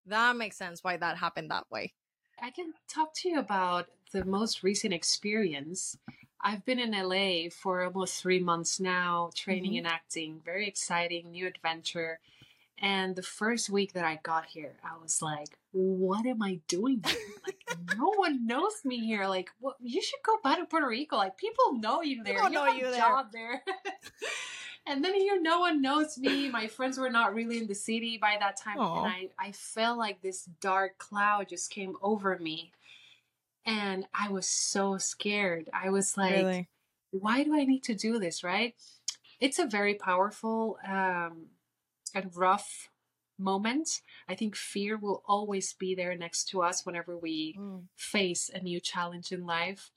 that 0.07 0.35
makes 0.35 0.57
sense 0.57 0.83
why 0.83 0.97
that 0.97 1.17
happened 1.17 1.51
that 1.51 1.71
way. 1.71 1.93
I 2.41 2.51
can 2.51 2.73
talk 2.89 3.13
to 3.17 3.29
you 3.29 3.39
about 3.39 3.87
the 4.11 4.25
most 4.25 4.63
recent 4.63 4.93
experience. 4.93 5.97
I've 6.41 6.65
been 6.65 6.79
in 6.79 6.91
LA 6.91 7.49
for 7.49 7.83
almost 7.83 8.21
three 8.21 8.39
months 8.39 8.79
now, 8.79 9.29
training 9.33 9.71
mm-hmm. 9.71 9.85
and 9.85 9.87
acting. 9.87 10.41
Very 10.43 10.67
exciting, 10.67 11.31
new 11.31 11.47
adventure. 11.47 12.19
And 12.77 13.15
the 13.15 13.23
first 13.23 13.69
week 13.69 13.93
that 13.93 14.03
I 14.03 14.19
got 14.21 14.47
here, 14.47 14.75
I 14.83 15.01
was 15.01 15.21
like, 15.21 15.57
what 15.73 16.25
am 16.25 16.41
I 16.41 16.59
doing? 16.67 17.03
Like, 17.03 17.77
no 17.97 18.13
one 18.15 18.45
knows 18.45 18.73
me 18.85 18.99
here. 18.99 19.27
Like, 19.27 19.49
well, 19.59 19.75
you 19.81 20.01
should 20.01 20.21
go 20.23 20.37
back 20.43 20.59
to 20.59 20.65
Puerto 20.65 20.87
Rico. 20.87 21.17
Like, 21.17 21.37
people 21.37 21.73
know 21.73 22.01
you 22.01 22.23
there. 22.23 22.35
People 22.35 22.49
you 22.49 22.55
know 22.55 22.65
have 22.65 22.77
you 22.77 22.87
a 22.87 22.95
job 22.95 23.31
there. 23.33 23.61
and 24.87 25.03
then 25.03 25.15
here, 25.15 25.41
no 25.41 25.59
one 25.59 25.81
knows 25.81 26.17
me. 26.17 26.49
My 26.49 26.67
friends 26.67 26.97
were 26.97 27.09
not 27.09 27.33
really 27.33 27.57
in 27.57 27.67
the 27.67 27.75
city 27.75 28.17
by 28.21 28.37
that 28.39 28.57
time. 28.57 28.77
Aww. 28.77 28.97
And 28.97 29.07
I, 29.07 29.29
I 29.47 29.51
felt 29.51 29.97
like 29.97 30.21
this 30.21 30.45
dark 30.61 30.97
cloud 30.99 31.49
just 31.49 31.71
came 31.71 31.95
over 32.01 32.37
me 32.37 32.71
and 33.65 34.05
I 34.13 34.29
was 34.29 34.47
so 34.47 34.97
scared. 34.97 35.69
I 35.73 35.89
was 35.89 36.17
like, 36.17 36.35
really? 36.35 36.69
why 37.11 37.43
do 37.43 37.55
I 37.55 37.65
need 37.65 37.83
to 37.83 37.95
do 37.95 38.19
this? 38.19 38.43
Right? 38.43 38.75
It's 39.39 39.59
a 39.59 39.65
very 39.65 39.95
powerful 39.95 40.77
um, 40.87 41.47
and 42.13 42.35
rough 42.35 42.89
moment. 43.37 44.01
I 44.27 44.35
think 44.35 44.55
fear 44.55 44.97
will 44.97 45.23
always 45.27 45.73
be 45.73 45.95
there 45.95 46.15
next 46.15 46.45
to 46.49 46.61
us 46.61 46.85
whenever 46.85 47.17
we 47.17 47.55
mm. 47.59 47.83
face 47.95 48.49
a 48.53 48.59
new 48.59 48.79
challenge 48.79 49.31
in 49.31 49.45
life, 49.45 49.91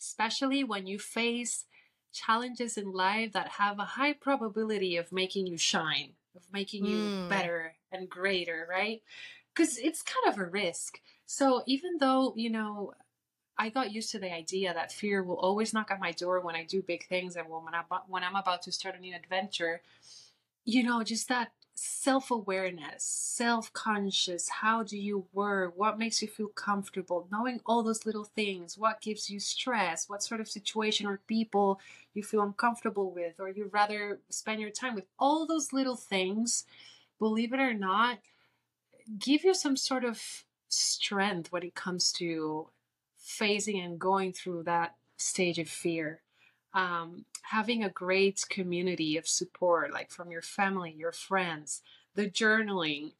especially 0.00 0.64
when 0.64 0.86
you 0.86 0.98
face 0.98 1.64
challenges 2.12 2.76
in 2.76 2.92
life 2.92 3.32
that 3.32 3.48
have 3.48 3.78
a 3.78 3.84
high 3.84 4.12
probability 4.12 4.96
of 4.96 5.12
making 5.12 5.46
you 5.46 5.56
shine, 5.56 6.10
of 6.36 6.42
making 6.52 6.84
you 6.84 6.96
mm. 6.96 7.28
better 7.28 7.74
and 7.90 8.08
greater, 8.08 8.66
right? 8.68 9.02
Because 9.54 9.78
it's 9.78 10.02
kind 10.02 10.32
of 10.32 10.38
a 10.38 10.48
risk. 10.48 11.00
So 11.26 11.62
even 11.66 11.98
though, 11.98 12.34
you 12.36 12.50
know, 12.50 12.92
I 13.58 13.68
got 13.68 13.92
used 13.92 14.10
to 14.12 14.18
the 14.18 14.32
idea 14.32 14.72
that 14.72 14.92
fear 14.92 15.22
will 15.22 15.38
always 15.38 15.72
knock 15.72 15.90
at 15.90 16.00
my 16.00 16.12
door 16.12 16.40
when 16.40 16.56
I 16.56 16.64
do 16.64 16.82
big 16.82 17.06
things 17.06 17.36
and 17.36 17.48
when, 17.48 17.74
I, 17.74 17.82
when 18.08 18.24
I'm 18.24 18.36
about 18.36 18.62
to 18.62 18.72
start 18.72 18.96
a 18.96 18.98
new 18.98 19.14
adventure, 19.14 19.82
you 20.64 20.82
know, 20.82 21.02
just 21.02 21.28
that 21.28 21.52
self 21.74 22.30
awareness, 22.30 23.02
self 23.04 23.72
conscious. 23.72 24.48
How 24.48 24.82
do 24.82 24.98
you 24.98 25.26
work? 25.32 25.74
What 25.76 25.98
makes 25.98 26.22
you 26.22 26.28
feel 26.28 26.48
comfortable? 26.48 27.28
Knowing 27.30 27.60
all 27.66 27.82
those 27.82 28.06
little 28.06 28.24
things. 28.24 28.76
What 28.76 29.00
gives 29.00 29.30
you 29.30 29.40
stress? 29.40 30.08
What 30.08 30.22
sort 30.22 30.40
of 30.40 30.48
situation 30.48 31.06
or 31.06 31.20
people 31.26 31.80
you 32.14 32.22
feel 32.22 32.42
uncomfortable 32.42 33.10
with, 33.10 33.34
or 33.38 33.48
you 33.48 33.70
rather 33.72 34.20
spend 34.28 34.60
your 34.60 34.70
time 34.70 34.94
with? 34.94 35.06
All 35.18 35.46
those 35.46 35.72
little 35.72 35.96
things, 35.96 36.64
believe 37.18 37.52
it 37.52 37.60
or 37.60 37.74
not, 37.74 38.18
give 39.18 39.44
you 39.44 39.54
some 39.54 39.76
sort 39.76 40.04
of 40.04 40.44
strength 40.68 41.52
when 41.52 41.62
it 41.62 41.74
comes 41.74 42.12
to 42.12 42.68
facing 43.18 43.80
and 43.80 43.98
going 43.98 44.32
through 44.32 44.64
that 44.64 44.96
stage 45.16 45.58
of 45.58 45.68
fear. 45.68 46.20
Um, 46.74 47.24
having 47.42 47.84
a 47.84 47.90
great 47.90 48.44
community 48.48 49.16
of 49.16 49.28
support, 49.28 49.92
like 49.92 50.10
from 50.10 50.30
your 50.30 50.42
family, 50.42 50.94
your 50.96 51.12
friends, 51.12 51.82
the 52.14 52.28
journaling, 52.28 53.12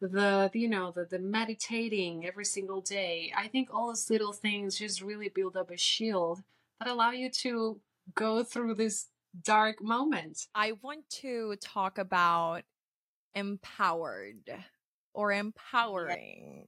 the 0.00 0.50
you 0.54 0.68
know 0.68 0.90
the 0.90 1.04
the 1.04 1.18
meditating 1.18 2.26
every 2.26 2.44
single 2.44 2.80
day. 2.80 3.32
I 3.36 3.48
think 3.48 3.68
all 3.72 3.88
those 3.88 4.08
little 4.08 4.32
things 4.32 4.78
just 4.78 5.02
really 5.02 5.28
build 5.28 5.56
up 5.56 5.70
a 5.70 5.76
shield 5.76 6.42
that 6.78 6.88
allow 6.88 7.10
you 7.10 7.30
to 7.30 7.80
go 8.14 8.42
through 8.42 8.74
this 8.74 9.08
dark 9.42 9.82
moment. 9.82 10.46
I 10.54 10.72
want 10.82 11.08
to 11.20 11.56
talk 11.60 11.98
about 11.98 12.62
empowered 13.34 14.50
or 15.14 15.32
empowering. 15.32 16.66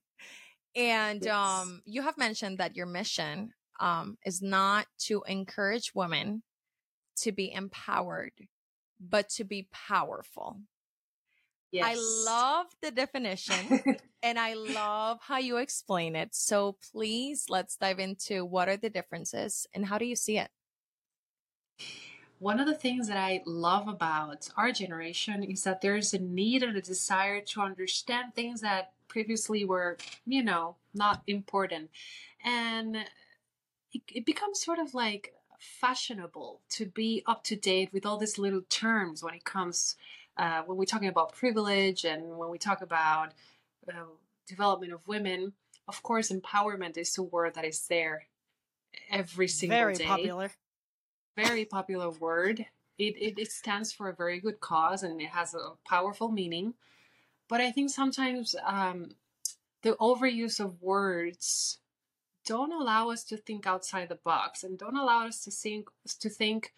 And 0.74 1.22
yes. 1.24 1.34
um, 1.34 1.82
you 1.84 2.02
have 2.02 2.16
mentioned 2.16 2.58
that 2.58 2.76
your 2.76 2.86
mission 2.86 3.52
um, 3.80 4.16
is 4.24 4.40
not 4.40 4.86
to 5.00 5.22
encourage 5.26 5.92
women 5.94 6.42
to 7.22 7.32
be 7.32 7.52
empowered, 7.52 8.32
but 9.00 9.28
to 9.30 9.44
be 9.44 9.68
powerful. 9.72 10.58
Yes. 11.72 11.86
I 11.86 12.30
love 12.30 12.66
the 12.82 12.90
definition 12.90 13.96
and 14.22 14.38
I 14.38 14.52
love 14.54 15.18
how 15.22 15.38
you 15.38 15.56
explain 15.56 16.14
it. 16.14 16.34
So 16.34 16.76
please 16.92 17.46
let's 17.48 17.76
dive 17.76 17.98
into 17.98 18.44
what 18.44 18.68
are 18.68 18.76
the 18.76 18.90
differences 18.90 19.66
and 19.72 19.86
how 19.86 19.96
do 19.96 20.04
you 20.04 20.14
see 20.14 20.38
it? 20.38 20.50
One 22.38 22.60
of 22.60 22.66
the 22.66 22.74
things 22.74 23.08
that 23.08 23.16
I 23.16 23.40
love 23.46 23.88
about 23.88 24.50
our 24.56 24.72
generation 24.72 25.44
is 25.44 25.62
that 25.64 25.80
there's 25.80 26.12
a 26.12 26.18
need 26.18 26.62
and 26.62 26.76
a 26.76 26.82
desire 26.82 27.40
to 27.40 27.60
understand 27.60 28.34
things 28.34 28.60
that 28.60 28.92
previously 29.08 29.64
were, 29.64 29.96
you 30.26 30.42
know, 30.42 30.76
not 30.92 31.22
important. 31.26 31.90
And 32.44 32.96
it, 33.92 34.02
it 34.08 34.26
becomes 34.26 34.60
sort 34.60 34.78
of 34.78 34.92
like 34.92 35.32
fashionable 35.62 36.60
to 36.70 36.86
be 36.86 37.22
up 37.26 37.44
to 37.44 37.56
date 37.56 37.92
with 37.92 38.04
all 38.04 38.18
these 38.18 38.38
little 38.38 38.62
terms 38.68 39.22
when 39.22 39.34
it 39.34 39.44
comes 39.44 39.96
uh, 40.36 40.62
when 40.62 40.78
we're 40.78 40.84
talking 40.84 41.08
about 41.08 41.34
privilege 41.34 42.04
and 42.04 42.36
when 42.38 42.50
we 42.50 42.58
talk 42.58 42.80
about 42.80 43.32
uh, 43.88 44.04
development 44.46 44.92
of 44.92 45.06
women. 45.06 45.52
Of 45.88 46.02
course, 46.02 46.30
empowerment 46.30 46.96
is 46.96 47.16
a 47.18 47.22
word 47.22 47.54
that 47.54 47.64
is 47.64 47.86
there 47.88 48.26
every 49.10 49.48
single 49.48 49.78
very 49.78 49.94
day. 49.94 50.04
Very 50.04 50.08
popular 50.08 50.50
very 51.36 51.64
popular 51.64 52.10
word. 52.10 52.66
It, 52.98 53.16
it, 53.16 53.38
it 53.38 53.52
stands 53.52 53.92
for 53.92 54.08
a 54.08 54.14
very 54.14 54.40
good 54.40 54.60
cause 54.60 55.02
and 55.02 55.20
it 55.20 55.28
has 55.28 55.54
a 55.54 55.72
powerful 55.88 56.30
meaning. 56.30 56.74
But 57.48 57.60
I 57.60 57.70
think 57.70 57.90
sometimes 57.90 58.54
um, 58.64 59.10
the 59.82 59.92
overuse 59.92 60.60
of 60.60 60.80
words 60.82 61.78
don't 62.46 62.72
allow 62.72 63.10
us 63.10 63.24
to 63.24 63.36
think 63.36 63.66
outside 63.66 64.08
the 64.08 64.16
box 64.16 64.64
and 64.64 64.78
don't 64.78 64.96
allow 64.96 65.26
us 65.26 65.44
to 65.44 65.50
think 65.50 65.88
to 66.20 66.28
think 66.28 66.72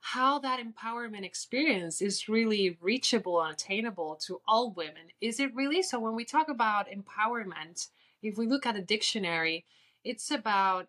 how 0.00 0.38
that 0.38 0.60
empowerment 0.60 1.24
experience 1.24 2.00
is 2.00 2.28
really 2.28 2.78
reachable 2.80 3.42
and 3.42 3.52
attainable 3.52 4.14
to 4.24 4.40
all 4.46 4.70
women. 4.70 5.08
Is 5.20 5.40
it 5.40 5.54
really? 5.54 5.82
So 5.82 5.98
when 5.98 6.14
we 6.14 6.24
talk 6.24 6.48
about 6.48 6.86
empowerment, 6.88 7.88
if 8.22 8.38
we 8.38 8.46
look 8.46 8.66
at 8.66 8.76
a 8.76 8.80
dictionary, 8.80 9.64
it's 10.04 10.30
about 10.30 10.86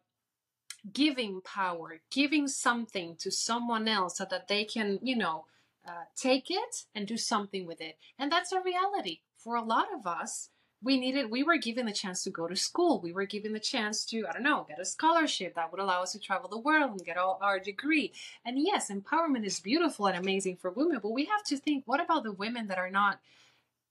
giving 0.93 1.41
power, 1.41 1.99
giving 2.11 2.47
something 2.47 3.15
to 3.17 3.31
someone 3.31 3.87
else 3.87 4.17
so 4.17 4.25
that 4.29 4.47
they 4.47 4.63
can, 4.63 4.99
you 5.01 5.15
know, 5.15 5.45
uh, 5.87 6.03
take 6.15 6.51
it 6.51 6.85
and 6.93 7.07
do 7.07 7.17
something 7.17 7.65
with 7.65 7.81
it. 7.81 7.97
And 8.19 8.31
that's 8.31 8.51
a 8.51 8.61
reality 8.61 9.21
for 9.37 9.55
a 9.55 9.63
lot 9.63 9.87
of 9.93 10.05
us. 10.05 10.49
We 10.87 10.97
needed 10.97 11.29
we 11.29 11.43
were 11.43 11.57
given 11.57 11.85
the 11.85 11.91
chance 11.91 12.23
to 12.23 12.29
go 12.29 12.47
to 12.47 12.55
school. 12.55 13.01
We 13.01 13.11
were 13.11 13.25
given 13.25 13.51
the 13.51 13.59
chance 13.59 14.05
to 14.05 14.25
i 14.25 14.31
don't 14.31 14.41
know 14.41 14.65
get 14.69 14.79
a 14.79 14.85
scholarship 14.85 15.53
that 15.55 15.69
would 15.69 15.81
allow 15.81 16.01
us 16.01 16.13
to 16.13 16.19
travel 16.19 16.47
the 16.49 16.57
world 16.57 16.91
and 16.91 17.05
get 17.05 17.17
all 17.17 17.37
our 17.41 17.59
degree. 17.59 18.13
And 18.45 18.57
yes 18.57 18.89
empowerment 18.89 19.45
is 19.45 19.59
beautiful 19.59 20.07
and 20.07 20.17
amazing 20.17 20.55
for 20.55 20.71
women 20.71 20.99
but 21.03 21.11
we 21.11 21.25
have 21.25 21.43
to 21.47 21.57
think 21.57 21.83
what 21.85 21.99
about 21.99 22.23
the 22.23 22.31
women 22.31 22.67
that 22.67 22.77
are 22.77 22.89
not 22.89 23.19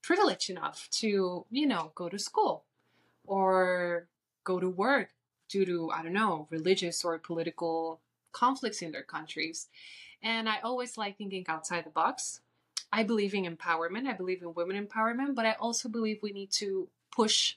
privileged 0.01 0.49
enough 0.49 0.89
to 1.01 1.45
you 1.51 1.67
know 1.67 1.91
go 1.93 2.09
to 2.09 2.17
school 2.17 2.63
or 3.27 4.07
go 4.43 4.59
to 4.59 4.67
work 4.67 5.09
due 5.49 5.67
to 5.67 5.91
i 5.91 6.01
don't 6.01 6.19
know 6.21 6.47
religious 6.49 7.05
or 7.05 7.19
political 7.19 7.99
conflicts 8.31 8.81
in 8.81 8.91
their 8.91 9.03
countries? 9.15 9.67
And 10.23 10.49
i 10.49 10.57
always 10.63 10.97
like 10.97 11.15
thinking 11.15 11.45
outside 11.47 11.85
the 11.85 11.91
box 11.91 12.39
I 12.91 13.03
believe 13.03 13.33
in 13.33 13.43
empowerment. 13.45 14.07
I 14.07 14.13
believe 14.13 14.41
in 14.41 14.53
women 14.53 14.85
empowerment, 14.85 15.35
but 15.35 15.45
I 15.45 15.53
also 15.53 15.89
believe 15.89 16.19
we 16.21 16.31
need 16.31 16.51
to 16.53 16.87
push 17.11 17.55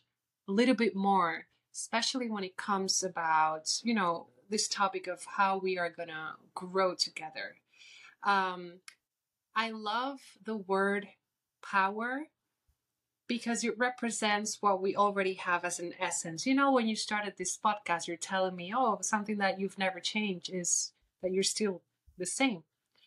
a 0.49 0.53
little 0.53 0.75
bit 0.75 0.97
more, 0.97 1.47
especially 1.73 2.29
when 2.29 2.45
it 2.45 2.57
comes 2.57 3.03
about, 3.03 3.81
you 3.83 3.95
know, 3.95 4.27
this 4.49 4.67
topic 4.69 5.07
of 5.07 5.25
how 5.25 5.59
we 5.59 5.79
are 5.79 5.91
going 5.91 6.09
to 6.09 6.33
grow 6.55 6.95
together. 6.95 7.57
Um, 8.25 8.81
I 9.55 9.71
love 9.71 10.21
the 10.45 10.57
word 10.57 11.09
power 11.63 12.27
because 13.27 13.63
it 13.63 13.79
represents 13.79 14.59
what 14.61 14.83
we 14.83 14.97
already 14.97 15.35
have 15.35 15.65
as 15.65 15.79
an 15.79 15.95
essence. 16.01 16.47
You 16.47 16.55
know, 16.55 16.73
when 16.73 16.89
you 16.89 16.97
started 16.97 17.35
this 17.37 17.57
podcast, 17.57 18.09
you're 18.09 18.17
telling 18.17 18.57
me, 18.57 18.73
oh, 18.77 18.99
something 19.03 19.39
that 19.39 19.61
you've 19.61 19.79
never 19.79 20.01
changed 20.01 20.51
is 20.53 20.93
that 21.23 21.33
you're 21.33 21.45
still 21.45 21.83
the 22.19 22.27
same. 22.27 22.65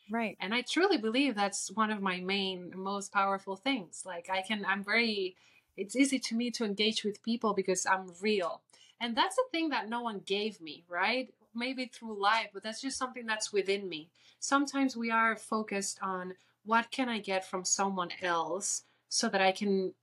Right. 0.10 0.38
And 0.40 0.54
I 0.54 0.62
truly 0.62 0.98
believe 0.98 1.36
that's 1.36 1.72
one 1.72 1.92
of 1.92 2.02
my 2.02 2.20
main, 2.20 2.74
most 2.76 3.12
powerful 3.12 3.56
things. 3.56 4.04
Like, 4.06 4.30
I 4.30 4.42
can, 4.42 4.66
I'm 4.66 4.84
very, 4.84 5.36
it's 5.78 5.96
easy 5.96 6.20
to 6.20 6.36
me 6.36 6.52
to 6.52 6.66
engage 6.66 7.04
with 7.04 7.24
people 7.24 7.54
because 7.54 7.86
I'm 7.86 8.12
real. 8.22 8.62
And 9.00 9.16
that's 9.16 9.38
a 9.38 9.50
thing 9.52 9.70
that 9.70 9.90
no 9.90 10.02
one 10.02 10.22
gave 10.26 10.62
me, 10.62 10.84
right? 10.88 11.34
Maybe 11.56 11.86
through 11.86 12.22
life, 12.22 12.50
but 12.54 12.64
that's 12.64 12.82
just 12.82 12.98
something 12.98 13.26
that's 13.26 13.52
within 13.52 13.90
me. 13.90 14.10
Sometimes 14.40 14.96
we 14.96 15.10
are 15.10 15.36
focused 15.36 16.00
on 16.02 16.36
what 16.66 16.92
can 16.92 17.10
I 17.10 17.20
get 17.20 17.46
from 17.46 17.66
someone 17.66 18.10
else 18.22 18.84
so 19.10 19.30
that 19.30 19.42
I 19.42 19.52
can 19.52 19.94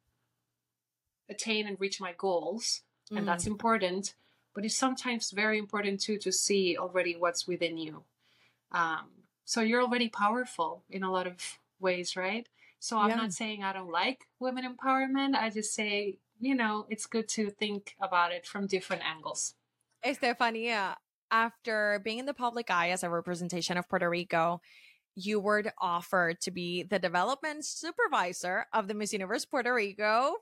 attain 1.29 1.67
and 1.67 1.81
reach 1.81 2.01
my 2.01 2.15
goals. 2.17 2.83
Mm. 3.13 3.19
And 3.19 3.29
that's 3.29 3.45
mm. 3.45 3.53
important. 3.53 4.15
But 4.55 4.65
it's 4.65 4.77
sometimes 4.77 5.31
very 5.31 5.59
important 5.59 6.01
too 6.01 6.19
to 6.19 6.33
see 6.33 6.77
already 6.77 7.17
what's 7.17 7.47
within 7.47 7.79
you. 7.79 8.03
Um, 8.73 9.07
so 9.51 9.63
you're 9.63 9.83
already 9.83 10.09
powerful 10.09 10.85
in 10.89 11.03
a 11.03 11.11
lot 11.11 11.27
of 11.27 11.59
ways, 11.81 12.15
right? 12.15 12.49
So 12.79 12.97
I'm 12.97 13.09
yeah. 13.11 13.17
not 13.17 13.33
saying 13.33 13.65
I 13.65 13.73
don't 13.73 13.91
like 13.91 14.29
women 14.39 14.65
empowerment. 14.65 15.35
I 15.35 15.51
just 15.51 15.75
say, 15.75 16.19
you 16.39 16.55
know, 16.55 16.87
it's 16.89 17.05
good 17.05 17.27
to 17.31 17.51
think 17.51 17.97
about 18.01 18.31
it 18.31 18.47
from 18.47 18.69
different 18.69 19.03
angles. 19.03 19.55
Estefania, 20.05 20.97
after 21.33 22.01
being 22.05 22.21
in 22.21 22.27
the 22.27 22.33
public 22.33 22.71
eye 22.71 22.91
as 22.91 23.03
a 23.03 23.11
representation 23.11 23.77
of 23.77 23.89
Puerto 23.89 24.09
Rico, 24.09 24.61
you 25.17 25.41
were 25.41 25.65
offered 25.81 26.41
to 26.43 26.53
be 26.53 26.85
the 26.85 27.01
development 27.01 27.65
supervisor 27.65 28.67
of 28.73 28.87
the 28.87 28.95
Miss 28.95 29.13
Universe 29.13 29.47
Puerto 29.47 29.75
Rico 29.75 30.35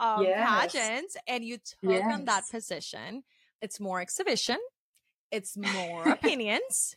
um, 0.00 0.24
yes. 0.24 0.72
pageant, 0.72 1.16
and 1.28 1.44
you 1.44 1.58
took 1.58 1.92
yes. 1.92 2.12
on 2.12 2.24
that 2.24 2.42
position. 2.50 3.22
It's 3.62 3.78
more 3.78 4.00
exhibition, 4.00 4.58
it's 5.30 5.56
more 5.56 6.08
opinions, 6.08 6.96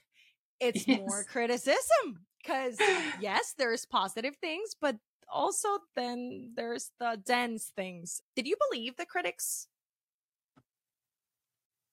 it's 0.59 0.87
yes. 0.87 0.99
more 0.99 1.23
criticism 1.23 2.25
because 2.41 2.77
yes 3.19 3.53
there's 3.57 3.85
positive 3.85 4.35
things 4.37 4.75
but 4.79 4.95
also 5.31 5.69
then 5.95 6.51
there's 6.55 6.91
the 6.99 7.19
dense 7.25 7.71
things. 7.75 8.21
Did 8.35 8.47
you 8.47 8.55
believe 8.69 8.95
the 8.97 9.05
critics? 9.05 9.67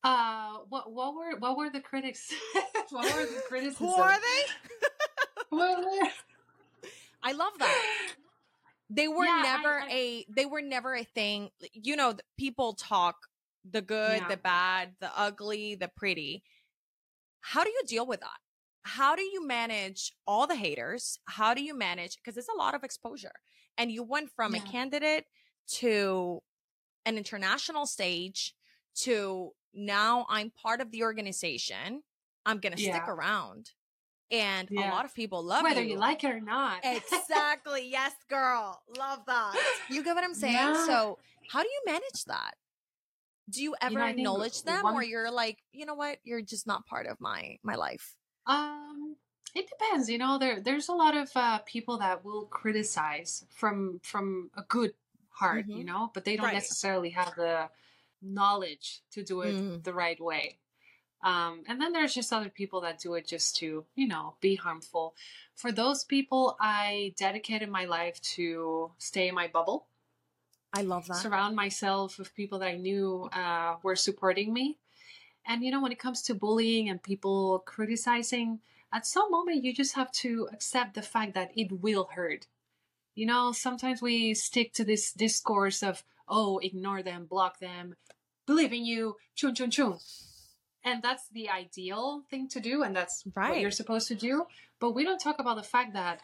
Uh 0.02 0.58
what 0.68 0.92
what 0.92 1.14
were 1.14 1.38
what 1.38 1.56
were 1.56 1.70
the 1.70 1.80
critics 1.80 2.32
what 2.90 3.12
were 3.14 3.26
the 3.26 3.42
critics 3.48 3.76
who 3.78 3.92
are 3.92 4.16
they? 4.18 5.52
I 7.22 7.32
love 7.32 7.52
that. 7.58 8.12
They 8.88 9.08
were 9.08 9.24
yeah, 9.24 9.42
never 9.42 9.80
I, 9.80 9.84
I, 9.84 9.90
a 9.90 10.26
they 10.34 10.46
were 10.46 10.62
never 10.62 10.94
a 10.94 11.04
thing 11.04 11.50
you 11.72 11.96
know 11.96 12.14
people 12.38 12.74
talk 12.74 13.16
the 13.68 13.82
good 13.82 14.18
yeah. 14.18 14.28
the 14.28 14.36
bad 14.36 14.94
the 15.00 15.10
ugly 15.16 15.74
the 15.74 15.88
pretty. 15.88 16.42
How 17.40 17.64
do 17.64 17.70
you 17.70 17.82
deal 17.86 18.06
with 18.06 18.20
that 18.20 18.38
how 18.86 19.16
do 19.16 19.22
you 19.22 19.44
manage 19.44 20.12
all 20.28 20.46
the 20.46 20.54
haters? 20.54 21.18
How 21.26 21.54
do 21.54 21.62
you 21.62 21.76
manage? 21.76 22.16
Because 22.16 22.36
it's 22.36 22.48
a 22.48 22.56
lot 22.56 22.74
of 22.74 22.84
exposure. 22.84 23.32
And 23.76 23.90
you 23.90 24.04
went 24.04 24.30
from 24.30 24.54
yeah. 24.54 24.62
a 24.62 24.64
candidate 24.64 25.24
to 25.78 26.40
an 27.04 27.18
international 27.18 27.86
stage 27.86 28.54
to 28.98 29.50
now 29.74 30.24
I'm 30.28 30.50
part 30.50 30.80
of 30.80 30.92
the 30.92 31.02
organization. 31.02 32.02
I'm 32.46 32.60
going 32.60 32.76
to 32.76 32.80
yeah. 32.80 32.94
stick 32.94 33.08
around. 33.08 33.70
And 34.30 34.68
yeah. 34.70 34.88
a 34.88 34.94
lot 34.94 35.04
of 35.04 35.14
people 35.14 35.42
love 35.42 35.64
Whether 35.64 35.82
you. 35.82 35.94
you 35.94 35.98
like 35.98 36.22
it 36.22 36.30
or 36.30 36.40
not. 36.40 36.78
exactly. 36.84 37.88
Yes, 37.90 38.12
girl. 38.30 38.80
Love 38.96 39.20
that. 39.26 39.54
You 39.90 40.04
get 40.04 40.14
what 40.14 40.22
I'm 40.22 40.34
saying? 40.34 40.54
Yeah. 40.54 40.86
So, 40.86 41.18
how 41.50 41.62
do 41.62 41.68
you 41.68 41.80
manage 41.86 42.24
that? 42.26 42.54
Do 43.50 43.62
you 43.62 43.74
ever 43.80 43.92
you 43.92 43.98
know, 43.98 44.06
acknowledge 44.06 44.62
them 44.62 44.82
one... 44.82 44.94
or 44.94 45.04
you're 45.04 45.30
like, 45.30 45.58
you 45.72 45.86
know 45.86 45.94
what? 45.94 46.18
You're 46.24 46.42
just 46.42 46.66
not 46.66 46.86
part 46.86 47.06
of 47.06 47.20
my 47.20 47.58
my 47.62 47.74
life? 47.74 48.14
Um, 48.46 49.16
it 49.54 49.68
depends. 49.68 50.08
You 50.08 50.18
know, 50.18 50.38
there 50.38 50.60
there's 50.60 50.88
a 50.88 50.94
lot 50.94 51.16
of 51.16 51.30
uh, 51.34 51.58
people 51.66 51.98
that 51.98 52.24
will 52.24 52.46
criticize 52.46 53.44
from 53.50 54.00
from 54.02 54.50
a 54.56 54.62
good 54.62 54.94
heart. 55.30 55.66
Mm-hmm. 55.66 55.78
You 55.78 55.84
know, 55.84 56.10
but 56.14 56.24
they 56.24 56.36
don't 56.36 56.46
right. 56.46 56.54
necessarily 56.54 57.10
have 57.10 57.34
the 57.36 57.68
knowledge 58.22 59.00
to 59.12 59.22
do 59.22 59.42
it 59.42 59.54
mm. 59.54 59.82
the 59.84 59.92
right 59.92 60.20
way. 60.20 60.58
Um, 61.22 61.62
and 61.66 61.80
then 61.80 61.92
there's 61.92 62.14
just 62.14 62.32
other 62.32 62.48
people 62.48 62.82
that 62.82 63.00
do 63.00 63.14
it 63.14 63.26
just 63.26 63.56
to, 63.56 63.84
you 63.94 64.06
know, 64.06 64.34
be 64.40 64.54
harmful. 64.54 65.14
For 65.54 65.72
those 65.72 66.04
people, 66.04 66.56
I 66.60 67.14
dedicated 67.16 67.68
my 67.68 67.86
life 67.86 68.20
to 68.36 68.92
stay 68.98 69.28
in 69.28 69.34
my 69.34 69.48
bubble. 69.48 69.86
I 70.72 70.82
love 70.82 71.06
that. 71.08 71.16
Surround 71.16 71.56
myself 71.56 72.18
with 72.18 72.34
people 72.34 72.58
that 72.60 72.68
I 72.68 72.76
knew 72.76 73.28
uh, 73.32 73.76
were 73.82 73.96
supporting 73.96 74.52
me. 74.52 74.78
And 75.46 75.62
you 75.62 75.70
know, 75.70 75.80
when 75.80 75.92
it 75.92 75.98
comes 75.98 76.22
to 76.22 76.34
bullying 76.34 76.88
and 76.88 77.02
people 77.02 77.60
criticizing, 77.60 78.60
at 78.92 79.06
some 79.06 79.30
moment 79.30 79.64
you 79.64 79.72
just 79.72 79.94
have 79.94 80.10
to 80.12 80.48
accept 80.52 80.94
the 80.94 81.02
fact 81.02 81.34
that 81.34 81.52
it 81.56 81.70
will 81.70 82.08
hurt. 82.14 82.46
You 83.14 83.26
know, 83.26 83.52
sometimes 83.52 84.02
we 84.02 84.34
stick 84.34 84.72
to 84.74 84.84
this 84.84 85.12
discourse 85.12 85.82
of, 85.82 86.02
oh, 86.28 86.58
ignore 86.58 87.02
them, 87.02 87.26
block 87.26 87.60
them, 87.60 87.94
believe 88.46 88.72
in 88.72 88.84
you, 88.84 89.16
chun 89.34 89.54
chun 89.54 89.70
chun. 89.70 89.98
And 90.84 91.02
that's 91.02 91.28
the 91.28 91.48
ideal 91.48 92.22
thing 92.30 92.48
to 92.48 92.60
do, 92.60 92.82
and 92.82 92.94
that's 92.94 93.24
right. 93.34 93.50
what 93.50 93.60
you're 93.60 93.70
supposed 93.70 94.08
to 94.08 94.14
do. 94.14 94.46
But 94.78 94.92
we 94.92 95.04
don't 95.04 95.18
talk 95.18 95.38
about 95.40 95.56
the 95.56 95.62
fact 95.62 95.94
that 95.94 96.20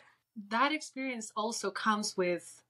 that 0.51 0.73
experience 0.73 1.33
also 1.37 1.71
comes 1.71 2.17
with 2.17 2.63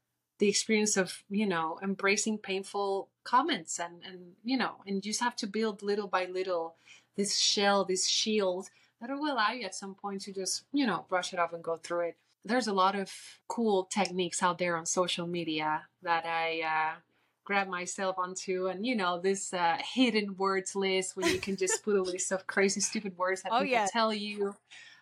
the 0.42 0.48
experience 0.48 0.96
of 0.96 1.22
you 1.31 1.46
know 1.46 1.78
embracing 1.85 2.37
painful 2.37 3.09
comments 3.22 3.78
and 3.78 4.02
and 4.05 4.33
you 4.42 4.57
know 4.57 4.72
and 4.85 4.96
you 4.96 5.00
just 5.12 5.20
have 5.20 5.37
to 5.37 5.46
build 5.46 5.85
little 5.85 6.09
by 6.09 6.24
little 6.24 6.74
this 7.16 7.38
shell 7.38 7.85
this 7.85 8.09
shield 8.09 8.68
that 9.00 9.09
will 9.09 9.33
allow 9.33 9.52
you 9.52 9.64
at 9.64 9.72
some 9.72 9.94
point 9.94 10.20
to 10.20 10.33
just 10.33 10.64
you 10.72 10.85
know 10.85 11.07
brush 11.09 11.33
it 11.33 11.38
off 11.38 11.52
and 11.52 11.62
go 11.62 11.76
through 11.76 12.00
it 12.00 12.16
there's 12.44 12.66
a 12.66 12.72
lot 12.72 12.96
of 12.96 13.09
cool 13.46 13.85
techniques 13.85 14.42
out 14.42 14.59
there 14.59 14.76
on 14.76 14.85
social 14.85 15.28
media 15.28 15.83
that 16.02 16.26
i 16.26 16.61
uh, 16.74 16.98
grab 17.44 17.68
myself 17.68 18.18
onto 18.18 18.66
and 18.66 18.85
you 18.85 18.96
know 18.96 19.20
this 19.20 19.55
uh, 19.55 19.76
hidden 19.94 20.37
words 20.37 20.74
list 20.74 21.16
where 21.16 21.31
you 21.31 21.38
can 21.38 21.57
just 21.57 21.85
put 21.85 21.94
a 21.94 22.02
list 22.02 22.33
of 22.33 22.48
crazy 22.48 22.81
stupid 22.81 23.16
words 23.16 23.42
that 23.42 23.52
oh, 23.52 23.61
people 23.61 23.70
yeah. 23.70 23.87
tell 23.92 24.12
you 24.12 24.52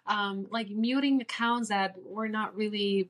um, 0.07 0.47
like 0.51 0.69
muting 0.69 1.23
accounts 1.23 1.71
that 1.71 1.95
were 2.05 2.29
not 2.29 2.55
really 2.55 3.09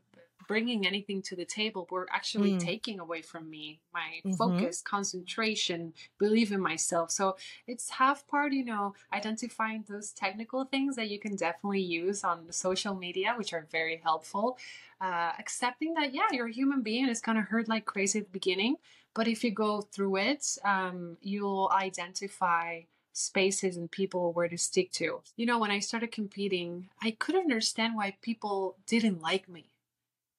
bringing 0.51 0.85
anything 0.85 1.23
to 1.23 1.37
the 1.37 1.45
table 1.45 1.87
were 1.93 2.09
actually 2.11 2.55
mm. 2.55 2.59
taking 2.59 2.99
away 2.99 3.23
from 3.23 3.49
me 3.49 3.79
my 3.95 4.09
mm-hmm. 4.19 4.33
focus 4.33 4.83
concentration 4.83 5.93
believe 6.19 6.51
in 6.51 6.61
myself 6.61 7.09
so 7.13 7.37
it's 7.69 7.89
half 7.89 8.27
part 8.27 8.53
you 8.53 8.65
know 8.65 8.93
identifying 9.13 9.85
those 9.89 10.11
technical 10.11 10.65
things 10.65 10.97
that 10.97 11.09
you 11.09 11.21
can 11.21 11.37
definitely 11.37 11.81
use 11.81 12.25
on 12.25 12.51
social 12.51 12.97
media 12.97 13.33
which 13.39 13.53
are 13.53 13.69
very 13.71 14.01
helpful 14.03 14.59
uh, 15.01 15.31
accepting 15.39 15.95
that 15.95 16.13
yeah 16.13 16.27
you're 16.33 16.49
a 16.49 16.53
human 16.53 16.83
being 16.83 17.09
it's 17.09 17.21
going 17.21 17.37
to 17.37 17.43
hurt 17.43 17.69
like 17.69 17.85
crazy 17.85 18.19
at 18.19 18.25
the 18.25 18.33
beginning 18.33 18.75
but 19.15 19.29
if 19.29 19.45
you 19.45 19.53
go 19.53 19.81
through 19.81 20.17
it 20.17 20.59
um, 20.65 21.17
you'll 21.21 21.71
identify 21.73 22.81
spaces 23.13 23.77
and 23.77 23.91
people 23.91 24.33
where 24.33 24.49
to 24.49 24.57
stick 24.57 24.91
to. 24.93 25.21
You 25.37 25.45
know, 25.45 25.59
when 25.59 25.73
I 25.73 25.81
started 25.81 26.13
competing, 26.13 26.89
I 27.03 27.11
couldn't 27.11 27.43
understand 27.43 27.97
why 27.97 28.17
people 28.23 28.77
didn't 28.87 29.21
like 29.21 29.49
me 29.49 29.67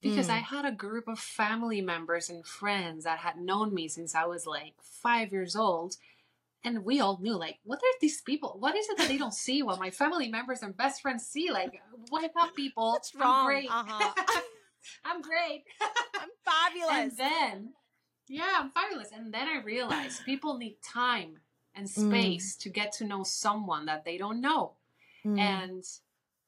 because 0.02 0.28
mm. 0.28 0.32
I 0.32 0.38
had 0.38 0.66
a 0.66 0.72
group 0.72 1.08
of 1.08 1.20
family 1.20 1.82
members 1.82 2.30
and 2.30 2.46
friends 2.46 3.04
that 3.04 3.20
had 3.20 3.38
known 3.38 3.74
me 3.74 3.88
since 3.88 4.16
I 4.16 4.26
was 4.26 4.46
like 4.46 4.74
five 4.82 5.32
years 5.32 5.56
old. 5.56 5.96
And 6.64 6.86
we 6.86 7.00
all 7.00 7.18
knew, 7.20 7.36
like, 7.38 7.58
what 7.64 7.78
are 7.80 7.98
these 8.02 8.22
people? 8.22 8.56
What 8.60 8.76
is 8.76 8.88
it 8.88 8.98
that 8.98 9.08
they 9.08 9.18
don't 9.18 9.34
see? 9.34 9.64
What 9.64 9.80
my 9.80 9.90
family 9.90 10.28
members 10.28 10.62
and 10.62 10.78
best 10.78 11.02
friends 11.02 11.26
see? 11.26 11.50
Like, 11.52 11.82
what 12.10 12.24
about 12.24 12.56
people? 12.56 12.92
What's 12.92 13.16
wrong? 13.16 13.40
I'm 13.40 13.46
great. 13.48 13.70
Uh-huh. 13.70 14.42
I'm 15.06 15.22
great. 15.22 15.64
I'm 15.82 16.30
fabulous. 16.46 16.94
And 16.94 17.18
then, 17.18 17.74
Yeah, 18.28 18.60
I'm 18.60 18.70
fabulous. 18.72 19.10
And 19.12 19.34
then 19.34 19.48
I 19.48 19.62
realized 19.64 20.24
people 20.26 20.58
need 20.58 20.78
time 20.84 21.38
and 21.74 21.88
Mm. 21.88 22.10
space 22.10 22.56
to 22.58 22.70
get 22.70 22.92
to 22.94 23.06
know 23.06 23.24
someone 23.24 23.86
that 23.86 24.06
they 24.06 24.18
don't 24.18 24.42
know. 24.42 24.74
Mm. 25.26 25.40
And 25.40 25.84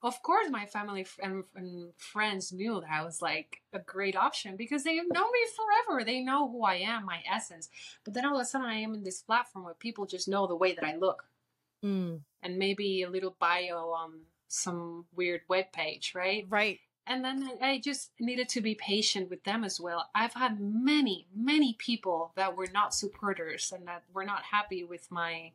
of 0.04 0.22
course, 0.22 0.47
my 0.49 0.66
family 0.66 1.06
and, 1.22 1.45
and 1.56 1.93
friends 1.97 2.51
knew 2.51 2.82
that 2.82 2.89
I 2.91 3.04
was 3.04 3.22
like 3.22 3.62
a 3.72 3.80
great 3.80 4.16
option 4.16 4.58
because 4.58 4.84
they 4.84 4.95
know 4.95 5.32
me 5.32 5.39
forever. 5.56 6.04
They 6.04 6.20
know 6.20 6.49
who 6.51 6.64
I 6.64 6.76
am, 6.76 7.06
my 7.06 7.22
essence. 7.32 7.70
But 8.04 8.14
then 8.14 8.26
all 8.26 8.36
of 8.36 8.41
a 8.41 8.45
sudden, 8.45 8.68
I 8.68 8.76
am 8.76 8.93
in 8.93 9.04
this 9.04 9.22
platform 9.22 9.64
where 9.66 9.74
people 9.74 10.06
just 10.06 10.28
know 10.28 10.45
the 10.45 10.56
way 10.56 10.74
that 10.74 10.84
I 10.84 10.95
look 10.97 11.26
Mm. 11.84 12.22
and 12.41 12.58
maybe 12.58 13.01
a 13.04 13.10
little 13.10 13.36
bio 13.39 13.89
on 13.89 14.22
some 14.47 15.06
weird 15.14 15.41
web 15.49 15.74
page, 15.74 16.14
right? 16.16 16.45
Right. 16.49 16.80
And 17.06 17.26
then 17.26 17.49
I 17.62 17.72
I 17.72 17.80
just 17.80 18.12
needed 18.22 18.47
to 18.49 18.62
be 18.62 18.76
patient 18.76 19.30
with 19.30 19.43
them 19.43 19.66
as 19.66 19.82
well. 19.82 20.10
I've 20.16 20.34
had 20.34 20.62
many, 20.62 21.28
many 21.36 21.74
people 21.74 22.32
that 22.36 22.56
were 22.56 22.70
not 22.72 22.93
supporters 22.93 23.74
and 23.76 23.86
that 23.88 24.04
were 24.14 24.24
not 24.24 24.43
happy 24.43 24.86
with 24.86 25.12
my 25.12 25.51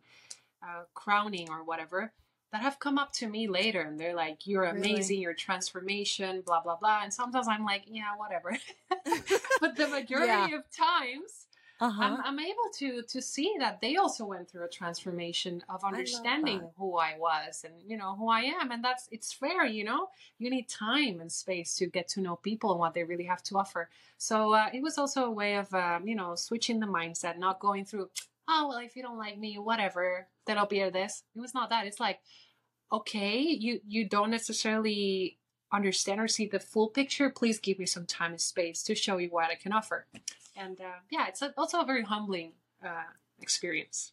uh, 0.62 0.82
crowning 0.92 1.48
or 1.48 1.64
whatever 1.64 2.12
that 2.52 2.62
have 2.62 2.78
come 2.78 2.96
up 2.98 3.12
to 3.12 3.26
me 3.28 3.46
later 3.48 3.82
and 3.82 3.98
they're 4.00 4.14
like, 4.14 4.46
You're 4.46 4.62
Really? 4.62 4.78
amazing, 4.78 5.20
your 5.20 5.34
transformation, 5.34 6.42
blah, 6.46 6.60
blah, 6.62 6.76
blah. 6.76 7.00
And 7.02 7.12
sometimes 7.12 7.46
I'm 7.48 7.64
like, 7.64 7.82
Yeah, 7.86 8.16
whatever. 8.16 8.56
but 9.60 9.76
the 9.76 9.88
majority 9.88 10.54
of 10.54 10.62
times, 10.70 11.46
Uh-huh. 11.80 12.02
I'm, 12.02 12.20
I'm 12.24 12.40
able 12.40 12.68
to 12.78 13.02
to 13.02 13.22
see 13.22 13.54
that 13.60 13.80
they 13.80 13.94
also 13.96 14.24
went 14.26 14.48
through 14.50 14.64
a 14.64 14.68
transformation 14.68 15.62
of 15.68 15.84
understanding 15.84 16.60
that. 16.60 16.72
who 16.76 16.96
I 16.98 17.14
was 17.18 17.64
and 17.64 17.74
you 17.86 17.96
know 17.96 18.16
who 18.16 18.28
I 18.28 18.40
am 18.60 18.72
and 18.72 18.82
that's 18.82 19.08
it's 19.12 19.32
fair 19.32 19.64
you 19.64 19.84
know 19.84 20.08
you 20.40 20.50
need 20.50 20.68
time 20.68 21.20
and 21.20 21.30
space 21.30 21.76
to 21.76 21.86
get 21.86 22.08
to 22.14 22.20
know 22.20 22.34
people 22.34 22.70
and 22.72 22.80
what 22.80 22.94
they 22.94 23.04
really 23.04 23.28
have 23.32 23.42
to 23.44 23.56
offer 23.58 23.88
so 24.16 24.36
uh, 24.54 24.68
it 24.72 24.82
was 24.82 24.98
also 24.98 25.20
a 25.26 25.30
way 25.30 25.54
of 25.62 25.72
um, 25.72 26.08
you 26.10 26.16
know 26.16 26.34
switching 26.34 26.80
the 26.80 26.86
mindset 26.98 27.38
not 27.38 27.60
going 27.60 27.84
through 27.84 28.10
oh 28.48 28.66
well 28.68 28.78
if 28.78 28.96
you 28.96 29.02
don't 29.04 29.18
like 29.26 29.38
me 29.38 29.56
whatever 29.70 30.26
then 30.48 30.58
I'll 30.58 30.66
be 30.66 30.80
at 30.80 30.92
this 30.92 31.22
it 31.36 31.40
was 31.40 31.54
not 31.54 31.68
that 31.70 31.86
it's 31.86 32.00
like 32.00 32.18
okay 32.90 33.38
you 33.38 33.80
you 33.86 34.08
don't 34.08 34.30
necessarily 34.30 35.38
understand 35.72 36.20
or 36.20 36.26
see 36.26 36.46
the 36.46 36.58
full 36.58 36.88
picture 36.88 37.28
please 37.30 37.58
give 37.60 37.78
me 37.78 37.86
some 37.86 38.06
time 38.06 38.32
and 38.32 38.40
space 38.40 38.82
to 38.84 38.94
show 38.94 39.18
you 39.18 39.28
what 39.28 39.50
I 39.50 39.54
can 39.54 39.72
offer 39.72 40.06
and 40.56 40.80
uh, 40.80 40.98
yeah, 41.10 41.28
it's 41.28 41.40
a, 41.42 41.54
also 41.56 41.80
a 41.80 41.84
very 41.84 42.02
humbling 42.02 42.50
uh, 42.84 43.04
experience. 43.40 44.12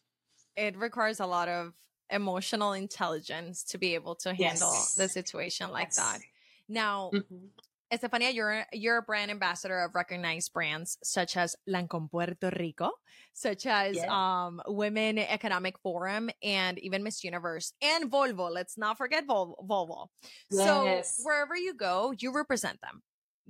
it 0.56 0.76
requires 0.76 1.18
a 1.18 1.26
lot 1.26 1.48
of 1.48 1.72
emotional 2.10 2.72
intelligence 2.72 3.64
to 3.64 3.78
be 3.78 3.94
able 3.96 4.14
to 4.14 4.28
handle 4.32 4.70
Yes. 4.72 4.94
the 4.94 5.08
situation 5.08 5.72
like 5.72 5.88
Yes. 5.88 5.96
that. 5.96 6.20
Now, 6.68 7.10
Mhm. 7.12 7.48
Estefania, 7.92 8.30
you're 8.30 8.64
you're 8.72 8.98
a 8.98 9.02
brand 9.02 9.30
ambassador 9.30 9.78
of 9.84 9.94
recognized 9.94 10.52
brands 10.52 10.98
such 11.04 11.36
as 11.36 11.54
Lancome 11.68 12.10
Puerto 12.10 12.50
Rico, 12.58 12.90
such 13.32 13.66
as 13.66 13.96
Yeah. 13.96 14.10
um 14.10 14.60
Women 14.66 15.18
Economic 15.18 15.78
Forum, 15.78 16.30
and 16.42 16.78
even 16.80 17.02
Miss 17.04 17.22
Universe 17.22 17.72
and 17.80 18.10
Volvo. 18.10 18.50
Let's 18.50 18.76
not 18.76 18.98
forget 18.98 19.24
Vol- 19.26 19.56
Volvo. 19.68 20.08
So 20.50 21.02
wherever 21.22 21.56
you 21.56 21.74
go, 21.74 22.12
you 22.18 22.32
represent 22.34 22.80
them. 22.80 23.02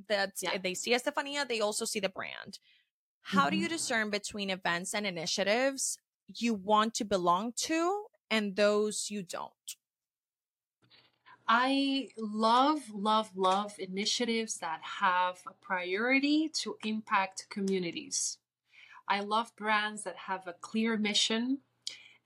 That's 0.08 0.42
Yeah. 0.42 0.58
they 0.58 0.74
see 0.74 0.92
Estefania, 0.94 1.46
they 1.46 1.60
also 1.60 1.86
see 1.86 2.00
the 2.00 2.10
brand. 2.10 2.58
How 3.22 3.48
do 3.50 3.56
you 3.56 3.68
discern 3.68 4.10
between 4.10 4.50
events 4.50 4.94
and 4.94 5.06
initiatives 5.06 5.98
you 6.28 6.54
want 6.54 6.94
to 6.94 7.04
belong 7.04 7.52
to 7.68 8.06
and 8.30 8.54
those 8.54 9.10
you 9.10 9.22
don't? 9.22 9.76
I 11.48 12.08
love, 12.18 12.90
love, 12.92 13.30
love 13.36 13.74
initiatives 13.78 14.58
that 14.58 14.80
have 14.82 15.42
a 15.46 15.52
priority 15.52 16.48
to 16.54 16.76
impact 16.84 17.46
communities. 17.50 18.38
I 19.08 19.20
love 19.20 19.54
brands 19.56 20.02
that 20.02 20.16
have 20.16 20.46
a 20.48 20.54
clear 20.54 20.96
mission, 20.96 21.58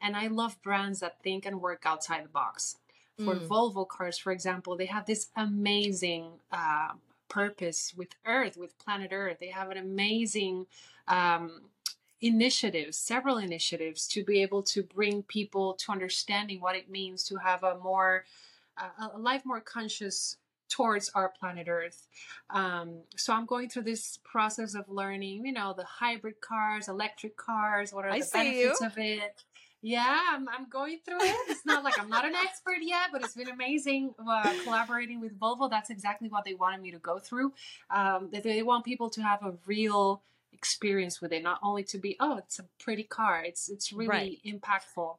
and 0.00 0.16
I 0.16 0.28
love 0.28 0.62
brands 0.62 1.00
that 1.00 1.22
think 1.22 1.44
and 1.44 1.60
work 1.60 1.82
outside 1.84 2.24
the 2.24 2.28
box. 2.28 2.76
For 3.18 3.36
Mm. 3.36 3.46
Volvo 3.48 3.86
cars, 3.86 4.16
for 4.16 4.32
example, 4.32 4.76
they 4.76 4.86
have 4.86 5.04
this 5.04 5.28
amazing 5.36 6.40
uh, 6.50 6.94
purpose 7.28 7.92
with 7.94 8.14
Earth, 8.24 8.56
with 8.56 8.78
planet 8.78 9.10
Earth. 9.12 9.38
They 9.38 9.50
have 9.50 9.70
an 9.70 9.76
amazing 9.76 10.66
um, 11.06 11.70
initiatives, 12.22 12.96
several 12.96 13.36
initiatives 13.36 14.08
to 14.08 14.24
be 14.24 14.40
able 14.40 14.62
to 14.62 14.82
bring 14.82 15.22
people 15.24 15.74
to 15.74 15.92
understanding 15.92 16.62
what 16.62 16.76
it 16.76 16.88
means 16.90 17.22
to 17.24 17.36
have 17.36 17.62
a 17.62 17.76
more 17.78 18.24
a 18.80 19.16
a 19.16 19.18
life 19.18 19.44
more 19.44 19.60
conscious 19.60 20.36
towards 20.68 21.10
our 21.14 21.28
planet 21.28 21.66
Earth. 21.68 22.06
Um, 22.50 23.00
so 23.16 23.32
I'm 23.32 23.44
going 23.44 23.68
through 23.68 23.82
this 23.82 24.18
process 24.22 24.74
of 24.74 24.88
learning, 24.88 25.44
you 25.44 25.52
know, 25.52 25.74
the 25.76 25.84
hybrid 25.84 26.40
cars, 26.40 26.88
electric 26.88 27.36
cars, 27.36 27.92
what 27.92 28.04
are 28.04 28.10
I 28.10 28.20
the 28.20 28.24
see 28.24 28.60
you. 28.60 28.66
benefits 28.66 28.80
of 28.82 28.98
it. 28.98 29.44
Yeah, 29.82 30.20
I'm, 30.32 30.46
I'm 30.48 30.68
going 30.68 30.98
through 31.04 31.22
it. 31.22 31.36
It's 31.48 31.64
not 31.64 31.82
like 31.82 31.98
I'm 31.98 32.10
not 32.10 32.26
an 32.26 32.34
expert 32.34 32.76
yet, 32.82 33.08
but 33.12 33.24
it's 33.24 33.34
been 33.34 33.48
amazing 33.48 34.14
uh, 34.18 34.52
collaborating 34.62 35.20
with 35.20 35.38
Volvo. 35.40 35.70
That's 35.70 35.88
exactly 35.90 36.28
what 36.28 36.44
they 36.44 36.54
wanted 36.54 36.82
me 36.82 36.90
to 36.90 36.98
go 36.98 37.18
through. 37.18 37.54
Um, 37.90 38.28
they, 38.30 38.40
they 38.40 38.62
want 38.62 38.84
people 38.84 39.08
to 39.10 39.22
have 39.22 39.42
a 39.42 39.54
real 39.66 40.22
experience 40.52 41.20
with 41.20 41.32
it, 41.32 41.42
not 41.42 41.58
only 41.62 41.84
to 41.84 41.98
be, 41.98 42.16
oh, 42.20 42.38
it's 42.38 42.58
a 42.58 42.64
pretty 42.78 43.04
car. 43.04 43.42
It's 43.44 43.68
it's 43.68 43.92
really 43.92 44.08
Right. 44.08 44.38
impactful. 44.44 45.16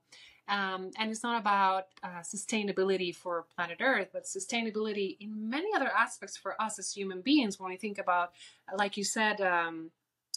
Um, 0.48 0.92
and 0.98 1.12
it's 1.12 1.24
not 1.24 1.40
about 1.40 1.88
uh, 2.04 2.20
sustainability 2.22 3.16
for 3.16 3.46
planet 3.56 3.78
Earth, 3.80 4.10
but 4.12 4.26
sustainability 4.26 5.16
in 5.20 5.50
many 5.50 5.70
other 5.74 5.90
aspects 5.98 6.36
for 6.36 6.62
us 6.62 6.78
as 6.78 6.92
human 6.94 7.22
beings. 7.22 7.60
When 7.60 7.70
we 7.70 7.78
think 7.78 7.98
about, 7.98 8.34
like 8.76 8.98
you 8.98 9.04
said, 9.06 9.40
um, 9.40 9.92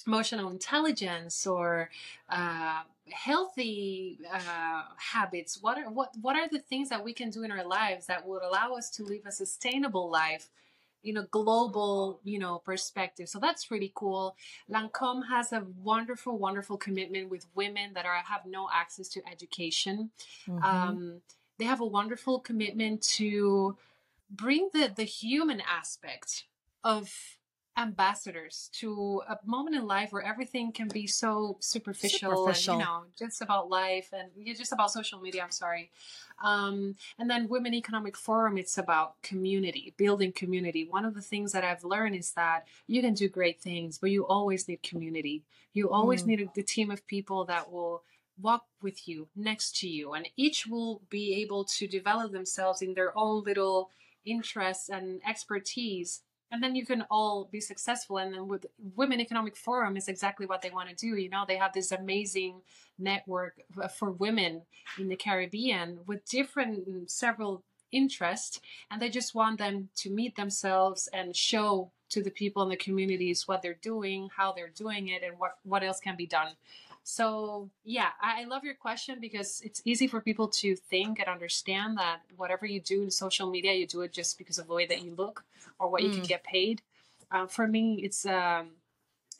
emotional 0.06 0.50
intelligence 0.50 1.46
or 1.46 1.90
uh, 2.28 2.82
healthy 3.10 4.18
uh, 4.32 4.82
habits, 4.98 5.58
what 5.60 5.78
are 5.78 5.90
what 5.90 6.10
what 6.20 6.36
are 6.36 6.48
the 6.48 6.60
things 6.60 6.88
that 6.90 7.02
we 7.02 7.12
can 7.12 7.30
do 7.30 7.42
in 7.42 7.50
our 7.50 7.64
lives 7.64 8.06
that 8.06 8.26
would 8.26 8.42
allow 8.42 8.74
us 8.74 8.90
to 8.90 9.04
live 9.04 9.22
a 9.26 9.32
sustainable 9.32 10.08
life? 10.10 10.50
In 11.04 11.16
know 11.16 11.24
global, 11.24 12.20
you 12.24 12.38
know, 12.38 12.58
perspective. 12.58 13.28
So 13.28 13.38
that's 13.38 13.70
really 13.70 13.92
cool. 13.94 14.36
Lancome 14.70 15.28
has 15.28 15.52
a 15.52 15.64
wonderful, 15.82 16.38
wonderful 16.38 16.76
commitment 16.76 17.30
with 17.30 17.46
women 17.54 17.92
that 17.94 18.06
are 18.06 18.16
have 18.16 18.46
no 18.46 18.68
access 18.72 19.08
to 19.10 19.22
education. 19.30 20.10
Mm-hmm. 20.48 20.64
Um, 20.64 21.20
they 21.58 21.64
have 21.64 21.80
a 21.80 21.86
wonderful 21.86 22.40
commitment 22.40 23.02
to 23.02 23.76
bring 24.30 24.70
the 24.72 24.92
the 24.94 25.04
human 25.04 25.60
aspect 25.60 26.44
of 26.82 27.38
ambassadors 27.76 28.70
to 28.72 29.20
a 29.28 29.36
moment 29.44 29.74
in 29.74 29.86
life 29.86 30.12
where 30.12 30.22
everything 30.22 30.70
can 30.70 30.86
be 30.88 31.06
so 31.06 31.56
superficial, 31.60 32.30
Superficial. 32.36 32.74
and 32.74 32.80
you 32.80 32.86
know 32.86 33.02
just 33.18 33.42
about 33.42 33.68
life 33.68 34.10
and 34.12 34.28
yeah, 34.36 34.54
just 34.54 34.72
about 34.72 34.92
social 34.92 35.20
media 35.20 35.42
i'm 35.42 35.50
sorry 35.50 35.90
um, 36.42 36.94
and 37.18 37.28
then 37.28 37.48
women 37.48 37.74
economic 37.74 38.16
forum 38.16 38.56
it's 38.58 38.78
about 38.78 39.20
community 39.22 39.92
building 39.96 40.32
community 40.32 40.86
one 40.88 41.04
of 41.04 41.14
the 41.14 41.20
things 41.22 41.50
that 41.52 41.64
i've 41.64 41.82
learned 41.84 42.14
is 42.14 42.32
that 42.32 42.66
you 42.86 43.02
can 43.02 43.14
do 43.14 43.28
great 43.28 43.60
things 43.60 43.98
but 43.98 44.10
you 44.10 44.24
always 44.26 44.68
need 44.68 44.82
community 44.82 45.42
you 45.72 45.90
always 45.90 46.22
Mm. 46.22 46.26
need 46.26 46.40
a, 46.42 46.46
the 46.54 46.62
team 46.62 46.90
of 46.92 47.04
people 47.08 47.44
that 47.46 47.72
will 47.72 48.04
walk 48.40 48.64
with 48.82 49.08
you 49.08 49.28
next 49.34 49.76
to 49.80 49.88
you 49.88 50.12
and 50.14 50.28
each 50.36 50.66
will 50.66 51.02
be 51.10 51.34
able 51.42 51.64
to 51.64 51.86
develop 51.88 52.30
themselves 52.32 52.82
in 52.82 52.94
their 52.94 53.16
own 53.18 53.42
little 53.44 53.90
interests 54.24 54.88
and 54.88 55.20
expertise 55.28 56.22
and 56.54 56.62
then 56.62 56.76
you 56.76 56.86
can 56.86 57.02
all 57.10 57.48
be 57.50 57.60
successful. 57.60 58.18
And 58.18 58.32
then 58.32 58.46
with 58.46 58.64
women 58.94 59.20
economic 59.20 59.56
forum 59.56 59.96
is 59.96 60.06
exactly 60.06 60.46
what 60.46 60.62
they 60.62 60.70
want 60.70 60.88
to 60.88 60.94
do 60.94 61.16
you 61.16 61.28
know? 61.28 61.44
They 61.46 61.56
have 61.56 61.72
this 61.72 61.90
amazing 61.90 62.60
network 62.96 63.60
for 63.96 64.12
women 64.12 64.62
in 64.96 65.08
the 65.08 65.16
caribbean 65.16 65.98
with 66.06 66.24
different 66.26 66.88
mm, 66.88 67.10
several 67.10 67.64
interests. 67.90 68.60
And 68.88 69.02
they 69.02 69.08
just 69.10 69.34
want 69.34 69.58
them 69.58 69.88
to 69.96 70.10
meet 70.10 70.36
themselves 70.36 71.08
and 71.12 71.34
show 71.34 71.90
to 72.10 72.22
the 72.22 72.30
people 72.30 72.62
in 72.62 72.68
the 72.68 72.76
communities 72.76 73.48
what 73.48 73.60
they're 73.60 73.78
doing 73.82 74.28
how 74.36 74.52
they're 74.52 74.68
doing 74.68 75.08
it 75.08 75.22
and 75.24 75.36
what 75.38 75.56
what 75.64 75.82
else 75.82 75.98
can 75.98 76.14
be 76.14 76.26
done 76.26 76.48
so 77.06 77.68
yeah 77.84 78.08
I, 78.20 78.40
I 78.40 78.44
love 78.44 78.64
your 78.64 78.74
question 78.74 79.18
because 79.20 79.60
it's 79.62 79.82
easy 79.84 80.06
for 80.08 80.20
people 80.20 80.48
to 80.48 80.74
think 80.74 81.20
and 81.20 81.28
understand 81.28 81.98
that 81.98 82.20
whatever 82.36 82.64
you 82.66 82.80
do 82.80 83.02
in 83.02 83.10
social 83.10 83.48
media 83.50 83.74
you 83.74 83.86
do 83.86 84.00
it 84.00 84.12
just 84.12 84.38
because 84.38 84.58
of 84.58 84.66
the 84.66 84.72
way 84.74 84.86
that 84.86 85.02
you 85.02 85.14
look 85.14 85.44
or 85.78 85.88
what 85.88 86.02
you 86.02 86.10
can 86.10 86.22
Mm. 86.22 86.28
get 86.28 86.42
paid. 86.44 86.80
Uh, 87.30 87.46
for 87.46 87.66
me 87.68 88.00
it's 88.02 88.24
um 88.26 88.70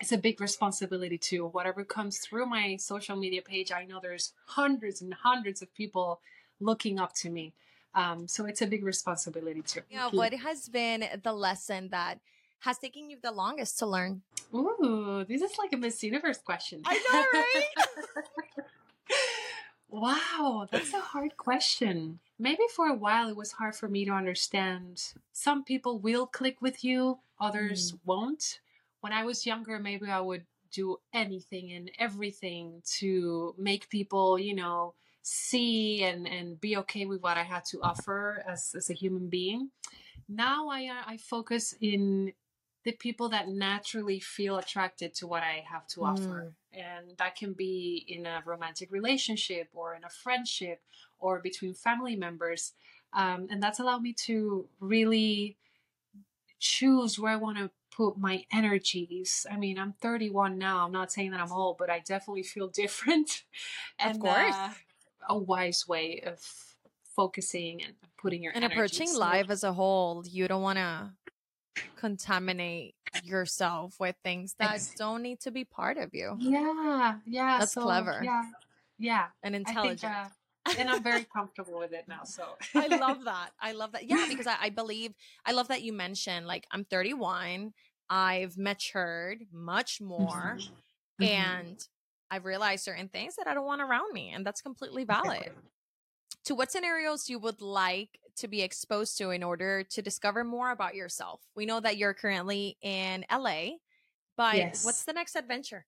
it's 0.01 0.13
a 0.13 0.19
big 0.19 0.41
responsibility 0.41 1.17
too. 1.17 1.47
Whatever 1.47 1.85
comes 1.85 2.19
through 2.19 2.47
my 2.47 2.77
social 2.77 3.17
media 3.17 3.41
page 3.41 3.71
i 3.73 3.85
know 3.85 3.99
there's 4.01 4.33
hundreds 4.47 5.01
and 5.01 5.15
hundreds 5.15 5.63
of 5.63 5.73
people 5.75 6.21
looking 6.61 6.99
up 6.99 7.15
to 7.15 7.31
me. 7.31 7.53
Um, 7.95 8.27
so 8.29 8.45
it's 8.45 8.61
a 8.61 8.67
big 8.67 8.85
responsibility 8.85 9.63
too. 9.63 9.83
Yeah, 9.89 10.09
what 10.11 10.35
has 10.35 10.69
been 10.69 11.05
the 11.23 11.33
lesson 11.33 11.89
that 11.91 12.19
has 12.65 12.79
taken 12.79 13.11
you 13.11 13.19
the 13.23 13.31
longest 13.31 13.79
to 13.79 13.87
learn? 13.87 14.23
Ooh, 14.55 15.25
this 15.29 15.43
is 15.43 15.59
like 15.59 15.73
a 15.73 15.77
Miss 15.77 16.03
Universe 16.03 16.39
question. 16.39 16.81
I 16.85 16.95
know, 16.95 17.41
right? 17.41 18.77
wow, 19.89 20.67
that's 20.71 20.95
a 20.95 21.01
hard 21.01 21.37
question. 21.37 22.21
Maybe 22.39 22.63
for 22.75 22.87
a 22.87 22.95
while 22.95 23.29
it 23.29 23.37
was 23.37 23.53
hard 23.53 23.77
for 23.77 23.89
me 23.89 24.07
to 24.07 24.13
understand. 24.13 25.13
Some 25.33 25.63
people 25.63 25.99
will 25.99 26.27
click 26.27 26.63
with 26.63 26.83
you, 26.83 27.19
others 27.39 27.95
won't. 28.05 28.61
When 29.01 29.13
I 29.13 29.25
was 29.25 29.45
younger, 29.45 29.79
maybe 29.79 30.07
I 30.07 30.21
would 30.21 30.47
do 30.73 30.99
anything 31.13 31.73
and 31.73 31.91
everything 31.99 32.83
to 32.99 33.55
make 33.59 33.91
people, 33.91 34.39
you 34.39 34.55
know, 34.55 34.95
see 35.23 36.03
and 36.03 36.27
and 36.27 36.61
be 36.61 36.77
okay 36.79 37.05
with 37.07 37.23
what 37.23 37.37
I 37.37 37.43
had 37.43 37.65
to 37.67 37.83
offer 37.83 38.43
as 38.49 38.75
as 38.75 38.89
a 38.89 38.95
human 38.95 39.29
being. 39.29 39.71
Now 40.29 40.69
I 40.69 40.87
uh, 40.87 41.03
I 41.07 41.17
focus 41.19 41.75
in 41.81 42.33
the 42.85 42.93
people 42.93 43.29
that 43.31 43.49
naturally 43.49 44.21
feel 44.21 44.59
attracted 44.59 45.15
to 45.15 45.27
what 45.27 45.43
I 45.43 45.65
have 45.71 45.87
to 45.89 46.05
offer. 46.05 46.53
Mm. 46.75 46.81
And 46.81 47.17
that 47.19 47.37
can 47.37 47.55
be 47.55 48.05
in 48.07 48.27
a 48.27 48.43
romantic 48.45 48.93
relationship 48.93 49.69
or 49.73 49.95
in 49.95 50.05
a 50.05 50.11
friendship 50.11 50.81
or 51.19 51.41
between 51.41 51.75
family 51.75 52.15
members. 52.15 52.73
Um, 53.15 53.47
and 53.51 53.63
that's 53.63 53.81
allowed 53.81 54.03
me 54.03 54.13
to 54.27 54.67
really 54.81 55.57
choose 56.59 57.19
where 57.19 57.33
I 57.33 57.37
want 57.37 57.59
to 57.59 57.71
put 57.91 58.19
my 58.19 58.45
energies. 58.53 59.47
I 59.51 59.57
mean, 59.57 59.79
I'm 59.79 59.95
31 60.03 60.59
now. 60.59 60.85
I'm 60.85 60.93
not 60.93 61.13
saying 61.13 61.31
that 61.31 61.41
I'm 61.41 61.53
old, 61.53 61.79
but 61.79 61.89
I 61.89 62.01
definitely 62.01 62.43
feel 62.43 62.69
different. 62.83 63.45
and, 63.99 64.17
of 64.17 64.21
course. 64.21 64.55
Uh, 64.55 64.71
a 65.27 65.39
wise 65.39 65.89
way 65.89 66.23
of 66.27 66.39
focusing 67.17 67.83
and 67.83 67.95
putting 68.21 68.43
your 68.43 68.53
and 68.55 68.65
approaching 68.65 69.15
life 69.15 69.49
as 69.49 69.65
a 69.65 69.73
whole. 69.73 70.23
You 70.27 70.49
don't 70.49 70.63
want 70.63 70.79
to 70.79 71.11
contaminate 71.97 72.95
yourself 73.23 73.99
with 73.99 74.17
things 74.25 74.55
that 74.59 74.81
don't 74.97 75.23
need 75.23 75.41
to 75.41 75.51
be 75.51 75.65
part 75.65 75.97
of 75.99 76.11
you. 76.13 76.37
Yeah, 76.39 77.17
yeah. 77.27 77.59
That's 77.59 77.73
so, 77.73 77.83
clever. 77.83 78.21
Yeah, 78.23 78.43
yeah. 78.99 79.27
And 79.43 79.55
intelligent. 79.55 80.01
Think, 80.01 80.17
uh, 80.17 80.29
and 80.79 80.89
I'm 80.89 81.03
very 81.03 81.25
comfortable 81.25 81.79
with 81.79 81.93
it 81.93 82.05
now. 82.09 82.25
So 82.25 82.45
I 82.75 82.87
love 82.99 83.25
that. 83.25 83.51
I 83.61 83.73
love 83.73 83.93
that. 83.93 84.09
Yeah, 84.09 84.27
because 84.29 84.47
I, 84.47 84.57
I 84.63 84.71
believe 84.71 85.13
I 85.45 85.53
love 85.53 85.69
that 85.69 85.83
you 85.83 85.93
mentioned 85.93 86.47
like 86.47 86.67
I'm 86.71 86.85
31. 86.85 87.73
I've 88.11 88.59
matured 88.59 89.45
much 89.51 90.01
more, 90.01 90.59
mm-hmm. 90.59 91.25
and 91.25 91.87
I've 92.31 92.45
realized 92.45 92.85
certain 92.85 93.09
things 93.09 93.37
that 93.37 93.47
I 93.47 93.55
don't 93.55 93.65
want 93.65 93.81
around 93.81 94.13
me, 94.13 94.31
and 94.31 94.45
that's 94.45 94.61
completely 94.61 95.05
valid. 95.05 95.51
To 96.45 96.55
what 96.55 96.71
scenarios 96.71 97.31
you 97.31 97.39
would 97.39 97.63
like 97.63 98.21
to 98.37 98.49
be 98.49 98.63
exposed 98.63 99.17
to 99.19 99.31
in 99.31 99.43
order 99.43 99.83
to 99.85 100.03
discover 100.03 100.45
more 100.45 100.71
about 100.71 100.95
yourself? 100.95 101.41
We 101.55 101.67
know 101.67 101.81
that 101.81 101.97
you're 101.97 102.15
currently 102.15 102.77
in 102.83 103.25
LA, 103.33 103.77
but 104.37 104.57
yes. 104.57 104.85
what's 104.85 105.05
the 105.05 105.13
next 105.13 105.37
adventure? 105.37 105.87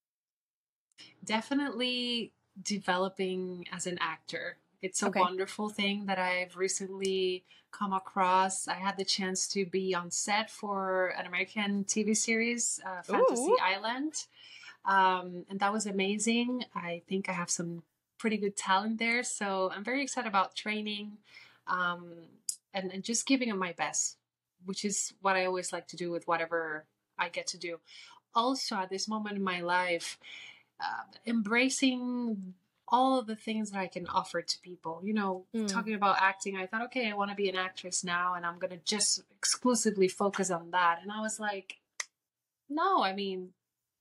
Definitely 1.23 2.31
developing 2.61 3.67
as 3.71 3.85
an 3.85 3.97
actor. 4.01 4.57
It's 4.81 5.01
a 5.03 5.07
okay. 5.07 5.19
wonderful 5.19 5.69
thing 5.69 6.05
that 6.05 6.19
I've 6.19 6.55
recently 6.55 7.43
come 7.71 7.93
across. 7.93 8.67
I 8.67 8.75
had 8.75 8.97
the 8.97 9.05
chance 9.05 9.47
to 9.49 9.65
be 9.65 9.93
on 9.93 10.11
set 10.11 10.49
for 10.49 11.13
an 11.17 11.25
American 11.25 11.83
TV 11.83 12.15
series, 12.15 12.79
uh, 12.85 13.01
Fantasy 13.01 13.41
Ooh. 13.41 13.57
Island. 13.61 14.13
Um, 14.85 15.45
and 15.49 15.59
that 15.59 15.73
was 15.73 15.85
amazing. 15.85 16.63
I 16.73 17.01
think 17.09 17.27
I 17.27 17.33
have 17.33 17.49
some 17.49 17.83
pretty 18.17 18.37
good 18.37 18.55
talent 18.55 18.99
there. 18.99 19.23
So 19.23 19.71
I'm 19.73 19.83
very 19.83 20.01
excited 20.01 20.27
about 20.27 20.55
training 20.55 21.17
um, 21.67 22.11
and, 22.73 22.91
and 22.91 23.03
just 23.03 23.25
giving 23.25 23.49
it 23.49 23.55
my 23.55 23.73
best, 23.73 24.17
which 24.65 24.85
is 24.85 25.13
what 25.21 25.35
I 25.35 25.45
always 25.45 25.71
like 25.71 25.87
to 25.89 25.97
do 25.97 26.11
with 26.11 26.27
whatever 26.27 26.85
I 27.17 27.29
get 27.29 27.47
to 27.47 27.57
do. 27.57 27.79
Also, 28.35 28.75
at 28.75 28.89
this 28.89 29.07
moment 29.07 29.35
in 29.35 29.43
my 29.43 29.61
life, 29.61 30.17
uh, 30.79 31.03
embracing 31.25 32.53
all 32.89 33.19
of 33.19 33.27
the 33.27 33.35
things 33.35 33.71
that 33.71 33.79
I 33.79 33.87
can 33.87 34.07
offer 34.07 34.41
to 34.41 34.59
people. 34.61 35.01
You 35.03 35.13
know, 35.13 35.45
mm. 35.53 35.67
talking 35.67 35.93
about 35.93 36.17
acting, 36.21 36.55
I 36.55 36.67
thought, 36.67 36.83
okay, 36.83 37.09
I 37.09 37.15
want 37.15 37.31
to 37.31 37.35
be 37.35 37.49
an 37.49 37.55
actress 37.55 38.03
now, 38.03 38.35
and 38.35 38.45
I'm 38.45 38.59
going 38.59 38.71
to 38.71 38.83
just 38.85 39.23
exclusively 39.35 40.07
focus 40.07 40.51
on 40.51 40.71
that. 40.71 40.99
And 41.01 41.11
I 41.11 41.21
was 41.21 41.39
like, 41.39 41.77
no, 42.69 43.03
I 43.03 43.13
mean, 43.13 43.49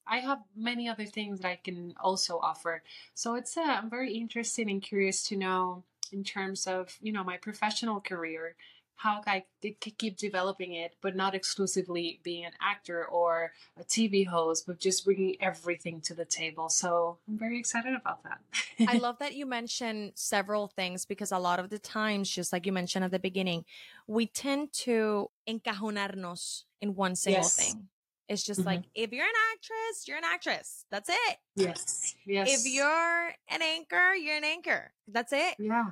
I 0.07 0.19
have 0.19 0.39
many 0.55 0.89
other 0.89 1.07
things 1.07 1.41
that 1.41 1.49
I 1.49 1.59
can 1.63 1.95
also 2.01 2.39
offer. 2.39 2.83
So 3.15 3.35
it's 3.35 3.57
uh, 3.57 3.63
I'm 3.63 3.91
very 3.91 4.15
interested 4.15 4.69
and 4.69 4.83
curious 4.83 5.27
to 5.29 5.37
know 5.37 5.85
in 6.13 6.25
terms 6.25 6.67
of 6.67 6.97
you 7.01 7.13
know 7.13 7.25
my 7.25 7.37
professional 7.37 8.01
career 8.01 8.55
how 8.97 9.21
I 9.27 9.45
could 9.61 9.99
keep 9.99 10.17
developing 10.17 10.73
it, 10.73 10.95
but 11.03 11.15
not 11.15 11.35
exclusively 11.35 12.19
being 12.23 12.47
an 12.47 12.53
actor 12.61 13.05
or 13.05 13.53
a 13.79 13.85
TV 13.85 14.27
host, 14.27 14.67
but 14.67 14.79
just 14.79 15.05
bringing 15.05 15.37
everything 15.41 16.01
to 16.03 16.15
the 16.15 16.25
table. 16.25 16.71
So 16.71 17.19
I'm 17.29 17.39
very 17.39 17.59
excited 17.59 17.95
about 17.95 18.23
that. 18.25 18.41
I 18.89 18.97
love 18.99 19.19
that 19.19 19.35
you 19.35 19.45
mentioned 19.45 20.13
several 20.15 20.67
things 20.67 21.05
because 21.05 21.31
a 21.31 21.39
lot 21.39 21.59
of 21.59 21.69
the 21.69 21.79
times, 21.79 22.31
just 22.31 22.53
like 22.53 22.65
you 22.65 22.73
mentioned 22.73 23.05
at 23.05 23.11
the 23.11 23.19
beginning, 23.19 23.67
we 24.07 24.27
tend 24.27 24.73
to 24.73 25.31
encajonarnos 25.47 26.65
in 26.81 26.95
one 26.95 27.17
single 27.17 27.43
yes. 27.43 27.57
thing. 27.57 27.89
It's 28.29 28.43
just 28.43 28.61
mm-hmm. 28.61 28.69
like 28.69 28.83
if 28.95 29.13
you're 29.13 29.25
an 29.25 29.31
actress, 29.53 30.09
you're 30.09 30.19
an 30.19 30.25
actress. 30.25 30.85
That's 30.91 31.09
it. 31.09 31.37
Yes. 31.55 32.15
Yes. 32.27 32.49
If 32.51 32.73
you're 32.73 33.29
an 33.51 33.63
anchor, 33.63 34.15
you're 34.15 34.37
an 34.37 34.45
anchor. 34.45 34.93
That's 35.09 35.33
it. 35.33 35.55
Yeah. 35.59 35.91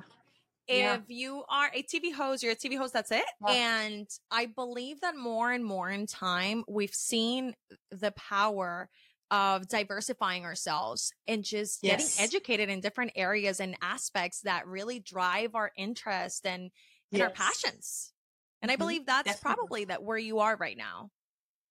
If 0.67 0.77
yeah. 0.77 0.99
you 1.07 1.43
are 1.47 1.69
a 1.73 1.83
TV 1.83 2.11
host, 2.13 2.41
you're 2.43 2.53
a 2.53 2.55
TV 2.55 2.77
host. 2.77 2.91
That's 2.91 3.11
it. 3.11 3.23
Yeah. 3.47 3.81
And 3.83 4.07
I 4.31 4.47
believe 4.47 5.01
that 5.01 5.15
more 5.15 5.51
and 5.51 5.63
more 5.63 5.89
in 5.89 6.07
time, 6.07 6.63
we've 6.67 6.93
seen 6.93 7.53
the 7.91 8.11
power 8.11 8.89
of 9.31 9.67
diversifying 9.67 10.43
ourselves 10.43 11.13
and 11.27 11.43
just 11.43 11.79
yes. 11.83 12.15
getting 12.15 12.23
educated 12.23 12.69
in 12.69 12.79
different 12.79 13.11
areas 13.15 13.59
and 13.59 13.75
aspects 13.81 14.41
that 14.41 14.67
really 14.67 14.99
drive 14.99 15.55
our 15.55 15.71
interest 15.77 16.45
and, 16.45 16.63
and 16.63 16.71
yes. 17.11 17.21
our 17.21 17.29
passions. 17.29 18.13
And 18.61 18.71
I 18.71 18.73
mm-hmm. 18.75 18.83
believe 18.83 19.05
that's 19.05 19.25
Definitely. 19.25 19.55
probably 19.55 19.85
that 19.85 20.03
where 20.03 20.17
you 20.17 20.39
are 20.39 20.55
right 20.55 20.77
now. 20.77 21.09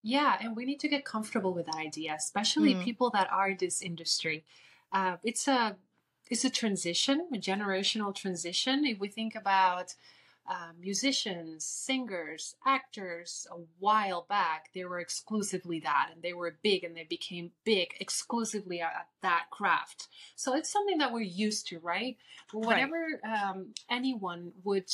Yeah, 0.07 0.37
and 0.39 0.55
we 0.55 0.65
need 0.65 0.79
to 0.81 0.87
get 0.87 1.03
comfortable 1.03 1.51
with 1.51 1.65
that 1.65 1.77
idea, 1.77 2.13
especially 2.15 2.75
mm. 2.75 2.83
people 2.83 3.09
that 3.15 3.27
are 3.31 3.49
in 3.49 3.57
this 3.59 3.81
industry. 3.81 4.45
Uh, 4.93 5.17
it's 5.23 5.47
a 5.47 5.77
it's 6.29 6.45
a 6.45 6.49
transition, 6.51 7.27
a 7.33 7.37
generational 7.37 8.13
transition. 8.13 8.85
If 8.85 8.99
we 8.99 9.07
think 9.07 9.33
about 9.33 9.95
uh, 10.47 10.73
musicians, 10.79 11.65
singers, 11.65 12.55
actors, 12.67 13.47
a 13.51 13.55
while 13.79 14.27
back, 14.29 14.69
they 14.75 14.85
were 14.85 14.99
exclusively 14.99 15.79
that, 15.79 16.11
and 16.13 16.21
they 16.21 16.33
were 16.33 16.55
big, 16.61 16.83
and 16.83 16.95
they 16.95 17.05
became 17.05 17.49
big 17.63 17.95
exclusively 17.99 18.81
at 18.81 19.07
that 19.23 19.45
craft. 19.49 20.07
So 20.35 20.55
it's 20.55 20.71
something 20.71 20.99
that 20.99 21.13
we're 21.13 21.21
used 21.21 21.65
to, 21.69 21.79
right? 21.79 22.15
Whenever 22.53 23.19
right. 23.23 23.49
Um, 23.49 23.73
anyone 23.89 24.51
would 24.63 24.91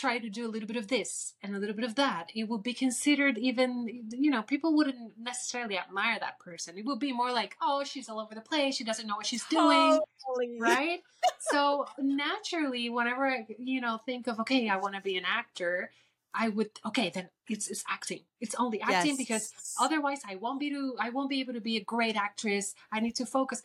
try 0.00 0.18
to 0.18 0.30
do 0.30 0.46
a 0.46 0.50
little 0.50 0.66
bit 0.66 0.76
of 0.76 0.88
this 0.88 1.34
and 1.42 1.54
a 1.54 1.58
little 1.58 1.74
bit 1.74 1.84
of 1.84 1.94
that, 1.96 2.30
it 2.34 2.44
would 2.44 2.62
be 2.62 2.72
considered 2.72 3.36
even, 3.36 4.04
you 4.10 4.30
know, 4.30 4.42
people 4.42 4.74
wouldn't 4.74 5.12
necessarily 5.18 5.78
admire 5.78 6.18
that 6.18 6.38
person. 6.38 6.78
It 6.78 6.86
would 6.86 6.98
be 6.98 7.12
more 7.12 7.32
like, 7.32 7.56
oh, 7.60 7.84
she's 7.84 8.08
all 8.08 8.18
over 8.18 8.34
the 8.34 8.40
place. 8.40 8.76
She 8.76 8.84
doesn't 8.84 9.06
know 9.06 9.16
what 9.16 9.26
she's 9.26 9.44
doing. 9.44 10.00
Totally. 10.26 10.58
Right? 10.58 11.00
so 11.40 11.86
naturally, 11.98 12.88
whenever 12.88 13.26
I, 13.26 13.46
you 13.58 13.80
know, 13.80 13.98
think 13.98 14.26
of, 14.26 14.40
okay, 14.40 14.68
I 14.68 14.76
want 14.76 14.94
to 14.94 15.00
be 15.02 15.16
an 15.16 15.24
actor, 15.26 15.90
I 16.32 16.48
would 16.48 16.70
okay 16.86 17.10
then 17.12 17.28
it's 17.48 17.68
it's 17.68 17.82
acting. 17.90 18.20
It's 18.40 18.54
only 18.54 18.80
acting 18.80 19.16
yes. 19.16 19.18
because 19.18 19.52
otherwise 19.80 20.20
I 20.24 20.36
won't 20.36 20.60
be 20.60 20.70
to 20.70 20.94
I 21.00 21.10
won't 21.10 21.28
be 21.28 21.40
able 21.40 21.54
to 21.54 21.60
be 21.60 21.76
a 21.76 21.82
great 21.82 22.14
actress. 22.14 22.74
I 22.92 23.00
need 23.00 23.16
to 23.16 23.26
focus. 23.26 23.62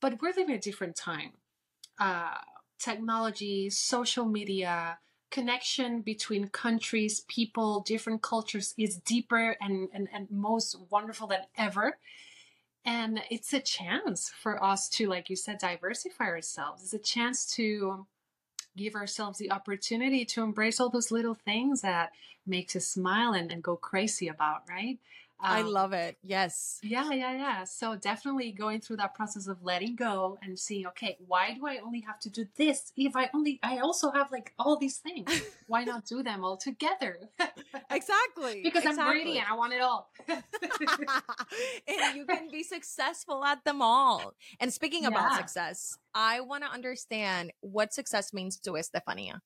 But 0.00 0.22
we're 0.22 0.28
living 0.28 0.54
a 0.54 0.60
different 0.60 0.94
time. 0.94 1.32
Uh, 1.98 2.36
technology, 2.78 3.68
social 3.68 4.26
media, 4.26 4.98
connection 5.30 6.00
between 6.00 6.48
countries, 6.48 7.20
people, 7.28 7.80
different 7.80 8.22
cultures 8.22 8.74
is 8.78 8.96
deeper 8.96 9.56
and, 9.60 9.88
and, 9.92 10.08
and 10.12 10.30
most 10.30 10.76
wonderful 10.90 11.26
than 11.28 11.42
ever. 11.56 11.98
And 12.84 13.20
it's 13.30 13.52
a 13.52 13.60
chance 13.60 14.30
for 14.30 14.62
us 14.62 14.88
to, 14.90 15.08
like 15.08 15.28
you 15.28 15.36
said, 15.36 15.58
diversify 15.58 16.24
ourselves. 16.24 16.82
It's 16.82 16.94
a 16.94 16.98
chance 16.98 17.44
to 17.56 18.06
give 18.76 18.94
ourselves 18.94 19.38
the 19.38 19.50
opportunity 19.50 20.24
to 20.24 20.42
embrace 20.42 20.80
all 20.80 20.88
those 20.88 21.10
little 21.10 21.34
things 21.34 21.82
that 21.82 22.12
makes 22.46 22.74
us 22.76 22.86
smile 22.86 23.32
and, 23.32 23.52
and 23.52 23.62
go 23.62 23.76
crazy 23.76 24.28
about, 24.28 24.62
right? 24.68 24.98
Um, 25.40 25.50
I 25.50 25.62
love 25.62 25.92
it. 25.92 26.16
Yes. 26.24 26.80
Yeah, 26.82 27.10
yeah, 27.12 27.32
yeah. 27.32 27.64
So 27.64 27.94
definitely 27.94 28.50
going 28.50 28.80
through 28.80 28.96
that 28.96 29.14
process 29.14 29.46
of 29.46 29.62
letting 29.62 29.94
go 29.94 30.36
and 30.42 30.58
seeing, 30.58 30.86
okay, 30.88 31.16
why 31.26 31.54
do 31.54 31.64
I 31.64 31.78
only 31.78 32.00
have 32.00 32.18
to 32.20 32.30
do 32.30 32.46
this? 32.56 32.92
If 32.96 33.14
I 33.14 33.30
only, 33.32 33.60
I 33.62 33.78
also 33.78 34.10
have 34.10 34.32
like 34.32 34.52
all 34.58 34.76
these 34.76 34.98
things. 34.98 35.30
why 35.68 35.84
not 35.84 36.06
do 36.06 36.24
them 36.24 36.44
all 36.44 36.56
together? 36.56 37.18
exactly. 37.90 38.62
because 38.64 38.82
exactly. 38.84 39.04
I'm 39.04 39.10
greedy 39.10 39.38
and 39.38 39.46
I 39.48 39.54
want 39.54 39.72
it 39.74 39.80
all. 39.80 40.10
and 40.28 42.16
you 42.16 42.26
can 42.26 42.48
be 42.52 42.64
successful 42.64 43.44
at 43.44 43.64
them 43.64 43.80
all. 43.80 44.34
And 44.58 44.72
speaking 44.72 45.04
yeah. 45.04 45.10
about 45.10 45.36
success, 45.36 45.98
I 46.14 46.40
want 46.40 46.64
to 46.64 46.70
understand 46.70 47.52
what 47.60 47.92
success 47.92 48.32
means 48.32 48.58
to 48.60 48.76
Estefania. 48.76 49.40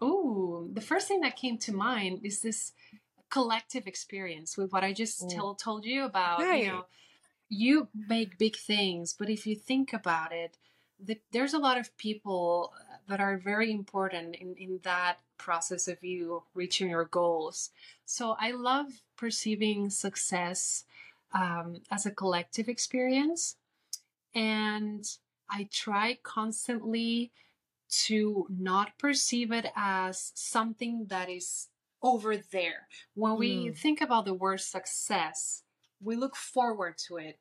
Oh, 0.00 0.68
the 0.72 0.80
first 0.80 1.06
thing 1.08 1.20
that 1.20 1.36
came 1.36 1.58
to 1.58 1.72
mind 1.72 2.20
is 2.24 2.40
this 2.40 2.72
collective 3.32 3.86
experience 3.86 4.58
with 4.58 4.72
what 4.72 4.84
I 4.84 4.92
just 4.92 5.22
mm. 5.22 5.34
tell, 5.34 5.54
told 5.54 5.86
you 5.86 6.04
about. 6.04 6.40
Right. 6.40 6.64
You 6.64 6.68
know, 6.68 6.84
you 7.48 7.88
make 7.94 8.36
big 8.36 8.56
things, 8.56 9.14
but 9.18 9.30
if 9.30 9.46
you 9.46 9.56
think 9.56 9.94
about 9.94 10.32
it, 10.32 10.58
the, 11.02 11.18
there's 11.32 11.54
a 11.54 11.58
lot 11.58 11.78
of 11.78 11.96
people 11.96 12.72
that 13.08 13.20
are 13.20 13.38
very 13.38 13.72
important 13.72 14.36
in, 14.36 14.54
in 14.56 14.80
that 14.82 15.16
process 15.38 15.88
of 15.88 16.04
you 16.04 16.42
reaching 16.54 16.90
your 16.90 17.06
goals. 17.06 17.70
So 18.04 18.36
I 18.38 18.50
love 18.50 19.00
perceiving 19.16 19.88
success 19.88 20.84
um, 21.32 21.80
as 21.90 22.04
a 22.04 22.10
collective 22.10 22.68
experience. 22.68 23.56
And 24.34 25.04
I 25.50 25.68
try 25.72 26.18
constantly 26.22 27.32
to 28.04 28.46
not 28.50 28.98
perceive 28.98 29.52
it 29.52 29.66
as 29.74 30.32
something 30.34 31.06
that 31.08 31.28
is 31.30 31.68
over 32.02 32.36
there. 32.36 32.88
When 33.14 33.36
we 33.36 33.66
mm. 33.66 33.76
think 33.76 34.00
about 34.00 34.24
the 34.24 34.34
word 34.34 34.60
success, 34.60 35.62
we 36.02 36.16
look 36.16 36.36
forward 36.36 36.98
to 37.06 37.16
it, 37.16 37.38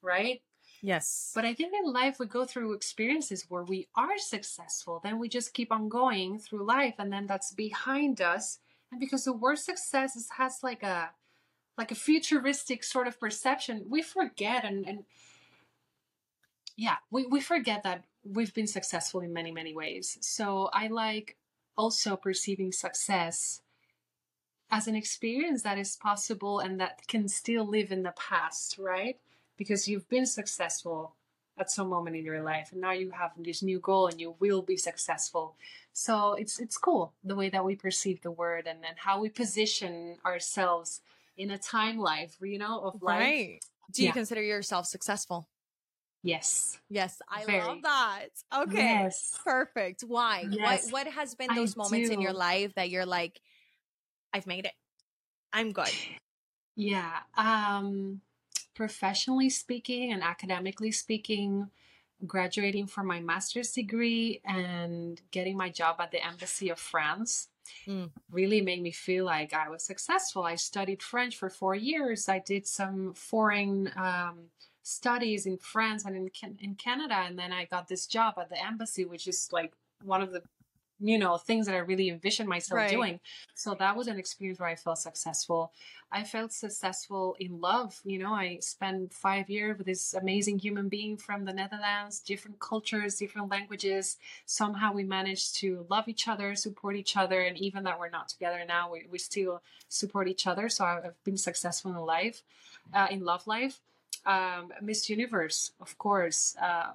right? 0.00 0.42
Yes. 0.80 1.30
But 1.34 1.44
I 1.44 1.54
think 1.54 1.72
in 1.74 1.92
life 1.92 2.18
we 2.18 2.26
go 2.26 2.44
through 2.44 2.74
experiences 2.74 3.46
where 3.48 3.62
we 3.62 3.88
are 3.94 4.18
successful, 4.18 5.00
then 5.02 5.18
we 5.18 5.28
just 5.28 5.54
keep 5.54 5.70
on 5.70 5.88
going 5.88 6.38
through 6.38 6.66
life 6.66 6.94
and 6.98 7.12
then 7.12 7.26
that's 7.26 7.52
behind 7.52 8.20
us. 8.20 8.58
And 8.90 9.00
because 9.00 9.24
the 9.24 9.32
word 9.32 9.58
success 9.58 10.16
is, 10.16 10.28
has 10.38 10.58
like 10.62 10.82
a 10.82 11.10
like 11.78 11.90
a 11.90 11.94
futuristic 11.94 12.84
sort 12.84 13.06
of 13.06 13.18
perception, 13.18 13.86
we 13.88 14.02
forget 14.02 14.64
and, 14.64 14.86
and 14.86 15.04
yeah, 16.76 16.96
we, 17.10 17.26
we 17.26 17.40
forget 17.40 17.82
that 17.84 18.04
we've 18.24 18.52
been 18.52 18.66
successful 18.66 19.20
in 19.20 19.32
many, 19.32 19.52
many 19.52 19.74
ways. 19.74 20.18
So 20.20 20.68
I 20.72 20.88
like 20.88 21.36
also 21.76 22.16
perceiving 22.16 22.72
success 22.72 23.62
as 24.72 24.88
an 24.88 24.96
experience 24.96 25.62
that 25.62 25.78
is 25.78 25.96
possible 25.96 26.58
and 26.58 26.80
that 26.80 27.06
can 27.06 27.28
still 27.28 27.64
live 27.64 27.92
in 27.92 28.02
the 28.02 28.14
past, 28.16 28.78
right? 28.78 29.18
Because 29.58 29.86
you've 29.86 30.08
been 30.08 30.24
successful 30.24 31.14
at 31.58 31.70
some 31.70 31.90
moment 31.90 32.16
in 32.16 32.24
your 32.24 32.42
life 32.42 32.72
and 32.72 32.80
now 32.80 32.92
you 32.92 33.10
have 33.10 33.32
this 33.36 33.62
new 33.62 33.78
goal 33.78 34.06
and 34.06 34.18
you 34.18 34.34
will 34.40 34.62
be 34.62 34.78
successful. 34.78 35.54
So 35.92 36.32
it's 36.32 36.58
it's 36.58 36.78
cool 36.78 37.12
the 37.22 37.36
way 37.36 37.50
that 37.50 37.62
we 37.62 37.76
perceive 37.76 38.22
the 38.22 38.30
word 38.30 38.66
and 38.66 38.82
then 38.82 38.94
how 38.96 39.20
we 39.20 39.28
position 39.28 40.16
ourselves 40.24 41.02
in 41.36 41.50
a 41.50 41.58
time 41.58 41.98
life, 41.98 42.36
you 42.40 42.58
know, 42.58 42.80
of 42.80 43.02
life. 43.02 43.20
Right. 43.20 43.60
Do 43.92 44.02
you 44.02 44.08
yeah. 44.08 44.14
consider 44.14 44.42
yourself 44.42 44.86
successful? 44.86 45.46
Yes. 46.22 46.78
Yes, 46.88 47.20
I 47.28 47.44
Very. 47.44 47.60
love 47.60 47.82
that. 47.82 48.28
Okay. 48.56 48.76
Yes. 48.76 49.38
Perfect. 49.44 50.02
Why? 50.02 50.46
Yes. 50.48 50.90
What 50.90 51.04
what 51.04 51.12
has 51.12 51.34
been 51.34 51.54
those 51.54 51.76
I 51.76 51.82
moments 51.82 52.08
do. 52.08 52.14
in 52.14 52.22
your 52.22 52.32
life 52.32 52.74
that 52.76 52.88
you're 52.88 53.04
like 53.04 53.42
I've 54.32 54.46
made 54.46 54.64
it. 54.64 54.72
I'm 55.52 55.72
good. 55.72 55.90
Yeah. 56.76 57.20
Um 57.36 58.20
professionally 58.74 59.50
speaking 59.50 60.12
and 60.12 60.22
academically 60.22 60.90
speaking, 60.90 61.68
graduating 62.26 62.86
from 62.86 63.06
my 63.06 63.20
master's 63.20 63.72
degree 63.72 64.40
and 64.44 65.20
getting 65.30 65.56
my 65.56 65.68
job 65.68 65.96
at 66.00 66.10
the 66.10 66.24
embassy 66.24 66.70
of 66.70 66.78
France 66.78 67.48
mm. 67.86 68.10
really 68.30 68.60
made 68.60 68.82
me 68.82 68.90
feel 68.90 69.24
like 69.24 69.52
I 69.52 69.68
was 69.68 69.82
successful. 69.82 70.44
I 70.44 70.56
studied 70.56 71.02
French 71.02 71.36
for 71.36 71.50
four 71.50 71.74
years. 71.74 72.28
I 72.28 72.38
did 72.38 72.66
some 72.66 73.14
foreign 73.14 73.90
um, 73.96 74.50
studies 74.82 75.46
in 75.46 75.58
France 75.58 76.04
and 76.04 76.16
in 76.16 76.30
in 76.60 76.74
Canada, 76.74 77.14
and 77.14 77.38
then 77.38 77.52
I 77.52 77.64
got 77.64 77.88
this 77.88 78.06
job 78.06 78.34
at 78.38 78.48
the 78.48 78.64
embassy, 78.64 79.04
which 79.04 79.26
is 79.26 79.48
like 79.52 79.72
one 80.02 80.22
of 80.22 80.32
the 80.32 80.42
you 81.02 81.18
know 81.18 81.36
things 81.36 81.66
that 81.66 81.74
I 81.74 81.78
really 81.78 82.08
envisioned 82.08 82.48
myself 82.48 82.78
right. 82.78 82.90
doing. 82.90 83.20
So 83.54 83.74
that 83.74 83.96
was 83.96 84.06
an 84.06 84.18
experience 84.18 84.60
where 84.60 84.68
I 84.68 84.76
felt 84.76 84.98
successful. 84.98 85.72
I 86.12 86.22
felt 86.24 86.52
successful 86.52 87.36
in 87.40 87.60
love. 87.60 88.00
You 88.04 88.20
know, 88.20 88.32
I 88.32 88.58
spent 88.60 89.12
five 89.12 89.50
years 89.50 89.78
with 89.78 89.86
this 89.86 90.14
amazing 90.14 90.60
human 90.60 90.88
being 90.88 91.16
from 91.16 91.44
the 91.44 91.52
Netherlands, 91.52 92.20
different 92.20 92.60
cultures, 92.60 93.16
different 93.16 93.50
languages. 93.50 94.18
Somehow 94.46 94.92
we 94.92 95.04
managed 95.04 95.56
to 95.56 95.86
love 95.90 96.08
each 96.08 96.28
other, 96.28 96.54
support 96.54 96.96
each 96.96 97.16
other, 97.16 97.40
and 97.40 97.58
even 97.58 97.82
that 97.84 97.98
we're 97.98 98.10
not 98.10 98.28
together 98.28 98.62
now, 98.66 98.92
we, 98.92 99.06
we 99.10 99.18
still 99.18 99.62
support 99.88 100.28
each 100.28 100.46
other. 100.46 100.68
So 100.68 100.84
I've 100.84 101.24
been 101.24 101.36
successful 101.36 101.90
in 101.90 101.96
life, 101.96 102.42
uh, 102.94 103.08
in 103.10 103.24
love 103.24 103.46
life. 103.46 103.80
Um, 104.24 104.72
Miss 104.80 105.10
Universe, 105.10 105.72
of 105.80 105.98
course. 105.98 106.54
Um, 106.60 106.94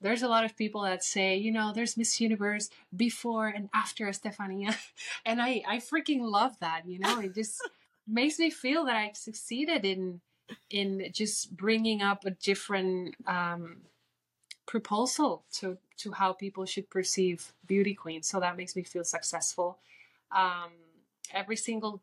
there's 0.00 0.22
a 0.22 0.28
lot 0.28 0.44
of 0.44 0.56
people 0.56 0.82
that 0.82 1.02
say, 1.02 1.36
you 1.36 1.50
know, 1.50 1.72
there's 1.72 1.96
Miss 1.96 2.20
Universe 2.20 2.68
before 2.94 3.48
and 3.48 3.68
after 3.74 4.06
Stefania. 4.06 4.76
and 5.26 5.40
I, 5.40 5.62
I 5.66 5.76
freaking 5.78 6.20
love 6.20 6.58
that, 6.60 6.82
you 6.86 6.98
know, 6.98 7.20
it 7.20 7.34
just 7.34 7.60
makes 8.06 8.38
me 8.38 8.50
feel 8.50 8.84
that 8.84 8.96
I 8.96 9.12
succeeded 9.14 9.84
in, 9.84 10.20
in 10.70 11.08
just 11.12 11.56
bringing 11.56 12.02
up 12.02 12.24
a 12.24 12.30
different, 12.30 13.16
um, 13.26 13.78
proposal 14.66 15.44
to, 15.52 15.78
to 15.96 16.12
how 16.12 16.32
people 16.32 16.66
should 16.66 16.90
perceive 16.90 17.52
beauty 17.66 17.94
queens. 17.94 18.26
So 18.26 18.40
that 18.40 18.56
makes 18.56 18.74
me 18.74 18.82
feel 18.82 19.04
successful. 19.04 19.78
Um, 20.32 20.70
every 21.32 21.56
single 21.56 22.02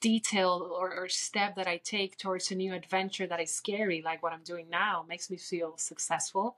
detail 0.00 0.70
or, 0.78 0.94
or, 0.94 1.08
step 1.08 1.56
that 1.56 1.66
I 1.66 1.78
take 1.78 2.18
towards 2.18 2.50
a 2.50 2.54
new 2.54 2.74
adventure 2.74 3.26
that 3.26 3.40
is 3.40 3.50
scary, 3.50 4.02
like 4.02 4.22
what 4.22 4.32
I'm 4.32 4.42
doing 4.44 4.68
now, 4.68 5.04
makes 5.08 5.30
me 5.30 5.38
feel 5.38 5.78
successful. 5.78 6.56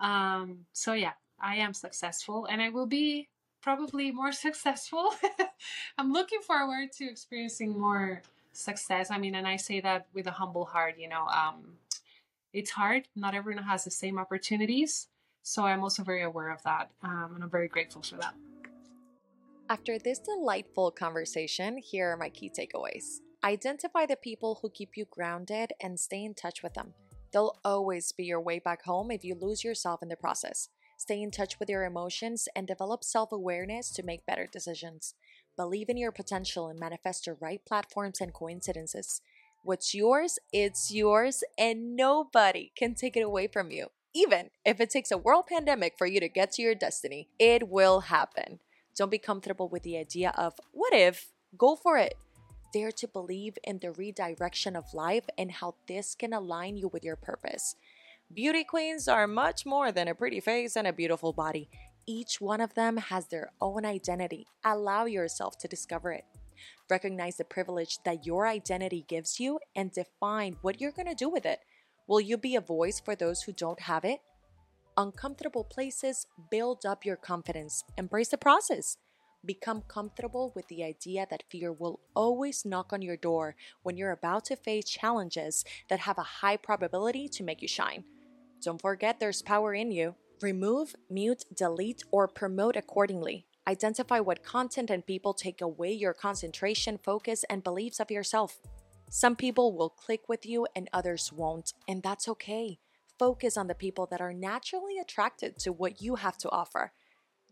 Um, 0.00 0.66
so 0.72 0.92
yeah, 0.92 1.12
I 1.40 1.56
am 1.56 1.74
successful 1.74 2.46
and 2.46 2.60
I 2.62 2.70
will 2.70 2.86
be 2.86 3.28
probably 3.62 4.10
more 4.10 4.32
successful. 4.46 5.14
I'm 5.98 6.12
looking 6.12 6.40
forward 6.40 6.92
to 6.98 7.04
experiencing 7.08 7.78
more 7.78 8.22
success. 8.52 9.10
I 9.10 9.18
mean, 9.18 9.34
and 9.34 9.46
I 9.46 9.56
say 9.56 9.80
that 9.80 10.06
with 10.14 10.26
a 10.26 10.32
humble 10.32 10.64
heart, 10.64 10.96
you 10.98 11.08
know, 11.08 11.26
um, 11.26 11.74
it's 12.52 12.70
hard. 12.70 13.08
Not 13.14 13.34
everyone 13.34 13.64
has 13.64 13.84
the 13.84 13.90
same 13.90 14.18
opportunities. 14.18 15.08
So 15.42 15.64
I'm 15.64 15.82
also 15.82 16.02
very 16.02 16.22
aware 16.22 16.50
of 16.50 16.62
that. 16.64 16.90
Um, 17.02 17.32
and 17.34 17.44
I'm 17.44 17.50
very 17.50 17.68
grateful 17.68 18.02
for 18.02 18.16
that. 18.16 18.34
After 19.70 19.98
this 19.98 20.18
delightful 20.18 20.90
conversation, 20.90 21.76
here 21.78 22.12
are 22.12 22.16
my 22.16 22.30
key 22.30 22.50
takeaways. 22.50 23.20
Identify 23.44 24.06
the 24.06 24.16
people 24.16 24.58
who 24.60 24.70
keep 24.70 24.96
you 24.96 25.06
grounded 25.10 25.72
and 25.80 26.00
stay 26.00 26.24
in 26.24 26.34
touch 26.34 26.62
with 26.62 26.74
them. 26.74 26.94
They'll 27.32 27.58
always 27.64 28.12
be 28.12 28.24
your 28.24 28.40
way 28.40 28.58
back 28.58 28.84
home 28.84 29.10
if 29.10 29.24
you 29.24 29.34
lose 29.34 29.64
yourself 29.64 30.02
in 30.02 30.08
the 30.08 30.16
process. 30.16 30.68
Stay 30.96 31.22
in 31.22 31.30
touch 31.30 31.60
with 31.60 31.68
your 31.68 31.84
emotions 31.84 32.48
and 32.56 32.66
develop 32.66 33.04
self 33.04 33.30
awareness 33.30 33.90
to 33.90 34.02
make 34.02 34.26
better 34.26 34.48
decisions. 34.50 35.14
Believe 35.56 35.88
in 35.88 35.96
your 35.96 36.12
potential 36.12 36.68
and 36.68 36.78
manifest 36.78 37.26
your 37.26 37.36
right 37.40 37.60
platforms 37.64 38.20
and 38.20 38.32
coincidences. 38.32 39.20
What's 39.62 39.94
yours, 39.94 40.38
it's 40.52 40.92
yours, 40.92 41.44
and 41.56 41.96
nobody 41.96 42.72
can 42.76 42.94
take 42.94 43.16
it 43.16 43.22
away 43.22 43.46
from 43.48 43.70
you. 43.70 43.88
Even 44.14 44.50
if 44.64 44.80
it 44.80 44.90
takes 44.90 45.10
a 45.10 45.18
world 45.18 45.46
pandemic 45.48 45.94
for 45.98 46.06
you 46.06 46.20
to 46.20 46.28
get 46.28 46.52
to 46.52 46.62
your 46.62 46.74
destiny, 46.74 47.28
it 47.38 47.68
will 47.68 48.00
happen. 48.00 48.60
Don't 48.96 49.10
be 49.10 49.18
comfortable 49.18 49.68
with 49.68 49.82
the 49.82 49.96
idea 49.96 50.32
of 50.36 50.54
what 50.72 50.92
if, 50.92 51.32
go 51.56 51.76
for 51.76 51.98
it. 51.98 52.14
Dare 52.72 52.92
to 52.92 53.08
believe 53.08 53.56
in 53.64 53.78
the 53.78 53.92
redirection 53.92 54.76
of 54.76 54.92
life 54.92 55.24
and 55.38 55.50
how 55.50 55.74
this 55.86 56.14
can 56.14 56.32
align 56.32 56.76
you 56.76 56.88
with 56.88 57.04
your 57.04 57.16
purpose. 57.16 57.76
Beauty 58.32 58.62
queens 58.62 59.08
are 59.08 59.26
much 59.26 59.64
more 59.64 59.90
than 59.90 60.08
a 60.08 60.14
pretty 60.14 60.40
face 60.40 60.76
and 60.76 60.86
a 60.86 60.92
beautiful 60.92 61.32
body. 61.32 61.70
Each 62.06 62.40
one 62.40 62.60
of 62.60 62.74
them 62.74 62.98
has 62.98 63.26
their 63.26 63.50
own 63.60 63.86
identity. 63.86 64.46
Allow 64.64 65.06
yourself 65.06 65.56
to 65.58 65.68
discover 65.68 66.12
it. 66.12 66.24
Recognize 66.90 67.36
the 67.36 67.44
privilege 67.44 67.98
that 68.04 68.26
your 68.26 68.46
identity 68.46 69.04
gives 69.08 69.40
you 69.40 69.58
and 69.74 69.92
define 69.92 70.56
what 70.62 70.80
you're 70.80 70.92
going 70.92 71.08
to 71.08 71.14
do 71.14 71.28
with 71.28 71.46
it. 71.46 71.60
Will 72.06 72.20
you 72.20 72.36
be 72.36 72.56
a 72.56 72.60
voice 72.60 73.00
for 73.00 73.14
those 73.14 73.42
who 73.42 73.52
don't 73.52 73.80
have 73.80 74.04
it? 74.04 74.20
Uncomfortable 74.96 75.64
places 75.64 76.26
build 76.50 76.84
up 76.84 77.04
your 77.04 77.16
confidence. 77.16 77.84
Embrace 77.96 78.28
the 78.28 78.38
process. 78.38 78.96
Become 79.48 79.84
comfortable 79.88 80.52
with 80.54 80.68
the 80.68 80.84
idea 80.84 81.26
that 81.30 81.42
fear 81.48 81.72
will 81.72 82.00
always 82.14 82.66
knock 82.66 82.92
on 82.92 83.00
your 83.00 83.16
door 83.16 83.56
when 83.82 83.96
you're 83.96 84.10
about 84.10 84.44
to 84.44 84.56
face 84.56 84.84
challenges 84.84 85.64
that 85.88 86.00
have 86.00 86.18
a 86.18 86.42
high 86.42 86.58
probability 86.58 87.30
to 87.30 87.42
make 87.42 87.62
you 87.62 87.66
shine. 87.66 88.04
Don't 88.62 88.78
forget 88.78 89.20
there's 89.20 89.40
power 89.40 89.72
in 89.72 89.90
you. 89.90 90.16
Remove, 90.42 90.94
mute, 91.08 91.46
delete, 91.56 92.02
or 92.10 92.28
promote 92.28 92.76
accordingly. 92.76 93.46
Identify 93.66 94.20
what 94.20 94.44
content 94.44 94.90
and 94.90 95.06
people 95.06 95.32
take 95.32 95.62
away 95.62 95.94
your 95.94 96.12
concentration, 96.12 96.98
focus, 97.02 97.42
and 97.48 97.64
beliefs 97.64 98.00
of 98.00 98.10
yourself. 98.10 98.58
Some 99.08 99.34
people 99.34 99.74
will 99.74 99.88
click 99.88 100.28
with 100.28 100.44
you 100.44 100.66
and 100.76 100.90
others 100.92 101.32
won't, 101.32 101.72
and 101.88 102.02
that's 102.02 102.28
okay. 102.28 102.80
Focus 103.18 103.56
on 103.56 103.66
the 103.66 103.74
people 103.74 104.04
that 104.10 104.20
are 104.20 104.34
naturally 104.34 104.98
attracted 104.98 105.58
to 105.60 105.72
what 105.72 106.02
you 106.02 106.16
have 106.16 106.36
to 106.36 106.50
offer. 106.50 106.92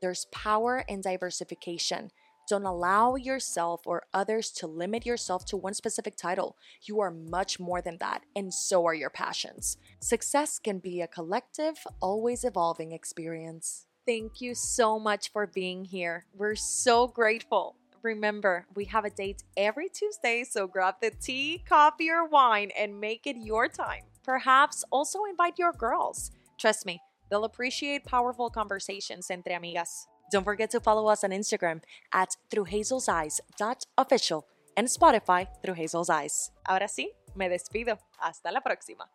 There's 0.07 0.27
power 0.27 0.85
in 0.87 1.01
diversification. 1.01 2.13
Don't 2.49 2.65
allow 2.65 3.17
yourself 3.17 3.81
or 3.87 4.05
others 4.15 4.53
to 4.53 4.69
limit 4.69 5.05
yourself 5.05 5.45
to 5.47 5.57
one 5.57 5.75
specific 5.75 6.15
title. 6.15 6.57
You 6.83 7.01
are 7.01 7.11
much 7.11 7.59
more 7.59 7.83
than 7.83 7.99
that, 7.99 8.23
and 8.37 8.55
so 8.55 8.87
are 8.87 8.95
your 8.95 9.11
passions. 9.11 9.79
Success 9.99 10.61
can 10.61 10.79
be 10.79 11.01
a 11.01 11.09
collective, 11.09 11.85
always 12.01 12.45
evolving 12.45 12.93
experience. 12.93 13.87
Thank 14.07 14.41
you 14.41 14.55
so 14.55 15.01
much 15.01 15.33
for 15.33 15.45
being 15.45 15.85
here. 15.85 16.27
We're 16.33 16.55
so 16.55 17.09
grateful. 17.09 17.75
Remember, 18.05 18.65
we 18.77 18.85
have 18.85 19.05
a 19.05 19.11
date 19.11 19.43
every 19.57 19.89
Tuesday, 19.89 20.45
so 20.45 20.69
grab 20.69 20.95
the 21.03 21.11
tea, 21.11 21.65
coffee, 21.69 22.11
or 22.11 22.29
wine 22.29 22.71
and 22.79 23.01
make 23.01 23.27
it 23.27 23.39
your 23.39 23.67
time. 23.67 24.05
Perhaps 24.23 24.85
also 24.93 25.25
invite 25.25 25.59
your 25.59 25.73
girls. 25.73 26.31
Trust 26.59 26.87
me, 26.87 27.01
They'll 27.31 27.45
appreciate 27.45 28.05
powerful 28.05 28.51
conversations 28.51 29.31
entre 29.31 29.55
amigas. 29.55 30.07
Don't 30.31 30.45
forget 30.45 30.71
to 30.71 30.81
follow 30.81 31.07
us 31.07 31.23
on 31.25 31.31
Instagram 31.31 31.83
at 32.13 32.37
throughhazelseyes.official 32.51 34.47
and 34.77 34.89
Spotify 34.89 35.47
through 35.63 35.75
Hazel's 35.75 36.11
Eyes. 36.11 36.51
Ahora 36.69 36.89
sí, 36.89 37.13
Me 37.37 37.49
despido. 37.49 37.99
Hasta 38.19 38.51
la 38.51 38.63
próxima. 38.63 39.11